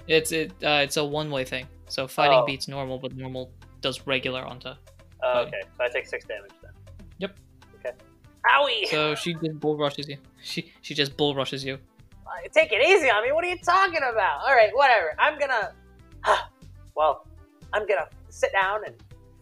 It's 0.09 0.33
it. 0.33 0.51
Uh, 0.63 0.81
it's 0.83 0.97
a 0.97 1.05
one-way 1.05 1.45
thing. 1.45 1.67
So 1.89 2.09
fighting 2.09 2.39
Oh. 2.43 2.45
beats 2.47 2.67
normal, 2.69 2.99
but 2.99 3.15
normal 3.17 3.53
does 3.81 4.07
regular 4.07 4.43
onto. 4.45 4.71
Fine. 5.21 5.47
okay, 5.47 5.63
so 5.77 5.85
I 5.85 5.89
take 5.89 6.07
six 6.07 6.25
damage 6.25 6.51
then. 6.63 6.73
Yep. 7.19 7.37
Okay. 7.77 7.93
Owie! 8.51 8.87
So 8.89 9.15
she 9.15 9.35
just 9.35 9.61
bull 9.61 9.77
rushes 9.77 10.09
you. 10.09 10.17
She 10.43 10.73
she 10.83 10.95
just 10.95 11.17
bull 11.17 11.35
rushes 11.37 11.65
you. 11.65 11.79
Take 12.53 12.73
it 12.73 12.87
easy 12.87 13.09
on 13.11 13.23
me. 13.25 13.33
What 13.33 13.45
are 13.45 13.49
you 13.49 13.59
talking 13.59 13.99
about? 13.99 14.41
All 14.45 14.55
right, 14.55 14.71
whatever. 14.75 15.15
I'm 15.19 15.39
gonna. 15.39 15.73
well, 16.97 17.27
I'm 17.73 17.87
gonna 17.87 18.09
sit 18.29 18.53
down 18.53 18.81
and 18.87 18.95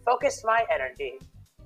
focus 0.05 0.41
my 0.45 0.65
energy. 0.73 1.19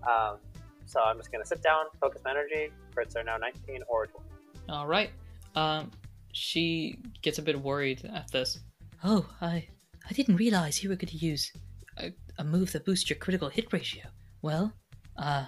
Um, 0.08 0.38
so 0.86 1.02
I'm 1.02 1.18
just 1.18 1.32
gonna 1.32 1.46
sit 1.46 1.62
down, 1.62 1.86
focus 2.00 2.22
my 2.24 2.32
energy. 2.32 2.72
Crits 2.96 3.16
are 3.16 3.24
now 3.24 3.38
19 3.38 3.82
or 3.88 4.08
20. 4.08 4.30
All 4.70 4.88
right. 4.88 5.10
Um, 5.56 5.92
she 6.32 7.00
gets 7.22 7.40
a 7.40 7.42
bit 7.42 7.60
worried 7.62 8.10
at 8.14 8.32
this. 8.32 8.60
Oh, 9.04 9.26
I 9.42 9.68
I 10.10 10.14
didn't 10.14 10.36
realize 10.36 10.84
you 10.84 10.90
were 10.90 10.96
going 10.96 11.10
to 11.10 11.18
use 11.18 11.52
a, 11.98 12.14
a 12.38 12.44
move 12.44 12.72
that 12.74 12.86
boosts 12.86 13.10
your 13.10 13.18
critical 13.18 13.50
hit 13.50 13.72
ratio. 13.74 14.04
Well, 14.42 14.74
uh, 15.18 15.46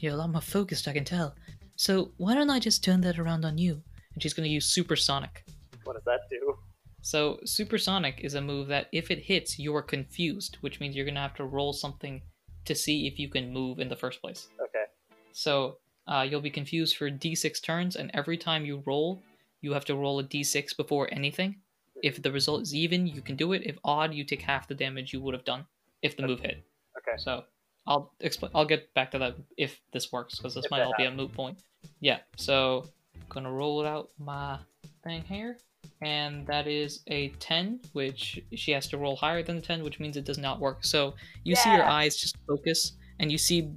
you're 0.00 0.12
a 0.12 0.16
lot 0.16 0.30
more 0.30 0.40
focused, 0.40 0.86
I 0.86 0.92
can 0.92 1.04
tell. 1.04 1.34
So 1.76 2.12
why 2.16 2.34
don't 2.34 2.50
I 2.50 2.58
just 2.58 2.84
turn 2.84 3.00
that 3.02 3.18
around 3.18 3.44
on 3.44 3.58
you? 3.58 3.82
And 4.18 4.22
she's 4.24 4.34
gonna 4.34 4.48
use 4.48 4.66
supersonic. 4.66 5.44
What 5.84 5.92
does 5.92 6.02
that 6.06 6.22
do? 6.28 6.58
So 7.02 7.38
supersonic 7.44 8.18
is 8.24 8.34
a 8.34 8.40
move 8.40 8.66
that 8.66 8.88
if 8.90 9.12
it 9.12 9.20
hits, 9.20 9.60
you 9.60 9.72
are 9.76 9.80
confused, 9.80 10.58
which 10.60 10.80
means 10.80 10.96
you're 10.96 11.06
gonna 11.06 11.20
have 11.20 11.36
to 11.36 11.44
roll 11.44 11.72
something 11.72 12.20
to 12.64 12.74
see 12.74 13.06
if 13.06 13.20
you 13.20 13.28
can 13.28 13.52
move 13.52 13.78
in 13.78 13.88
the 13.88 13.94
first 13.94 14.20
place. 14.20 14.48
Okay. 14.60 14.86
So 15.30 15.76
uh, 16.08 16.26
you'll 16.28 16.40
be 16.40 16.50
confused 16.50 16.96
for 16.96 17.08
d6 17.08 17.62
turns, 17.62 17.94
and 17.94 18.10
every 18.12 18.36
time 18.36 18.66
you 18.66 18.82
roll, 18.86 19.22
you 19.60 19.72
have 19.72 19.84
to 19.84 19.94
roll 19.94 20.18
a 20.18 20.24
d6 20.24 20.76
before 20.76 21.08
anything. 21.12 21.54
If 22.02 22.20
the 22.20 22.32
result 22.32 22.62
is 22.62 22.74
even, 22.74 23.06
you 23.06 23.22
can 23.22 23.36
do 23.36 23.52
it. 23.52 23.62
If 23.64 23.78
odd, 23.84 24.12
you 24.14 24.24
take 24.24 24.42
half 24.42 24.66
the 24.66 24.74
damage 24.74 25.12
you 25.12 25.20
would 25.20 25.34
have 25.34 25.44
done 25.44 25.64
if 26.02 26.16
the 26.16 26.26
move 26.26 26.40
hit. 26.40 26.64
Okay. 26.98 27.18
So 27.18 27.44
I'll 27.86 28.12
explain. 28.18 28.50
I'll 28.52 28.66
get 28.66 28.92
back 28.94 29.12
to 29.12 29.18
that 29.20 29.36
if 29.56 29.80
this 29.92 30.10
works, 30.10 30.38
because 30.38 30.56
this 30.56 30.64
If 30.64 30.72
might 30.72 30.82
all 30.82 30.94
be 30.98 31.04
a 31.04 31.12
moot 31.12 31.32
point. 31.32 31.60
Yeah. 32.00 32.18
So 32.34 32.90
gonna 33.28 33.52
roll 33.52 33.86
out 33.86 34.10
my 34.18 34.58
thing 35.04 35.22
here, 35.22 35.58
and 36.02 36.46
that 36.46 36.66
is 36.66 37.00
a 37.08 37.28
ten, 37.40 37.80
which 37.92 38.40
she 38.54 38.72
has 38.72 38.88
to 38.88 38.98
roll 38.98 39.16
higher 39.16 39.42
than 39.42 39.60
ten, 39.60 39.82
which 39.82 40.00
means 40.00 40.16
it 40.16 40.24
does 40.24 40.38
not 40.38 40.60
work. 40.60 40.84
So 40.84 41.14
you 41.44 41.54
see 41.56 41.72
your 41.72 41.84
eyes 41.84 42.16
just 42.16 42.36
focus, 42.46 42.92
and 43.18 43.30
you 43.30 43.38
see 43.38 43.70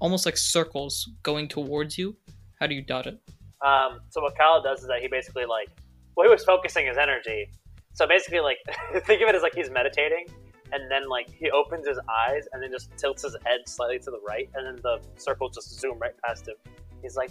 almost 0.00 0.26
like 0.26 0.36
circles 0.36 1.10
going 1.22 1.48
towards 1.48 1.96
you. 1.96 2.16
How 2.60 2.66
do 2.66 2.74
you 2.74 2.82
dodge 2.82 3.06
it? 3.06 3.18
Um, 3.64 4.00
so 4.10 4.20
what 4.20 4.36
Kyle 4.36 4.62
does 4.62 4.80
is 4.80 4.88
that 4.88 5.00
he 5.00 5.08
basically 5.08 5.44
like, 5.44 5.68
well, 6.16 6.26
he 6.26 6.30
was 6.30 6.44
focusing 6.44 6.86
his 6.86 6.96
energy. 6.96 7.50
So 7.94 8.06
basically, 8.06 8.40
like, 8.40 8.58
think 9.06 9.22
of 9.22 9.28
it 9.28 9.34
as 9.34 9.42
like 9.42 9.54
he's 9.54 9.70
meditating, 9.70 10.26
and 10.72 10.90
then 10.90 11.08
like 11.08 11.30
he 11.30 11.50
opens 11.50 11.86
his 11.86 11.98
eyes 12.08 12.44
and 12.52 12.62
then 12.62 12.70
just 12.70 12.90
tilts 12.96 13.22
his 13.22 13.36
head 13.44 13.60
slightly 13.66 13.98
to 14.00 14.10
the 14.10 14.20
right, 14.26 14.48
and 14.54 14.66
then 14.66 14.76
the 14.82 15.00
circles 15.16 15.54
just 15.54 15.78
zoom 15.78 15.98
right 15.98 16.14
past 16.24 16.48
him. 16.48 16.56
He's 17.02 17.16
like, 17.16 17.30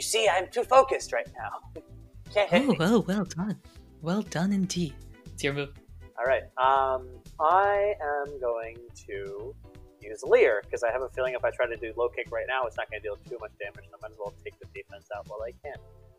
"You 0.00 0.02
see, 0.02 0.26
I'm 0.32 0.48
too 0.48 0.64
focused 0.64 1.12
right 1.12 1.28
now. 1.36 1.82
Can't 2.32 2.48
hit 2.48 2.62
Oh, 2.62 2.72
me." 2.72 2.76
well, 2.78 3.02
well 3.02 3.24
done. 3.26 3.56
Well 4.00 4.22
done 4.22 4.50
indeed. 4.50 4.94
It's 5.26 5.44
your 5.44 5.52
move. 5.52 5.74
All 6.18 6.24
right. 6.24 6.44
Um, 6.56 7.06
I 7.38 7.92
am 8.02 8.40
going 8.40 8.78
to 9.06 9.54
use 10.00 10.22
Leer 10.22 10.62
because 10.64 10.82
I 10.82 10.90
have 10.90 11.02
a 11.02 11.08
feeling 11.10 11.34
if 11.34 11.44
I 11.44 11.50
try 11.50 11.66
to 11.66 11.76
do 11.76 11.92
low 11.98 12.08
kick 12.08 12.28
right 12.32 12.46
now, 12.48 12.64
it's 12.64 12.78
not 12.78 12.90
going 12.90 13.02
to 13.02 13.08
deal 13.08 13.16
too 13.28 13.36
much 13.42 13.50
damage. 13.60 13.84
So 13.90 13.96
I 13.98 14.08
might 14.08 14.12
as 14.12 14.18
well 14.18 14.32
take 14.42 14.58
the 14.58 14.64
defense 14.74 15.06
out 15.14 15.28
while 15.28 15.40
I 15.42 15.52
can. 15.62 15.76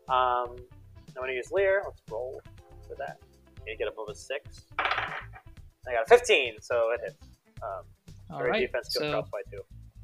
Um, 0.08 0.56
I'm 1.08 1.14
going 1.16 1.30
to 1.30 1.34
use 1.34 1.50
Leer. 1.50 1.82
Let's 1.84 2.02
roll 2.08 2.40
for 2.86 2.94
that. 2.98 3.18
Need 3.66 3.72
to 3.72 3.78
get 3.78 3.88
above 3.88 4.08
a 4.10 4.14
six. 4.14 4.62
I 4.78 5.92
got 5.92 6.04
a 6.06 6.08
15, 6.08 6.54
so 6.60 6.90
it 6.92 7.00
hits. 7.02 7.16
Um, 7.60 7.82
All 8.30 8.42
right. 8.44 8.60
defense 8.60 8.88
So 8.90 9.22
by 9.32 9.40
two. 9.50 9.62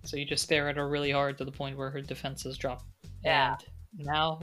So 0.08 0.16
you 0.16 0.24
just 0.24 0.42
stare 0.44 0.68
at 0.68 0.76
her 0.76 0.88
really 0.88 1.10
hard 1.10 1.36
to 1.38 1.44
the 1.44 1.52
point 1.52 1.76
where 1.76 1.90
her 1.90 2.00
defenses 2.00 2.56
drop. 2.56 2.82
Yeah. 3.24 3.56
And 3.98 4.06
now 4.06 4.40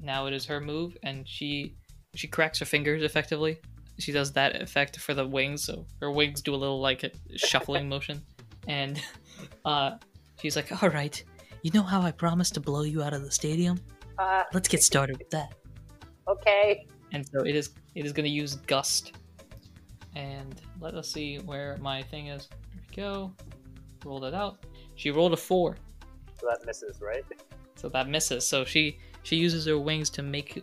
now 0.00 0.26
it 0.26 0.32
is 0.32 0.44
her 0.46 0.60
move 0.60 0.96
and 1.02 1.26
she 1.28 1.74
she 2.14 2.26
cracks 2.28 2.58
her 2.60 2.64
fingers 2.64 3.02
effectively. 3.02 3.58
She 3.98 4.12
does 4.12 4.32
that 4.34 4.60
effect 4.62 4.98
for 4.98 5.12
the 5.12 5.26
wings, 5.26 5.64
so 5.64 5.84
her 6.00 6.10
wings 6.12 6.40
do 6.40 6.54
a 6.54 6.56
little 6.56 6.80
like 6.80 7.02
a 7.04 7.10
shuffling 7.36 7.88
motion. 7.94 8.22
And 8.68 9.00
uh 9.64 9.96
she's 10.40 10.56
like, 10.56 10.82
All 10.82 10.90
right. 10.90 11.22
You 11.62 11.72
know 11.72 11.82
how 11.82 12.00
I 12.02 12.12
promised 12.12 12.54
to 12.54 12.60
blow 12.60 12.82
you 12.82 13.02
out 13.02 13.12
of 13.12 13.22
the 13.24 13.30
stadium? 13.32 13.80
Uh, 14.18 14.44
Let's 14.52 14.68
get 14.68 14.82
started 14.82 15.18
with 15.18 15.30
that. 15.30 15.52
okay. 16.28 16.86
and 17.12 17.26
so 17.26 17.44
it 17.44 17.54
is 17.56 17.70
it 17.94 18.04
is 18.06 18.12
gonna 18.12 18.28
use 18.28 18.54
gust. 18.66 19.12
And 20.16 20.60
let 20.80 20.94
us 20.94 21.08
see 21.10 21.38
where 21.38 21.76
my 21.80 22.02
thing 22.02 22.28
is. 22.28 22.48
There 22.48 22.80
we 22.90 22.96
go. 22.96 23.32
Roll 24.04 24.20
that 24.20 24.34
out. 24.34 24.58
She 24.98 25.10
rolled 25.12 25.32
a 25.32 25.36
four. 25.36 25.76
So 26.40 26.48
that 26.48 26.66
misses, 26.66 27.00
right? 27.00 27.24
so 27.76 27.88
that 27.88 28.08
misses. 28.08 28.46
So 28.46 28.64
she 28.64 28.98
she 29.22 29.36
uses 29.36 29.64
her 29.66 29.78
wings 29.78 30.10
to 30.10 30.22
make 30.22 30.62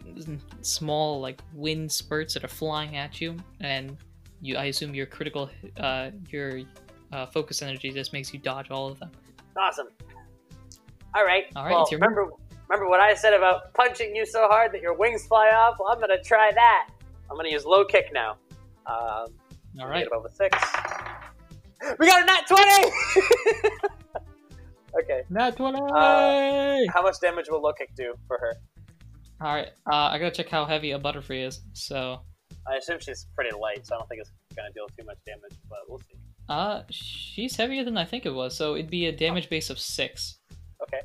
small 0.62 1.22
like 1.22 1.42
wind 1.54 1.92
spurts 1.92 2.34
that 2.34 2.44
are 2.44 2.50
flying 2.50 2.98
at 2.98 3.22
you, 3.22 3.38
and 3.62 3.98
you 4.42 4.58
I 4.58 4.66
assume 4.66 4.94
your 4.94 5.06
critical 5.06 5.50
uh, 5.78 6.12
your 6.30 6.62
uh, 7.14 7.26
focus 7.28 7.62
energy 7.62 7.92
just 7.92 8.12
makes 8.12 8.34
you 8.34 8.40
dodge 8.40 8.72
all 8.72 8.90
of 8.90 9.00
them. 9.00 9.12
Awesome. 9.58 9.88
All 11.16 11.24
right. 11.24 11.46
All 11.56 11.64
right, 11.64 11.72
well, 11.72 11.88
remember, 11.90 12.30
remember 12.68 12.90
what 12.90 13.00
I 13.00 13.14
said 13.14 13.34
about 13.34 13.74
punching 13.74 14.14
you 14.14 14.26
so 14.26 14.50
hard 14.50 14.74
that 14.74 14.82
your 14.82 14.94
wings 14.94 15.26
fly 15.26 15.50
off? 15.56 15.78
Well, 15.80 15.90
I'm 15.90 16.02
gonna 16.02 16.22
try 16.22 16.52
that. 16.54 16.90
I'm 17.32 17.38
gonna 17.38 17.50
use 17.50 17.66
low 17.66 17.86
kick 17.86 18.12
now. 18.12 18.32
Um, 18.86 19.28
All 19.80 19.88
we. 19.88 20.00
Get 20.00 20.08
above 20.08 20.26
a 20.26 20.32
six. 20.32 20.58
We 22.00 22.08
got 22.08 22.24
a 22.24 22.26
nat 22.26 22.48
twenty. 22.48 22.92
okay. 25.02 25.22
Nat 25.30 25.56
20! 25.58 25.80
Uh, 25.80 26.92
How 26.94 27.02
much 27.02 27.20
damage 27.22 27.46
will 27.50 27.62
low 27.62 27.74
kick 27.74 27.90
do 27.96 28.14
for 28.28 28.38
her? 28.38 28.54
All 29.42 29.54
right. 29.54 29.70
Uh, 29.92 29.96
I 30.12 30.18
gotta 30.18 30.32
check 30.32 30.50
how 30.50 30.66
heavy 30.66 30.92
a 30.92 31.00
Butterfree 31.00 31.46
is. 31.46 31.62
So, 31.74 32.20
I 32.68 32.76
assume 32.78 33.00
she's 33.00 33.28
pretty 33.36 33.56
light, 33.56 33.86
so 33.86 33.96
I 33.96 34.00
don't 34.00 34.08
think 34.08 34.22
it's 34.22 34.32
gonna 34.56 34.72
deal 34.74 34.88
too 34.98 35.06
much 35.06 35.18
damage, 35.26 35.58
but 35.70 35.80
we'll 35.88 36.00
see. 36.00 36.16
uh, 36.50 36.84
she's 36.90 37.56
heavier 37.56 37.84
than 37.84 37.98
I 37.98 38.06
think 38.06 38.26
it 38.26 38.34
was. 38.34 38.56
So 38.58 38.76
it'd 38.76 38.90
be 38.90 39.08
a 39.08 39.12
damage 39.12 39.50
base 39.50 39.70
of 39.70 39.78
six. 39.80 40.40
Okay. 40.82 41.02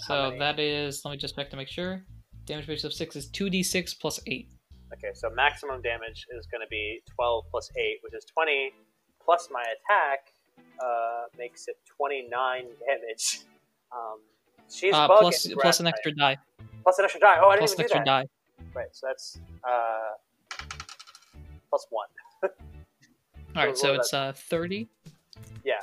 So 0.00 0.34
that 0.38 0.58
is. 0.58 1.02
Let 1.04 1.12
me 1.12 1.16
just 1.16 1.36
check 1.36 1.48
to 1.50 1.56
make 1.56 1.68
sure. 1.68 2.02
Damage 2.46 2.66
base 2.66 2.84
of 2.84 2.92
six 2.92 3.16
is 3.16 3.28
two 3.28 3.48
d 3.48 3.62
six 3.62 3.94
plus 3.94 4.18
eight. 4.26 4.50
Okay, 4.92 5.10
so 5.14 5.30
maximum 5.30 5.80
damage 5.82 6.24
is 6.38 6.46
going 6.52 6.60
to 6.60 6.68
be 6.70 7.00
12 7.16 7.44
plus 7.50 7.68
8, 7.76 7.98
which 8.02 8.14
is 8.14 8.24
20, 8.32 8.70
plus 9.24 9.48
my 9.50 9.62
attack 9.62 10.20
uh, 10.82 11.24
makes 11.38 11.68
it 11.68 11.76
29 11.86 12.66
damage. 12.86 13.40
Um, 13.92 14.18
she's 14.70 14.92
Uh, 14.94 15.06
plus 15.06 15.48
plus 15.60 15.80
an 15.80 15.86
extra 15.86 16.12
die. 16.14 16.36
Plus 16.82 16.98
an 16.98 17.04
extra 17.04 17.20
die. 17.20 17.38
Oh, 17.40 17.48
I 17.48 17.56
didn't 17.56 17.60
Plus 17.60 17.72
an 17.72 17.76
do 17.78 17.82
extra 17.84 18.00
that. 18.00 18.06
die. 18.06 18.26
Right, 18.74 18.88
so 18.92 19.06
that's 19.06 19.38
uh, 19.62 20.66
plus 21.70 21.86
1. 21.90 22.06
All 23.56 23.62
right. 23.62 23.68
what 23.68 23.78
So 23.78 23.94
it's 23.94 24.12
uh 24.12 24.32
thirty. 24.34 24.88
Yeah. 25.64 25.74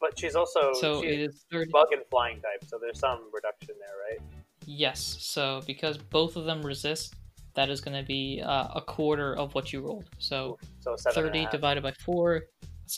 But 0.00 0.18
she's 0.18 0.34
also 0.36 0.72
So 0.74 1.02
she's 1.02 1.10
it 1.12 1.20
is 1.20 1.44
bug 1.72 1.88
and 1.92 2.02
flying 2.08 2.36
type, 2.36 2.64
so 2.68 2.78
there's 2.80 2.98
some 3.00 3.24
reduction 3.32 3.74
there, 3.80 3.96
right? 4.08 4.20
Yes. 4.64 5.16
So 5.20 5.60
because 5.66 5.98
both 5.98 6.36
of 6.36 6.44
them 6.44 6.62
resist, 6.62 7.14
that 7.54 7.68
is 7.68 7.80
going 7.80 7.96
to 8.00 8.06
be 8.06 8.40
uh, 8.44 8.68
a 8.74 8.80
quarter 8.80 9.36
of 9.36 9.54
what 9.54 9.72
you 9.72 9.80
rolled. 9.80 10.08
So 10.18 10.56
So 10.78 10.94
7 10.96 11.26
and 11.26 11.36
a 11.36 11.42
30 11.42 11.50
divided 11.50 11.82
by 11.82 11.92
4 12.04 12.42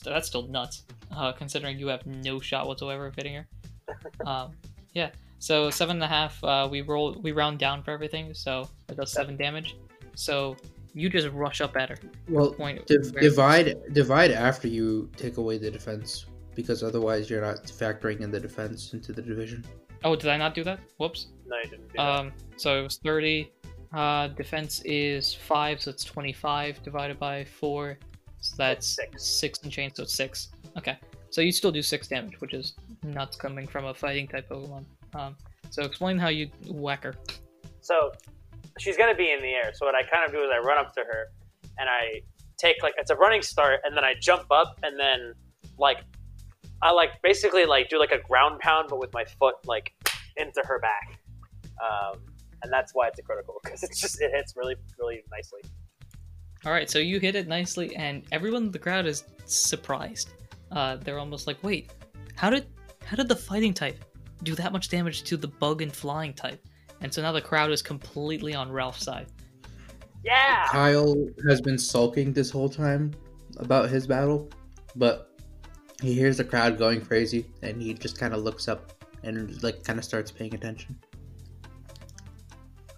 that's, 0.00 0.14
that's 0.14 0.28
still 0.28 0.46
nuts 0.48 0.84
uh, 1.14 1.32
considering 1.32 1.78
you 1.78 1.88
have 1.88 2.06
no 2.06 2.40
shot 2.40 2.66
whatsoever 2.66 3.06
of 3.06 3.14
hitting 3.14 3.34
her. 3.34 3.46
Um, 4.26 4.52
yeah 4.94 5.10
so 5.38 5.68
seven 5.68 5.96
and 5.96 6.04
a 6.04 6.06
half 6.06 6.42
uh, 6.44 6.68
we 6.70 6.80
roll 6.82 7.18
we 7.20 7.32
round 7.32 7.58
down 7.58 7.82
for 7.82 7.90
everything 7.90 8.32
so 8.32 8.68
it 8.88 8.96
does 8.96 9.10
seven 9.12 9.36
damage. 9.36 9.76
So 10.14 10.56
you 10.94 11.08
just 11.10 11.28
rush 11.28 11.60
up 11.60 11.76
at 11.76 11.88
her. 11.88 11.96
Well, 12.28 12.52
point 12.52 12.86
div- 12.86 13.12
divide 13.20 13.92
divide 13.92 14.30
after 14.30 14.68
you 14.68 15.10
take 15.16 15.36
away 15.38 15.58
the 15.58 15.70
defense 15.70 16.26
because 16.54 16.82
otherwise 16.82 17.28
you're 17.28 17.40
not 17.40 17.64
factoring 17.64 18.20
in 18.20 18.30
the 18.30 18.38
defense 18.38 18.92
into 18.92 19.12
the 19.12 19.22
division. 19.22 19.64
oh 20.04 20.14
did 20.14 20.28
i 20.30 20.36
not 20.36 20.54
do 20.54 20.62
that? 20.64 20.78
Whoops. 20.98 21.26
No, 21.46 21.56
you 21.64 21.70
didn't 21.70 21.88
do 21.88 21.94
that. 21.96 22.02
um, 22.02 22.32
so 22.56 22.78
it 22.78 22.82
was 22.82 22.96
30 22.98 23.50
uh, 23.94 24.28
defense 24.28 24.80
is 24.84 25.34
5 25.34 25.82
so 25.82 25.90
it's 25.90 26.04
25 26.04 26.82
divided 26.82 27.18
by 27.18 27.44
4 27.44 27.98
so 28.42 28.54
that's 28.58 28.86
six. 28.86 29.24
6 29.24 29.58
and 29.62 29.72
change 29.72 29.94
so 29.96 30.02
it's 30.02 30.14
6 30.14 30.48
okay 30.76 30.98
so 31.30 31.40
you 31.40 31.52
still 31.52 31.72
do 31.72 31.82
6 31.82 32.08
damage 32.08 32.40
which 32.40 32.54
is 32.54 32.74
nuts 33.02 33.36
coming 33.36 33.66
from 33.66 33.86
a 33.86 33.94
fighting 33.94 34.28
type 34.28 34.48
pokemon 34.48 34.84
um, 35.14 35.36
so 35.70 35.82
explain 35.82 36.18
how 36.18 36.28
you 36.28 36.50
whack 36.68 37.04
her 37.04 37.14
So 37.80 38.12
she's 38.78 38.96
gonna 38.96 39.14
be 39.14 39.30
in 39.30 39.40
the 39.40 39.48
air. 39.48 39.72
So 39.74 39.86
what 39.86 39.94
I 39.94 40.02
kind 40.02 40.24
of 40.24 40.32
do 40.32 40.42
is 40.42 40.50
I 40.52 40.58
run 40.58 40.78
up 40.78 40.94
to 40.94 41.00
her 41.00 41.30
and 41.78 41.88
I 41.88 42.22
take 42.58 42.82
like 42.82 42.94
it's 42.98 43.10
a 43.10 43.16
running 43.16 43.42
start, 43.42 43.80
and 43.84 43.96
then 43.96 44.04
I 44.04 44.14
jump 44.20 44.50
up 44.50 44.78
and 44.82 44.98
then 44.98 45.34
like 45.78 45.98
I 46.82 46.92
like 46.92 47.10
basically 47.22 47.64
like 47.64 47.88
do 47.88 47.98
like 47.98 48.12
a 48.12 48.20
ground 48.28 48.60
pound, 48.60 48.88
but 48.88 48.98
with 48.98 49.12
my 49.12 49.24
foot 49.24 49.56
like 49.66 49.92
into 50.36 50.62
her 50.64 50.78
back, 50.78 51.18
um, 51.82 52.20
and 52.62 52.72
that's 52.72 52.92
why 52.94 53.08
it's 53.08 53.18
a 53.18 53.22
critical 53.22 53.58
because 53.62 53.82
it's 53.82 54.00
just 54.00 54.20
it 54.20 54.30
hits 54.32 54.54
really 54.56 54.76
really 54.98 55.22
nicely. 55.30 55.60
All 56.64 56.72
right 56.72 56.90
so 56.90 56.98
you 56.98 57.18
hit 57.18 57.34
it 57.34 57.48
nicely 57.48 57.94
and 57.96 58.24
everyone 58.32 58.64
in 58.64 58.70
the 58.70 58.78
crowd 58.78 59.06
is 59.06 59.24
surprised 59.44 60.30
uh, 60.70 60.96
they're 60.96 61.18
almost 61.18 61.46
like 61.46 61.62
wait 61.62 61.92
how 62.36 62.48
did 62.50 62.66
how 63.04 63.16
did 63.16 63.28
the 63.28 63.36
fighting 63.36 63.74
type 63.74 64.04
do 64.42 64.54
that 64.54 64.72
much 64.72 64.88
damage 64.88 65.22
to 65.22 65.36
the 65.36 65.48
bug 65.48 65.82
and 65.82 65.92
flying 65.94 66.32
type 66.32 66.64
and 67.00 67.12
so 67.12 67.20
now 67.22 67.32
the 67.32 67.40
crowd 67.40 67.70
is 67.70 67.82
completely 67.82 68.54
on 68.54 68.70
ralph's 68.70 69.04
side 69.04 69.26
Yeah. 70.24 70.66
Kyle 70.68 71.16
has 71.48 71.60
been 71.60 71.78
sulking 71.78 72.32
this 72.32 72.48
whole 72.48 72.68
time 72.68 73.12
about 73.56 73.90
his 73.90 74.06
battle, 74.06 74.48
but 74.94 75.32
he 76.00 76.14
hears 76.14 76.36
the 76.36 76.44
crowd 76.44 76.78
going 76.78 77.00
crazy 77.00 77.44
and 77.62 77.82
he 77.82 77.92
just 77.92 78.16
kind 78.18 78.32
of 78.32 78.40
looks 78.42 78.68
up 78.68 78.92
and 79.24 79.60
like 79.64 79.82
kind 79.82 79.98
of 79.98 80.04
starts 80.04 80.30
paying 80.30 80.54
attention. 80.54 80.96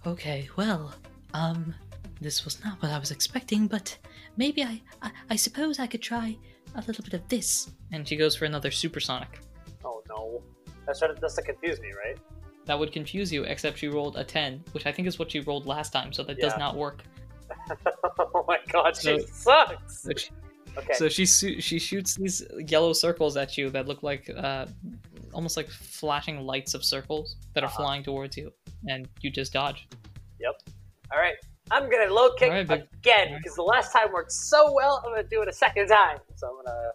Okay, 0.05 0.47
well, 0.55 0.93
um, 1.33 1.73
this 2.21 2.45
was 2.45 2.63
not 2.63 2.81
what 2.81 2.91
I 2.91 2.97
was 2.99 3.11
expecting, 3.11 3.67
but 3.67 3.97
maybe 4.37 4.63
I, 4.63 4.81
I, 5.01 5.11
I 5.31 5.35
suppose 5.35 5.79
I 5.79 5.87
could 5.87 6.01
try 6.01 6.37
a 6.75 6.81
little 6.87 7.03
bit 7.03 7.13
of 7.13 7.27
this. 7.29 7.71
and 7.91 8.07
she 8.07 8.15
goes 8.15 8.35
for 8.35 8.45
another 8.45 8.71
supersonic 8.71 9.39
Oh 9.83 10.01
no. 10.09 10.41
That's 10.85 10.99
trying 10.99 11.15
to, 11.15 11.21
that's 11.21 11.35
to 11.35 11.41
confuse 11.41 11.79
me, 11.79 11.89
right? 12.05 12.17
that 12.65 12.77
would 12.79 12.91
confuse 12.91 13.31
you 13.31 13.43
except 13.43 13.77
she 13.77 13.87
rolled 13.87 14.17
a 14.17 14.23
10 14.23 14.63
which 14.71 14.87
i 14.87 14.91
think 14.91 15.07
is 15.07 15.19
what 15.19 15.29
she 15.31 15.39
rolled 15.41 15.67
last 15.67 15.91
time 15.93 16.11
so 16.11 16.23
that 16.23 16.39
does 16.39 16.57
not 16.57 16.75
work 16.75 17.03
oh 18.33 18.43
my 18.47 18.57
god, 18.71 18.95
she 18.97 19.19
So- 19.19 19.25
sucks. 19.27 20.01
so 20.01 20.09
she, 20.17 20.29
Okay. 20.77 20.93
so 20.95 21.07
she 21.07 21.25
su- 21.25 21.61
she 21.61 21.79
shoots 21.79 22.15
these 22.15 22.43
yellow 22.67 22.91
circles 22.91 23.37
at 23.37 23.57
you 23.57 23.69
that 23.69 23.87
look 23.87 24.03
like 24.03 24.29
uh, 24.35 24.65
almost 25.31 25.55
like 25.55 25.69
flashing 25.69 26.41
lights 26.41 26.73
of 26.73 26.83
circles 26.83 27.37
that 27.53 27.63
are 27.63 27.67
Uh-huh. 27.67 27.83
flying 27.83 28.03
towards 28.03 28.35
you 28.35 28.51
and 28.89 29.07
you 29.21 29.29
just 29.29 29.53
dodge 29.53 29.87
Yep. 30.41 30.55
All 31.13 31.19
right, 31.19 31.35
I'm 31.71 31.89
gonna 31.89 32.11
low 32.13 32.33
kick 32.35 32.49
All 32.49 32.55
right, 32.55 32.67
big- 32.67 32.87
again 32.93 33.27
all 33.27 33.33
right. 33.33 33.41
because 33.43 33.55
the 33.55 33.63
last 33.63 33.91
time 33.91 34.11
worked 34.13 34.31
so 34.31 34.71
well. 34.73 35.01
I'm 35.05 35.11
gonna 35.11 35.27
do 35.27 35.41
it 35.41 35.47
a 35.47 35.53
second 35.53 35.87
time. 35.87 36.19
So 36.35 36.47
I'm 36.47 36.65
gonna, 36.65 36.91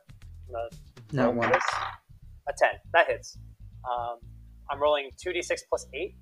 I'm 0.49 0.53
gonna 0.53 0.69
Not 1.13 1.35
one. 1.35 1.51
this. 1.53 1.63
A 2.49 2.53
ten. 2.57 2.71
That 2.95 3.09
hits. 3.09 3.39
Um, 3.91 4.19
I'm 4.71 4.81
rolling 4.81 5.11
two 5.17 5.33
d 5.33 5.43
six 5.43 5.63
plus 5.69 5.87
eight. 5.95 6.15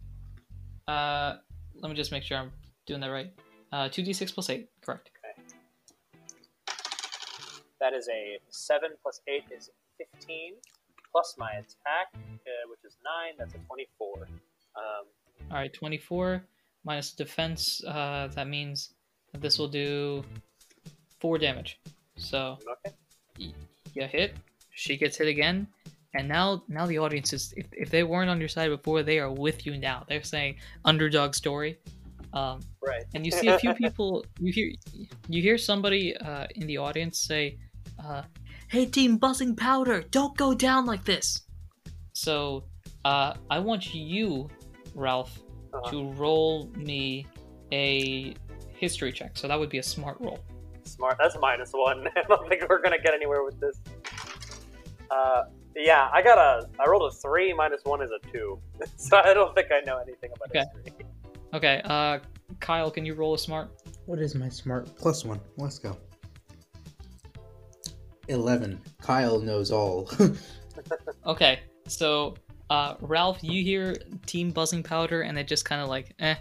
uh, 0.89 1.37
let 1.81 1.91
me 1.91 1.95
just 1.95 2.11
make 2.13 2.23
sure 2.23 2.39
i'm 2.39 2.51
doing 2.87 3.01
that 3.01 3.09
right 3.09 3.31
uh, 3.73 3.89
2d6 3.89 4.33
plus 4.35 4.49
8 4.51 4.67
correct 4.83 5.11
Okay. 5.19 5.43
That 7.81 7.93
is 7.93 8.09
a 8.09 8.39
seven 8.49 8.91
plus 9.03 9.21
eight 9.29 9.45
is 9.57 9.71
fifteen. 9.99 10.55
Plus 11.13 11.35
my 11.39 11.51
attack, 11.53 12.09
uh, 12.15 12.69
which 12.71 12.81
is 12.85 12.97
nine. 13.05 13.35
That's 13.39 13.55
a 13.55 13.59
twenty-four. 13.67 14.27
Um, 14.77 15.05
all 15.51 15.57
right 15.57 15.73
24 15.73 16.43
minus 16.85 17.13
defense 17.13 17.83
uh, 17.87 18.29
that 18.29 18.49
means 18.49 18.95
that 19.33 19.41
this 19.41 19.59
will 19.59 19.69
do 19.69 20.25
4 21.21 21.39
damage 21.39 21.81
so 22.17 22.59
okay. 22.85 22.95
you 23.95 24.05
hit 24.05 24.37
she 24.71 24.97
gets 24.97 25.17
hit 25.17 25.29
again 25.29 25.67
and 26.15 26.29
now 26.29 26.63
now 26.69 26.87
the 26.87 26.99
audience 26.99 27.33
is 27.33 27.53
if, 27.57 27.67
if 27.73 27.91
they 27.91 28.03
weren't 28.03 28.31
on 28.31 28.39
your 28.41 28.49
side 28.49 28.69
before 28.69 29.03
they 29.03 29.19
are 29.19 29.31
with 29.31 29.67
you 29.67 29.77
now 29.77 30.05
they're 30.09 30.23
saying 30.23 30.57
underdog 30.85 31.35
story 31.35 31.79
um, 32.33 32.61
Right. 32.85 33.05
and 33.15 33.25
you 33.25 33.33
see 33.41 33.49
a 33.49 33.59
few 33.59 33.75
people 33.75 34.25
you 34.39 34.53
hear 34.53 34.73
you 35.29 35.43
hear 35.43 35.59
somebody 35.59 36.17
uh, 36.17 36.47
in 36.55 36.67
the 36.67 36.79
audience 36.79 37.21
say 37.21 37.59
uh, 38.03 38.23
hey 38.69 38.87
team 38.87 39.17
buzzing 39.19 39.55
powder 39.57 40.03
don't 40.11 40.37
go 40.37 40.55
down 40.55 40.87
like 40.87 41.05
this 41.05 41.43
so 42.13 42.65
uh, 43.05 43.35
i 43.51 43.59
want 43.59 43.95
you 43.95 44.49
ralph 44.95 45.41
Uh-huh. 45.73 45.91
to 45.91 46.11
roll 46.13 46.71
me 46.77 47.27
a 47.73 48.35
history 48.71 49.13
check 49.13 49.33
so 49.37 49.47
that 49.49 49.59
would 49.59 49.69
be 49.71 49.79
a 49.79 49.83
smart 49.83 50.17
roll 50.21 50.39
Smart. 50.85 51.17
That's 51.21 51.37
minus 51.39 51.73
one. 51.73 52.09
I 52.17 52.23
don't 52.29 52.49
think 52.49 52.65
we're 52.67 52.81
gonna 52.81 52.99
get 52.99 53.13
anywhere 53.13 53.45
with 53.45 53.61
this. 53.61 53.79
Uh, 55.11 55.43
yeah, 55.77 56.09
I 56.15 56.23
got 56.23 56.39
a. 56.39 56.67
I 56.81 56.89
rolled 56.89 57.13
a 57.13 57.15
three. 57.15 57.53
Minus 57.53 57.83
one 57.85 58.01
is 58.03 58.11
a 58.11 58.27
two. 58.33 58.59
so 58.97 59.19
I 59.19 59.35
don't 59.35 59.55
think 59.55 59.69
I 59.71 59.81
know 59.85 59.99
anything 59.99 60.31
about 60.35 60.49
Okay. 60.49 60.65
history. 60.87 61.07
okay 61.53 61.83
uh, 61.85 62.21
kyle 62.61 62.91
can 62.91 63.05
you 63.05 63.13
roll 63.13 63.35
a 63.35 63.39
smart 63.39 63.69
What 64.07 64.19
is 64.19 64.35
my 64.35 64.49
smart 64.49 64.97
plus 64.97 65.27
one? 65.27 65.41
Let's 65.59 65.79
go. 65.79 65.95
Eleven. 68.29 68.81
Kyle 69.03 69.41
knows 69.41 69.71
all. 69.71 70.11
Okay, 71.27 71.61
so 71.87 72.35
uh, 72.71 72.95
Ralph, 73.01 73.39
you 73.43 73.63
hear 73.63 73.97
Team 74.27 74.51
Buzzing 74.51 74.83
Powder, 74.83 75.23
and 75.23 75.37
they 75.37 75.45
just 75.45 75.65
kind 75.65 75.81
of 75.81 75.89
like, 75.89 76.15
eh, 76.19 76.37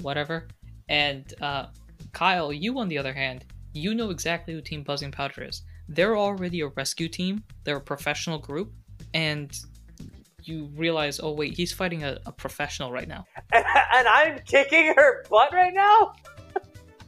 whatever. 0.00 0.48
And 0.88 1.32
uh, 1.40 1.66
Kyle, 2.12 2.52
you 2.52 2.78
on 2.78 2.88
the 2.88 2.98
other 2.98 3.12
hand, 3.12 3.44
you 3.72 3.94
know 3.94 4.10
exactly 4.10 4.54
who 4.54 4.60
Team 4.60 4.82
Buzzing 4.82 5.10
Powder 5.10 5.44
is. 5.44 5.62
They're 5.88 6.16
already 6.16 6.60
a 6.60 6.68
rescue 6.68 7.08
team. 7.08 7.42
They're 7.64 7.78
a 7.78 7.80
professional 7.80 8.38
group, 8.38 8.72
and 9.14 9.52
you 10.42 10.70
realize, 10.76 11.20
oh 11.22 11.32
wait, 11.32 11.54
he's 11.54 11.72
fighting 11.72 12.04
a, 12.04 12.18
a 12.26 12.32
professional 12.32 12.92
right 12.92 13.08
now. 13.08 13.24
and 13.52 14.08
I'm 14.08 14.38
kicking 14.40 14.92
her 14.96 15.24
butt 15.28 15.52
right 15.52 15.74
now. 15.74 16.12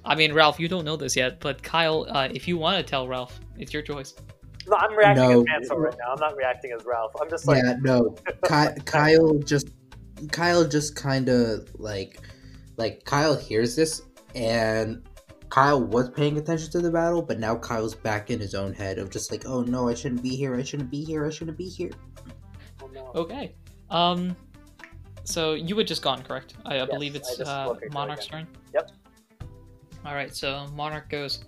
I 0.04 0.14
mean, 0.14 0.34
Ralph, 0.34 0.60
you 0.60 0.68
don't 0.68 0.84
know 0.84 0.96
this 0.96 1.16
yet, 1.16 1.40
but 1.40 1.62
Kyle, 1.62 2.06
uh, 2.10 2.28
if 2.30 2.46
you 2.46 2.58
want 2.58 2.76
to 2.76 2.82
tell 2.82 3.08
Ralph, 3.08 3.40
it's 3.58 3.72
your 3.72 3.82
choice. 3.82 4.14
No, 4.68 4.76
I'm 4.76 4.96
reacting 4.96 5.28
No. 5.28 5.40
as 5.40 5.44
Mansell 5.46 5.78
right 5.78 5.94
now. 5.98 6.12
I'm 6.12 6.20
not 6.20 6.36
reacting 6.36 6.72
as 6.78 6.84
Ralph. 6.86 7.12
I'm 7.20 7.28
just 7.28 7.46
like, 7.46 7.62
yeah, 7.62 7.76
no. 7.82 8.10
Ky- 8.48 8.80
Kyle 8.84 9.34
just 9.38 9.68
Kyle 10.32 10.66
just 10.66 10.96
kind 10.96 11.28
of 11.28 11.68
like 11.78 12.18
like 12.76 13.04
Kyle 13.04 13.36
hears 13.36 13.76
this 13.76 14.02
and 14.34 15.02
Kyle 15.50 15.80
was 15.82 16.10
paying 16.10 16.36
attention 16.38 16.70
to 16.72 16.80
the 16.80 16.90
battle, 16.90 17.22
but 17.22 17.38
now 17.38 17.54
Kyle's 17.56 17.94
back 17.94 18.30
in 18.30 18.40
his 18.40 18.54
own 18.54 18.72
head 18.72 18.98
of 18.98 19.10
just 19.10 19.30
like, 19.30 19.46
oh 19.46 19.62
no, 19.62 19.88
I 19.88 19.94
shouldn't 19.94 20.22
be 20.22 20.34
here. 20.34 20.56
I 20.56 20.62
shouldn't 20.62 20.90
be 20.90 21.04
here. 21.04 21.26
I 21.26 21.30
shouldn't 21.30 21.56
be 21.58 21.68
here. 21.68 21.90
oh, 22.82 22.88
no. 22.92 23.12
Okay. 23.14 23.54
Um. 23.90 24.34
So 25.24 25.54
you 25.54 25.76
had 25.78 25.86
just 25.86 26.02
gone, 26.02 26.22
correct? 26.22 26.54
I, 26.66 26.74
I 26.74 26.76
Yes, 26.78 26.88
believe 26.90 27.14
it's 27.16 27.36
just 27.36 27.50
uh, 27.50 27.68
looked 27.68 27.82
at 27.82 27.86
it 27.88 27.92
Monarch's 27.94 28.26
turn. 28.26 28.46
Yep. 28.74 28.90
All 30.04 30.14
right. 30.14 30.34
So 30.34 30.66
Monarch 30.74 31.08
goes. 31.08 31.44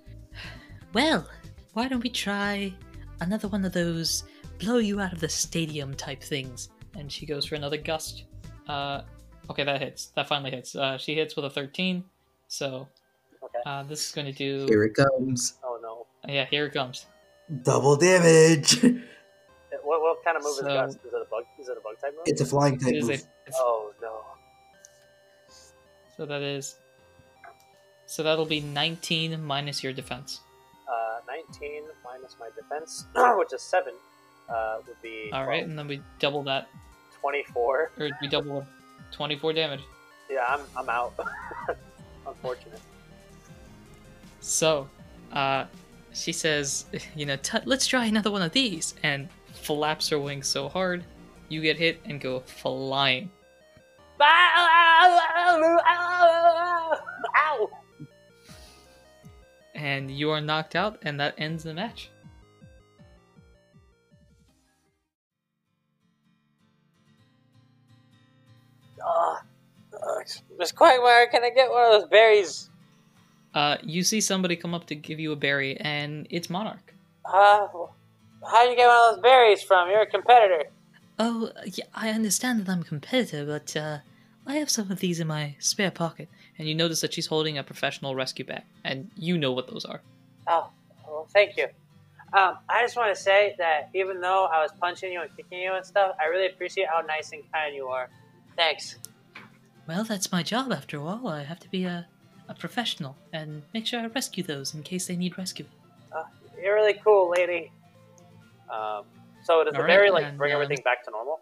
Well, 0.92 1.28
why 1.74 1.88
don't 1.88 2.02
we 2.02 2.08
try 2.08 2.72
another 3.20 3.48
one 3.48 3.64
of 3.64 3.72
those 3.72 4.24
blow 4.58 4.78
you 4.78 5.00
out 5.00 5.12
of 5.12 5.20
the 5.20 5.28
stadium 5.28 5.94
type 5.94 6.22
things? 6.22 6.70
and 6.98 7.12
she 7.12 7.26
goes 7.26 7.44
for 7.44 7.56
another 7.56 7.76
gust. 7.76 8.24
Uh, 8.68 9.02
okay, 9.50 9.64
that 9.64 9.82
hits. 9.82 10.06
That 10.16 10.26
finally 10.28 10.50
hits. 10.50 10.74
Uh, 10.74 10.96
she 10.96 11.14
hits 11.14 11.36
with 11.36 11.44
a 11.44 11.50
13. 11.50 12.02
So 12.48 12.88
Okay. 13.42 13.58
uh, 13.66 13.82
this 13.82 14.06
is 14.08 14.12
going 14.12 14.24
to 14.26 14.32
do. 14.32 14.64
Here 14.66 14.82
it 14.84 14.94
comes. 14.94 15.58
Oh 15.62 15.78
no. 15.82 16.06
Yeah, 16.32 16.46
here 16.46 16.64
it 16.64 16.72
comes. 16.72 17.04
Double 17.62 17.96
damage. 17.96 18.82
What, 19.82 20.00
what 20.00 20.24
kind 20.24 20.36
of 20.36 20.42
move 20.42 20.54
So- 20.56 20.66
is 20.66 20.72
Gust? 20.72 20.98
Is 21.06 21.12
it 21.12 21.22
a 21.22 21.30
bug? 21.30 21.44
Is 21.60 21.68
it 21.68 21.76
a 21.78 21.80
bug 21.80 21.94
type 22.00 22.12
move? 22.16 22.22
it's 22.26 22.40
a 22.40 22.46
flying 22.46 22.76
type 22.78 22.92
It 22.94 22.96
is 22.96 23.08
a, 23.08 23.12
move. 23.12 23.24
Oh 23.54 23.92
no. 24.02 24.20
So 26.16 26.24
that 26.26 26.42
is. 26.42 26.76
So 28.06 28.22
that'll 28.22 28.46
be 28.46 28.60
19 28.60 29.44
minus 29.44 29.84
your 29.84 29.92
defense. 29.92 30.40
Uh, 31.36 31.52
19 31.52 31.82
minus 32.04 32.36
my 32.38 32.48
defense, 32.54 33.06
which 33.38 33.52
is 33.52 33.62
seven, 33.62 33.94
uh, 34.48 34.78
would 34.86 35.00
be 35.02 35.30
All 35.32 35.46
right, 35.46 35.64
and 35.64 35.78
then 35.78 35.88
we 35.88 36.00
double 36.18 36.42
that, 36.44 36.68
24. 37.20 37.90
or 37.98 38.10
we 38.20 38.28
double 38.28 38.66
24 39.12 39.52
damage. 39.52 39.80
Yeah, 40.30 40.44
I'm 40.48 40.60
I'm 40.76 40.88
out. 40.88 41.14
Unfortunate. 42.26 42.80
So, 44.40 44.88
uh, 45.32 45.66
she 46.12 46.32
says, 46.32 46.86
you 47.16 47.26
know, 47.26 47.36
"T- 47.36 47.58
let's 47.64 47.86
try 47.86 48.06
another 48.06 48.30
one 48.30 48.42
of 48.42 48.52
these, 48.52 48.94
and 49.02 49.28
flaps 49.52 50.08
her 50.08 50.18
wings 50.18 50.46
so 50.46 50.68
hard, 50.68 51.04
you 51.48 51.60
get 51.60 51.76
hit 51.76 52.00
and 52.04 52.20
go 52.20 52.40
flying. 52.40 53.30
Ow! 57.36 57.70
And 59.76 60.10
you 60.10 60.30
are 60.30 60.40
knocked 60.40 60.74
out, 60.74 60.98
and 61.02 61.20
that 61.20 61.34
ends 61.36 61.62
the 61.62 61.74
match. 61.74 62.10
Ugh. 69.06 69.36
Ugh. 69.92 70.26
Miss 70.58 70.72
Quagmire, 70.72 71.28
can 71.28 71.44
I 71.44 71.50
get 71.50 71.70
one 71.70 71.84
of 71.84 72.00
those 72.00 72.08
berries? 72.08 72.70
Uh, 73.54 73.76
you 73.82 74.02
see 74.02 74.20
somebody 74.20 74.56
come 74.56 74.74
up 74.74 74.86
to 74.86 74.94
give 74.94 75.20
you 75.20 75.32
a 75.32 75.36
berry, 75.36 75.78
and 75.78 76.26
it's 76.30 76.48
Monarch. 76.48 76.94
Uh, 77.24 77.68
how 78.50 78.64
do 78.64 78.70
you 78.70 78.76
get 78.76 78.86
one 78.86 79.10
of 79.10 79.16
those 79.16 79.22
berries 79.22 79.62
from? 79.62 79.90
You're 79.90 80.02
a 80.02 80.06
competitor. 80.06 80.64
Oh, 81.18 81.50
yeah, 81.66 81.84
I 81.94 82.10
understand 82.10 82.60
that 82.60 82.72
I'm 82.72 82.80
a 82.80 82.84
competitor, 82.84 83.44
but 83.44 83.76
uh, 83.76 83.98
I 84.46 84.54
have 84.54 84.70
some 84.70 84.90
of 84.90 85.00
these 85.00 85.20
in 85.20 85.26
my 85.26 85.56
spare 85.58 85.90
pocket. 85.90 86.28
And 86.58 86.68
you 86.68 86.74
notice 86.74 87.00
that 87.02 87.12
she's 87.12 87.26
holding 87.26 87.58
a 87.58 87.62
professional 87.62 88.14
rescue 88.14 88.44
bag, 88.44 88.62
and 88.84 89.10
you 89.16 89.36
know 89.36 89.52
what 89.52 89.68
those 89.68 89.84
are. 89.84 90.00
Oh, 90.46 90.70
well, 91.06 91.26
thank 91.32 91.56
you. 91.56 91.66
Um, 92.32 92.56
I 92.68 92.82
just 92.82 92.96
want 92.96 93.14
to 93.14 93.20
say 93.20 93.54
that 93.58 93.90
even 93.94 94.20
though 94.20 94.46
I 94.46 94.62
was 94.62 94.72
punching 94.80 95.12
you 95.12 95.20
and 95.20 95.30
kicking 95.36 95.58
you 95.58 95.74
and 95.74 95.84
stuff, 95.84 96.16
I 96.20 96.26
really 96.26 96.46
appreciate 96.46 96.88
how 96.88 97.00
nice 97.02 97.32
and 97.32 97.42
kind 97.52 97.74
you 97.74 97.86
are. 97.86 98.08
Thanks. 98.56 98.96
Well, 99.86 100.04
that's 100.04 100.32
my 100.32 100.42
job 100.42 100.72
after 100.72 101.00
all. 101.00 101.28
I 101.28 101.44
have 101.44 101.60
to 101.60 101.70
be 101.70 101.84
a, 101.84 102.06
a 102.48 102.54
professional 102.54 103.16
and 103.32 103.62
make 103.72 103.86
sure 103.86 104.00
I 104.00 104.06
rescue 104.06 104.42
those 104.42 104.74
in 104.74 104.82
case 104.82 105.06
they 105.06 105.16
need 105.16 105.38
rescuing. 105.38 105.70
You're 106.60 106.74
really 106.74 106.94
cool, 107.04 107.30
lady. 107.30 107.70
Um, 108.72 109.04
so 109.44 109.62
does 109.62 109.74
the 109.74 109.80
right, 109.80 109.86
berry 109.86 110.10
like 110.10 110.36
bring 110.36 110.52
um, 110.52 110.60
everything 110.60 110.82
back 110.84 111.04
to 111.04 111.10
normal? 111.10 111.40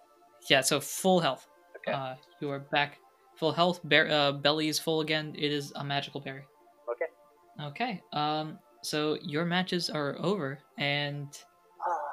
Yeah, 0.50 0.60
so 0.60 0.80
full 0.80 1.20
health. 1.20 1.46
Okay. 1.76 1.92
Uh, 1.92 2.16
you 2.40 2.50
are 2.50 2.58
back. 2.58 2.98
Full 3.36 3.52
health. 3.52 3.80
Bear, 3.84 4.10
uh, 4.10 4.32
belly 4.32 4.68
is 4.68 4.78
full 4.78 5.00
again. 5.00 5.34
It 5.36 5.52
is 5.52 5.72
a 5.76 5.84
magical 5.84 6.20
berry. 6.20 6.44
Okay. 6.90 7.66
Okay. 7.66 8.02
Um. 8.12 8.58
So 8.82 9.18
your 9.22 9.44
matches 9.44 9.88
are 9.88 10.16
over, 10.20 10.58
and 10.78 11.28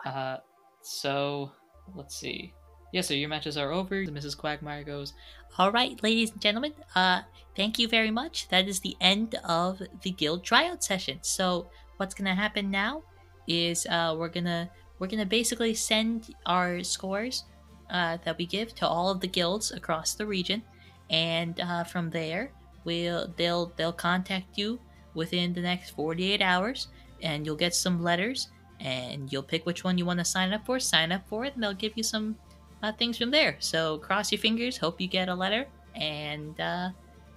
Ah, 0.05 0.09
uh, 0.09 0.37
so 0.81 1.51
let's 1.95 2.15
see. 2.15 2.53
Yeah. 2.91 3.01
So 3.01 3.13
your 3.13 3.29
matches 3.29 3.57
are 3.57 3.71
over. 3.71 4.03
Mrs. 4.05 4.37
Quagmire 4.37 4.83
goes. 4.83 5.13
All 5.57 5.71
right, 5.71 6.01
ladies 6.01 6.31
and 6.31 6.41
gentlemen, 6.41 6.73
uh, 6.95 7.21
thank 7.55 7.77
you 7.77 7.87
very 7.87 8.11
much. 8.11 8.47
That 8.49 8.67
is 8.67 8.79
the 8.79 8.95
end 9.01 9.35
of 9.43 9.81
the 10.01 10.11
guild 10.11 10.43
tryout 10.43 10.83
session. 10.83 11.19
So 11.21 11.69
what's 11.97 12.13
gonna 12.13 12.35
happen 12.35 12.71
now 12.71 13.03
is 13.47 13.85
uh, 13.87 14.15
we're 14.17 14.29
gonna 14.29 14.69
we're 14.99 15.07
gonna 15.07 15.25
basically 15.25 15.73
send 15.73 16.33
our 16.45 16.83
scores 16.83 17.43
uh, 17.89 18.17
that 18.23 18.37
we 18.37 18.45
give 18.45 18.73
to 18.75 18.87
all 18.87 19.09
of 19.09 19.19
the 19.19 19.27
guilds 19.27 19.71
across 19.71 20.13
the 20.13 20.25
region, 20.25 20.63
and 21.11 21.59
uh, 21.59 21.83
from 21.83 22.09
there 22.09 22.51
we'll 22.83 23.31
they'll 23.37 23.71
they'll 23.75 23.93
contact 23.93 24.57
you 24.57 24.79
within 25.13 25.53
the 25.53 25.61
next 25.61 25.91
48 25.91 26.41
hours, 26.41 26.87
and 27.21 27.45
you'll 27.45 27.55
get 27.55 27.75
some 27.75 28.01
letters, 28.01 28.49
and 28.79 29.31
you'll 29.31 29.43
pick 29.43 29.65
which 29.65 29.83
one 29.83 29.97
you 29.97 30.05
want 30.05 30.19
to 30.19 30.25
sign 30.25 30.53
up 30.53 30.65
for. 30.65 30.79
Sign 30.79 31.11
up 31.11 31.27
for 31.27 31.45
it, 31.45 31.53
and 31.53 31.63
they'll 31.63 31.73
give 31.73 31.93
you 31.95 32.03
some 32.03 32.35
uh, 32.81 32.91
things 32.93 33.17
from 33.17 33.31
there. 33.31 33.55
So 33.59 33.97
cross 33.99 34.31
your 34.31 34.39
fingers. 34.39 34.77
Hope 34.77 34.99
you 34.99 35.07
get 35.07 35.29
a 35.29 35.35
letter, 35.35 35.67
and 35.95 36.59
uh, 36.59 36.89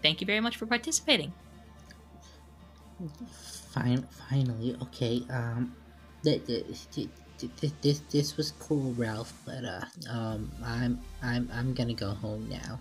thank 0.02 0.20
you 0.20 0.26
very 0.26 0.40
much 0.40 0.56
for 0.56 0.66
participating. 0.66 1.32
Fine, 3.72 4.06
finally, 4.30 4.76
okay. 4.82 5.26
Um, 5.30 5.74
th- 6.22 6.46
th- 6.46 6.64
th- 6.92 7.08
th- 7.38 7.72
this 7.82 7.98
this 8.10 8.36
was 8.36 8.52
cool, 8.52 8.94
Ralph. 8.94 9.34
But 9.44 9.64
uh, 9.64 9.84
um, 10.08 10.50
I'm 10.64 11.00
I'm 11.22 11.50
I'm 11.52 11.74
gonna 11.74 11.94
go 11.94 12.10
home 12.10 12.48
now. 12.48 12.78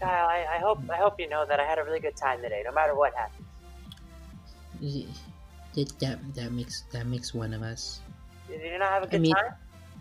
Kyle, 0.00 0.26
I, 0.28 0.46
I 0.56 0.58
hope 0.58 0.80
I 0.90 0.96
hope 0.96 1.18
you 1.18 1.28
know 1.28 1.44
that 1.46 1.58
I 1.60 1.64
had 1.64 1.78
a 1.78 1.84
really 1.84 2.00
good 2.00 2.16
time 2.16 2.42
today, 2.42 2.62
no 2.64 2.72
matter 2.72 2.94
what 2.94 3.14
happened. 3.14 3.44
Y- 4.80 5.06
That 5.74 5.98
that 6.00 6.18
that 6.34 6.52
makes 6.52 6.84
that 6.92 7.06
makes 7.06 7.34
one 7.34 7.52
of 7.52 7.62
us. 7.62 8.00
Did 8.48 8.62
you 8.62 8.78
not 8.78 8.90
have 8.90 9.02
a 9.02 9.06
good 9.06 9.20
mean- 9.20 9.34
time? 9.34 9.52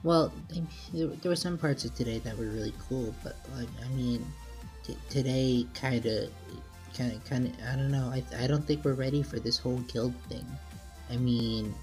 Well, 0.04 0.32
I 0.56 0.62
there, 0.94 1.10
were 1.26 1.36
some 1.36 1.58
parts 1.58 1.84
of 1.84 1.96
today 1.96 2.20
that 2.20 2.38
were 2.38 2.46
really 2.46 2.74
cool, 2.88 3.16
but 3.24 3.36
like, 3.58 3.68
I 3.84 3.88
mean, 3.98 4.24
t- 4.84 4.96
today 5.10 5.66
kind 5.74 6.06
of, 6.06 6.30
kind 6.96 7.12
of, 7.14 7.26
kind 7.26 7.48
of, 7.48 7.54
I 7.68 7.76
don't 7.76 7.90
know. 7.92 8.14
I, 8.14 8.22
I 8.38 8.46
don't 8.46 8.62
think 8.68 8.86
we're 8.86 8.94
ready 8.94 9.24
for 9.24 9.40
this 9.40 9.58
whole 9.58 9.80
guild 9.92 10.14
thing. 10.30 10.46
I 11.10 11.18
mean, 11.18 11.74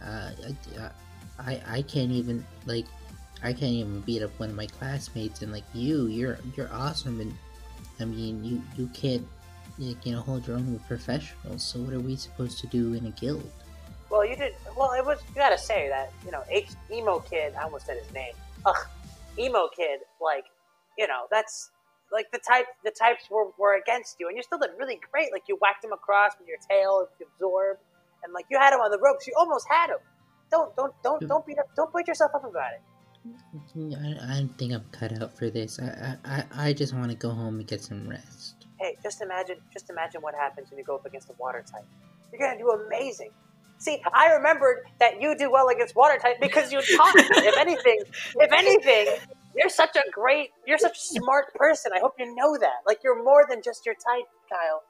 uh, 0.00 0.30
I, 0.78 0.90
I, 1.40 1.62
I 1.66 1.82
can't 1.82 2.12
even 2.12 2.46
like, 2.64 2.86
I 3.42 3.52
can't 3.52 3.72
even 3.72 4.02
beat 4.02 4.22
up 4.22 4.38
one 4.38 4.50
of 4.50 4.56
my 4.56 4.66
classmates, 4.66 5.42
and 5.42 5.50
like 5.50 5.64
you, 5.74 6.06
you're 6.06 6.38
you're 6.56 6.72
awesome, 6.72 7.20
and 7.20 7.34
I 8.04 8.06
mean, 8.06 8.44
you 8.44 8.62
you 8.76 8.86
can't, 8.88 9.26
you 9.78 9.96
know, 10.12 10.20
hold 10.20 10.46
your 10.46 10.56
own 10.56 10.74
with 10.74 10.86
professionals. 10.86 11.62
So 11.62 11.78
what 11.80 11.94
are 11.94 12.00
we 12.00 12.16
supposed 12.16 12.58
to 12.58 12.66
do 12.66 12.92
in 12.92 13.06
a 13.06 13.10
guild? 13.12 13.50
Well, 14.10 14.26
you 14.26 14.36
did. 14.36 14.52
Well, 14.76 14.92
it 14.92 15.04
was. 15.04 15.18
You 15.30 15.36
gotta 15.36 15.56
say 15.56 15.88
that 15.88 16.12
you 16.22 16.30
know, 16.30 16.42
H 16.50 16.68
emo 16.92 17.20
kid. 17.20 17.54
I 17.58 17.62
almost 17.62 17.86
said 17.86 17.96
his 17.96 18.12
name. 18.12 18.34
Ugh, 18.66 18.76
emo 19.38 19.68
kid. 19.74 20.00
Like, 20.20 20.44
you 20.98 21.06
know, 21.06 21.22
that's 21.30 21.70
like 22.12 22.26
the 22.30 22.40
type. 22.46 22.66
The 22.84 22.90
types 22.90 23.24
were 23.30 23.46
were 23.58 23.78
against 23.78 24.16
you, 24.20 24.28
and 24.28 24.36
you 24.36 24.42
still 24.42 24.58
did 24.58 24.70
really 24.78 25.00
great. 25.10 25.32
Like 25.32 25.44
you 25.48 25.56
whacked 25.62 25.82
him 25.82 25.92
across 25.92 26.32
with 26.38 26.46
your 26.46 26.58
tail, 26.68 27.08
you 27.18 27.26
absorbed, 27.34 27.80
and 28.22 28.34
like 28.34 28.44
you 28.50 28.58
had 28.58 28.74
him 28.74 28.80
on 28.80 28.90
the 28.90 28.98
ropes. 28.98 29.26
You 29.26 29.32
almost 29.38 29.66
had 29.70 29.88
him. 29.88 30.02
Don't 30.50 30.76
don't 30.76 30.92
don't 31.02 31.26
don't 31.26 31.46
beat 31.46 31.58
up. 31.58 31.74
Don't 31.74 31.90
beat 31.94 32.06
yourself 32.06 32.32
up 32.34 32.44
about 32.44 32.74
it. 32.74 32.82
I, 33.76 34.16
I 34.22 34.38
don't 34.38 34.58
think 34.58 34.72
I'm 34.72 34.84
cut 34.92 35.20
out 35.22 35.36
for 35.36 35.50
this. 35.50 35.78
I 35.80 36.16
I, 36.24 36.36
I- 36.36 36.68
I 36.68 36.72
just 36.72 36.94
want 36.94 37.10
to 37.10 37.16
go 37.16 37.30
home 37.30 37.58
and 37.58 37.66
get 37.66 37.82
some 37.82 38.08
rest. 38.08 38.66
Hey, 38.80 38.96
just 39.02 39.22
imagine. 39.22 39.56
Just 39.72 39.88
imagine 39.90 40.20
what 40.20 40.34
happens 40.34 40.70
when 40.70 40.78
you 40.78 40.84
go 40.84 40.96
up 40.96 41.06
against 41.06 41.30
a 41.30 41.34
water 41.38 41.64
type. 41.70 41.84
You're 42.32 42.40
gonna 42.46 42.58
do 42.58 42.70
amazing. 42.70 43.30
See, 43.78 44.00
I 44.12 44.32
remembered 44.32 44.84
that 45.00 45.20
you 45.20 45.36
do 45.36 45.50
well 45.50 45.68
against 45.68 45.94
water 45.96 46.18
type 46.18 46.36
because 46.40 46.72
you 46.72 46.80
taught 46.96 47.14
me. 47.14 47.24
if 47.48 47.56
anything, 47.58 48.00
if 48.36 48.52
anything, 48.52 49.08
you're 49.56 49.68
such 49.68 49.96
a 49.96 50.02
great, 50.10 50.50
you're 50.66 50.78
such 50.78 50.96
a 50.96 51.00
smart 51.00 51.52
person. 51.54 51.92
I 51.94 52.00
hope 52.00 52.14
you 52.18 52.34
know 52.34 52.56
that. 52.58 52.78
Like 52.86 52.98
you're 53.04 53.22
more 53.22 53.46
than 53.48 53.62
just 53.62 53.84
your 53.86 53.94
type, 53.94 54.24
Kyle. 54.50 54.82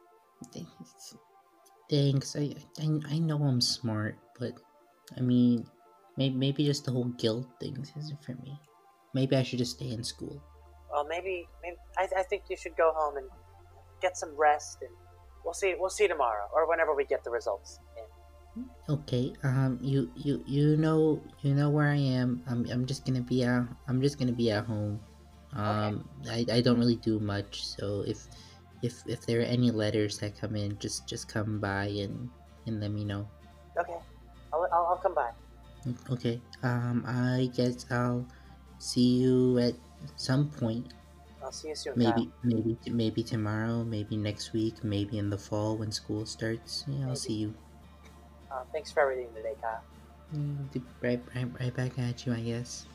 Thanks. 0.53 1.17
Thanks. 1.91 2.37
I, 2.37 2.55
I 2.81 3.15
I 3.15 3.19
know 3.19 3.43
I'm 3.45 3.61
smart, 3.61 4.17
but 4.39 4.53
I 5.17 5.21
mean, 5.21 5.67
maybe 6.17 6.35
maybe 6.35 6.65
just 6.65 6.85
the 6.85 6.93
whole 6.93 7.11
guild 7.19 7.47
thing 7.61 7.77
isn't 7.97 8.25
for 8.25 8.33
me. 8.43 8.59
Maybe 9.15 9.37
I 9.37 9.43
should 9.43 9.59
just 9.59 9.77
stay 9.77 9.91
in 9.91 10.03
school. 10.03 10.43
Well, 10.91 11.07
maybe, 11.07 11.47
maybe 11.63 11.77
I, 11.99 12.09
I 12.19 12.23
think 12.23 12.45
you 12.49 12.57
should 12.57 12.77
go 12.77 12.93
home 12.95 13.17
and 13.17 13.27
get 14.01 14.17
some 14.17 14.35
rest, 14.37 14.79
and 14.83 14.91
we'll 15.45 15.55
see. 15.55 15.75
We'll 15.79 15.91
see 15.91 16.07
tomorrow 16.09 16.47
or 16.55 16.69
whenever 16.69 16.95
we 16.95 17.05
get 17.05 17.25
the 17.25 17.31
results. 17.31 17.79
in. 18.57 18.65
Okay. 18.89 19.35
Um. 19.43 19.79
You 19.83 20.11
you 20.15 20.43
you 20.47 20.77
know 20.77 21.23
you 21.43 21.55
know 21.55 21.71
where 21.71 21.91
I 21.91 21.99
am. 21.99 22.43
I'm 22.47 22.67
I'm 22.71 22.87
just 22.87 23.05
gonna 23.05 23.23
be 23.23 23.45
out. 23.45 23.67
I'm 23.89 24.01
just 24.01 24.19
gonna 24.19 24.33
be 24.33 24.51
at 24.51 24.65
home. 24.67 25.01
Um. 25.55 26.09
I, 26.31 26.47
I 26.51 26.61
don't 26.61 26.79
really 26.79 26.97
do 26.97 27.19
much. 27.19 27.67
So 27.67 28.05
if 28.07 28.27
if 28.83 29.03
if 29.07 29.27
there 29.27 29.41
are 29.41 29.51
any 29.51 29.71
letters 29.71 30.19
that 30.19 30.39
come 30.39 30.55
in, 30.55 30.79
just 30.79 31.09
just 31.09 31.27
come 31.27 31.59
by 31.59 31.87
and 31.87 32.31
and 32.67 32.81
let 32.81 32.91
me 32.93 33.05
know. 33.05 33.27
Okay, 33.79 33.99
I'll, 34.53 34.69
I'll, 34.73 34.87
I'll 34.95 35.01
come 35.03 35.15
by. 35.15 35.31
Okay. 36.11 36.41
Um. 36.63 37.05
I 37.07 37.51
guess 37.55 37.87
I'll 37.91 38.27
see 38.79 39.21
you 39.23 39.59
at 39.59 39.75
some 40.17 40.49
point. 40.51 40.93
I'll 41.43 41.53
see 41.53 41.69
you 41.69 41.75
soon. 41.77 41.93
Maybe 41.97 42.31
maybe 42.43 42.77
maybe 42.91 43.23
tomorrow. 43.23 43.85
Maybe 43.85 44.17
next 44.17 44.53
week. 44.53 44.83
Maybe 44.83 45.19
in 45.19 45.29
the 45.29 45.39
fall 45.39 45.77
when 45.77 45.93
school 45.93 46.25
starts. 46.27 46.85
Yeah. 46.89 47.09
I'll 47.09 47.17
see 47.17 47.35
you. 47.35 47.55
Kyle. 48.49 48.61
Uh, 48.61 48.65
thanks 48.73 48.91
for 48.93 49.01
everything 49.01 49.29
today, 49.35 49.55
Kyle. 49.61 49.83
Mm, 50.35 50.67
Right, 51.03 51.21
right, 51.35 51.47
right 51.61 51.75
back 51.75 51.99
at 51.99 52.25
you, 52.27 52.33
I 52.33 52.41
guess. 52.41 52.87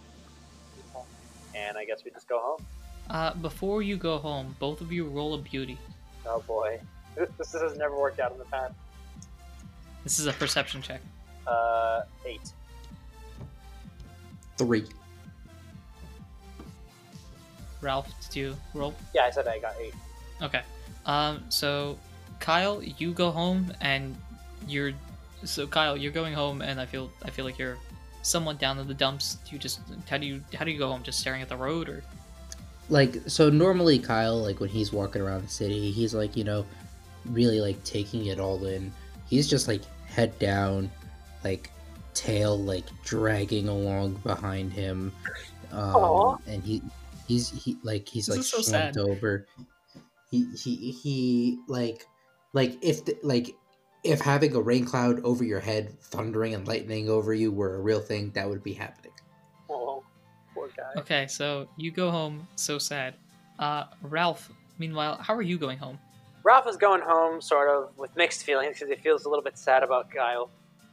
And 1.55 1.77
I 1.77 1.85
guess 1.85 2.03
we 2.03 2.11
just 2.11 2.27
go 2.27 2.39
home. 2.39 2.65
Uh, 3.09 3.33
before 3.35 3.81
you 3.81 3.97
go 3.97 4.17
home, 4.17 4.55
both 4.59 4.81
of 4.81 4.91
you 4.91 5.05
roll 5.05 5.33
a 5.33 5.37
beauty. 5.37 5.77
Oh 6.25 6.41
boy, 6.47 6.79
this 7.37 7.53
has 7.53 7.77
never 7.77 7.97
worked 7.97 8.19
out 8.19 8.31
in 8.31 8.37
the 8.37 8.45
past. 8.45 8.73
This 10.03 10.19
is 10.19 10.27
a 10.27 10.33
perception 10.33 10.81
check. 10.81 11.01
Uh, 11.47 12.01
eight. 12.25 12.53
Three. 14.59 14.83
Ralph, 17.81 18.13
did 18.29 18.35
you 18.35 18.55
roll? 18.73 18.93
Yeah, 19.15 19.23
I 19.23 19.31
said 19.31 19.47
I 19.47 19.57
got 19.57 19.73
eight. 19.79 19.93
Okay. 20.41 20.61
Um, 21.05 21.43
so 21.47 21.97
Kyle, 22.41 22.83
you 22.83 23.13
go 23.13 23.31
home 23.31 23.73
and 23.79 24.17
you're 24.67 24.91
so 25.45 25.65
Kyle, 25.65 25.95
you're 25.95 26.11
going 26.11 26.33
home 26.33 26.61
and 26.61 26.77
I 26.79 26.85
feel 26.85 27.09
I 27.23 27.29
feel 27.29 27.45
like 27.45 27.57
you're 27.57 27.77
somewhat 28.21 28.59
down 28.59 28.77
in 28.79 28.87
the 28.87 28.93
dumps. 28.93 29.37
Do 29.45 29.53
you 29.53 29.59
just 29.59 29.79
how 30.09 30.17
do 30.17 30.27
you 30.27 30.43
how 30.53 30.65
do 30.65 30.71
you 30.71 30.77
go 30.77 30.89
home? 30.89 31.03
Just 31.03 31.21
staring 31.21 31.41
at 31.41 31.47
the 31.47 31.55
road 31.55 31.87
or 31.87 32.03
Like, 32.89 33.21
so 33.27 33.49
normally 33.49 33.97
Kyle, 33.97 34.37
like 34.41 34.59
when 34.59 34.69
he's 34.69 34.91
walking 34.91 35.21
around 35.21 35.45
the 35.45 35.49
city, 35.49 35.89
he's 35.91 36.13
like, 36.13 36.35
you 36.35 36.43
know, 36.43 36.65
really 37.25 37.61
like 37.61 37.81
taking 37.85 38.25
it 38.25 38.41
all 38.41 38.65
in. 38.65 38.91
He's 39.29 39.47
just 39.47 39.69
like 39.69 39.83
head 40.07 40.37
down, 40.37 40.91
like 41.45 41.71
tail 42.19 42.59
like 42.59 42.85
dragging 43.03 43.69
along 43.69 44.15
behind 44.23 44.73
him. 44.73 45.13
Um, 45.71 46.41
and 46.47 46.61
he 46.63 46.81
he's 47.27 47.49
he 47.49 47.77
like 47.83 48.07
he's 48.07 48.25
This 48.25 48.35
like 48.35 48.39
is 48.41 48.49
so 48.49 48.61
slumped 48.61 48.95
sad. 48.95 49.01
over. 49.01 49.47
He 50.29 50.45
he 50.55 50.91
he 50.91 51.59
like 51.67 52.05
like 52.53 52.77
if 52.81 53.05
the, 53.05 53.17
like 53.23 53.55
if 54.03 54.19
having 54.19 54.53
a 54.55 54.59
rain 54.59 54.85
cloud 54.85 55.23
over 55.23 55.43
your 55.43 55.59
head, 55.59 55.97
thundering 56.01 56.53
and 56.53 56.67
lightning 56.67 57.09
over 57.09 57.33
you 57.33 57.51
were 57.51 57.75
a 57.75 57.81
real 57.81 58.01
thing, 58.01 58.31
that 58.31 58.49
would 58.49 58.63
be 58.63 58.73
happening. 58.73 59.13
Oh, 59.69 60.03
poor 60.53 60.69
guy. 60.75 60.99
Okay, 61.01 61.27
so 61.27 61.69
you 61.77 61.91
go 61.91 62.11
home 62.11 62.47
so 62.55 62.77
sad. 62.77 63.13
Uh 63.59 63.85
Ralph, 64.01 64.51
meanwhile, 64.77 65.17
how 65.21 65.33
are 65.35 65.41
you 65.41 65.57
going 65.57 65.77
home? 65.77 65.97
Ralph 66.43 66.67
is 66.67 66.77
going 66.77 67.01
home 67.01 67.41
sort 67.41 67.69
of 67.69 67.97
with 67.97 68.15
mixed 68.15 68.43
feelings 68.43 68.79
because 68.79 68.89
he 68.89 69.01
feels 69.01 69.25
a 69.25 69.29
little 69.29 69.43
bit 69.43 69.57
sad 69.57 69.83
about 69.83 70.09
Kyle 70.09 70.49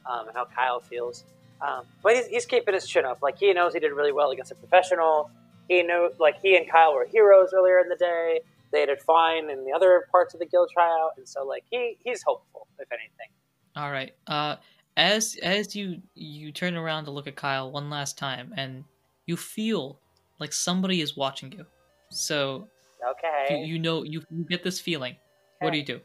um, 0.09 0.27
and 0.27 0.35
how 0.35 0.45
Kyle 0.45 0.79
feels. 0.79 1.23
Um, 1.61 1.85
but 2.03 2.15
he's, 2.15 2.27
he's 2.27 2.45
keeping 2.45 2.73
his 2.73 2.87
chin 2.87 3.05
up. 3.05 3.21
Like 3.21 3.37
he 3.37 3.51
knows 3.53 3.73
he 3.73 3.79
did 3.79 3.91
really 3.91 4.11
well 4.11 4.31
against 4.31 4.51
a 4.51 4.55
professional. 4.55 5.31
He 5.67 5.83
knew, 5.83 6.11
like 6.19 6.39
he 6.41 6.55
and 6.55 6.69
Kyle 6.69 6.93
were 6.93 7.05
heroes 7.05 7.49
earlier 7.53 7.79
in 7.79 7.89
the 7.89 7.95
day. 7.95 8.41
They 8.71 8.85
did 8.85 8.99
fine 9.01 9.49
in 9.49 9.65
the 9.65 9.71
other 9.71 10.07
parts 10.11 10.33
of 10.33 10.39
the 10.39 10.45
guild 10.45 10.69
tryout, 10.73 11.11
and 11.17 11.27
so 11.27 11.45
like 11.45 11.63
he 11.69 11.97
he's 12.03 12.21
hopeful, 12.23 12.67
if 12.79 12.87
anything. 12.91 13.29
All 13.75 13.91
right. 13.91 14.11
Uh, 14.27 14.57
as 14.97 15.37
as 15.41 15.75
you 15.75 16.01
you 16.15 16.51
turn 16.51 16.75
around 16.75 17.05
to 17.05 17.11
look 17.11 17.27
at 17.27 17.35
Kyle 17.35 17.71
one 17.71 17.89
last 17.89 18.17
time, 18.17 18.53
and 18.57 18.83
you 19.25 19.37
feel 19.37 19.99
like 20.39 20.53
somebody 20.53 21.01
is 21.01 21.15
watching 21.15 21.51
you. 21.51 21.65
So 22.09 22.67
Okay. 23.07 23.61
you, 23.61 23.73
you 23.73 23.79
know 23.79 24.03
you, 24.03 24.21
you 24.29 24.45
get 24.45 24.63
this 24.63 24.79
feeling. 24.79 25.15
What 25.59 25.71
do 25.71 25.77
you 25.77 25.85
do? 25.85 26.01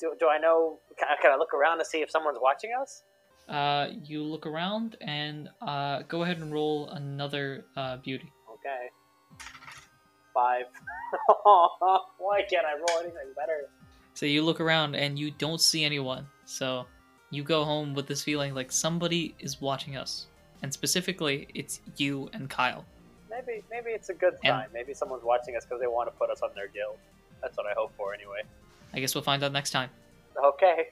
Do, 0.00 0.14
do 0.18 0.28
I 0.28 0.38
know? 0.38 0.78
Can 0.98 1.08
I, 1.08 1.20
can 1.20 1.32
I 1.32 1.36
look 1.36 1.54
around 1.54 1.78
to 1.78 1.84
see 1.84 1.98
if 2.02 2.10
someone's 2.10 2.38
watching 2.40 2.70
us? 2.80 3.02
Uh, 3.48 3.88
you 4.04 4.22
look 4.22 4.46
around 4.46 4.96
and 5.00 5.48
uh, 5.62 6.02
go 6.08 6.22
ahead 6.22 6.38
and 6.38 6.52
roll 6.52 6.88
another 6.90 7.64
uh, 7.76 7.96
beauty. 7.98 8.30
Okay. 8.52 8.88
Five. 10.34 10.64
Why 12.18 12.42
can't 12.50 12.66
I 12.66 12.74
roll 12.74 13.00
anything 13.00 13.32
better? 13.36 13.68
So 14.14 14.26
you 14.26 14.42
look 14.42 14.60
around 14.60 14.94
and 14.96 15.18
you 15.18 15.30
don't 15.30 15.60
see 15.60 15.84
anyone. 15.84 16.26
So 16.44 16.86
you 17.30 17.42
go 17.42 17.64
home 17.64 17.94
with 17.94 18.06
this 18.06 18.22
feeling 18.22 18.54
like 18.54 18.70
somebody 18.72 19.34
is 19.38 19.60
watching 19.60 19.96
us, 19.96 20.26
and 20.62 20.72
specifically 20.72 21.48
it's 21.54 21.80
you 21.96 22.28
and 22.32 22.48
Kyle. 22.50 22.84
Maybe 23.30 23.62
maybe 23.70 23.90
it's 23.90 24.08
a 24.10 24.14
good 24.14 24.34
And- 24.44 24.52
sign. 24.52 24.66
Maybe 24.72 24.92
someone's 24.94 25.24
watching 25.24 25.56
us 25.56 25.64
because 25.64 25.80
they 25.80 25.86
want 25.86 26.08
to 26.08 26.16
put 26.18 26.30
us 26.30 26.42
on 26.42 26.50
their 26.54 26.68
guild. 26.68 26.96
That's 27.42 27.56
what 27.56 27.66
I 27.66 27.72
hope 27.76 27.92
for, 27.96 28.14
anyway. 28.14 28.40
I 28.96 29.00
guess 29.00 29.14
we'll 29.14 29.22
find 29.22 29.44
out 29.44 29.52
next 29.52 29.70
time. 29.70 29.90
Okay. 30.42 30.86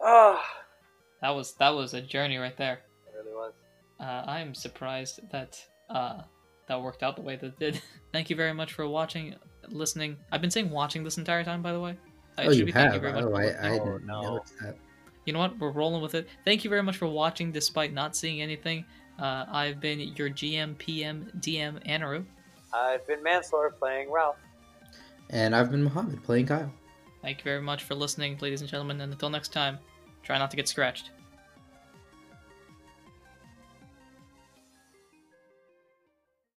oh, 0.00 0.42
That 1.22 1.30
was 1.30 1.54
that 1.54 1.68
was 1.70 1.94
a 1.94 2.00
journey 2.02 2.36
right 2.36 2.56
there. 2.56 2.80
it 3.06 3.14
really 3.16 3.32
was. 3.32 3.52
Uh, 4.00 4.24
I'm 4.28 4.54
surprised 4.54 5.20
that 5.30 5.64
uh, 5.88 6.22
that 6.66 6.82
worked 6.82 7.04
out 7.04 7.14
the 7.14 7.22
way 7.22 7.36
that 7.36 7.46
it 7.46 7.58
did. 7.60 7.80
Thank 8.12 8.28
you 8.28 8.34
very 8.34 8.52
much 8.52 8.72
for 8.72 8.88
watching, 8.88 9.36
listening. 9.68 10.16
I've 10.32 10.40
been 10.40 10.50
saying 10.50 10.68
watching 10.70 11.04
this 11.04 11.18
entire 11.18 11.44
time, 11.44 11.62
by 11.62 11.72
the 11.72 11.78
way. 11.78 11.96
I 12.36 12.46
oh, 12.46 12.48
should 12.50 12.58
you 12.58 12.64
be 12.64 12.72
thank 12.72 12.92
have? 12.92 13.02
very 13.02 13.12
much 13.12 13.22
oh, 13.24 13.30
for 13.30 13.36
I, 13.36 13.44
listening. 13.44 13.64
I 13.72 13.78
Oh, 13.78 13.84
didn't 13.84 14.06
no. 14.06 14.22
notice 14.22 14.52
that. 14.62 14.76
You 15.26 15.32
know 15.32 15.38
what? 15.38 15.58
We're 15.60 15.70
rolling 15.70 16.02
with 16.02 16.14
it. 16.16 16.26
Thank 16.44 16.64
you 16.64 16.70
very 16.70 16.82
much 16.82 16.96
for 16.96 17.06
watching, 17.06 17.52
despite 17.52 17.92
not 17.92 18.16
seeing 18.16 18.40
anything. 18.42 18.84
Uh, 19.20 19.44
I've 19.48 19.78
been 19.80 20.00
your 20.00 20.30
GM, 20.30 20.76
PM, 20.78 21.30
DM, 21.38 21.86
Anaru. 21.86 22.24
I've 22.72 23.06
been 23.06 23.22
Manslaughter 23.22 23.70
playing 23.78 24.10
Ralph. 24.10 24.36
And 25.30 25.54
I've 25.54 25.70
been 25.70 25.84
Mohammed 25.84 26.24
playing 26.24 26.46
Kyle. 26.46 26.72
Thank 27.22 27.38
you 27.38 27.44
very 27.44 27.62
much 27.62 27.84
for 27.84 27.94
listening, 27.94 28.36
ladies 28.40 28.60
and 28.60 28.68
gentlemen, 28.68 29.00
and 29.00 29.12
until 29.12 29.30
next 29.30 29.52
time, 29.52 29.78
try 30.24 30.38
not 30.38 30.50
to 30.50 30.56
get 30.56 30.66
scratched. 30.66 31.10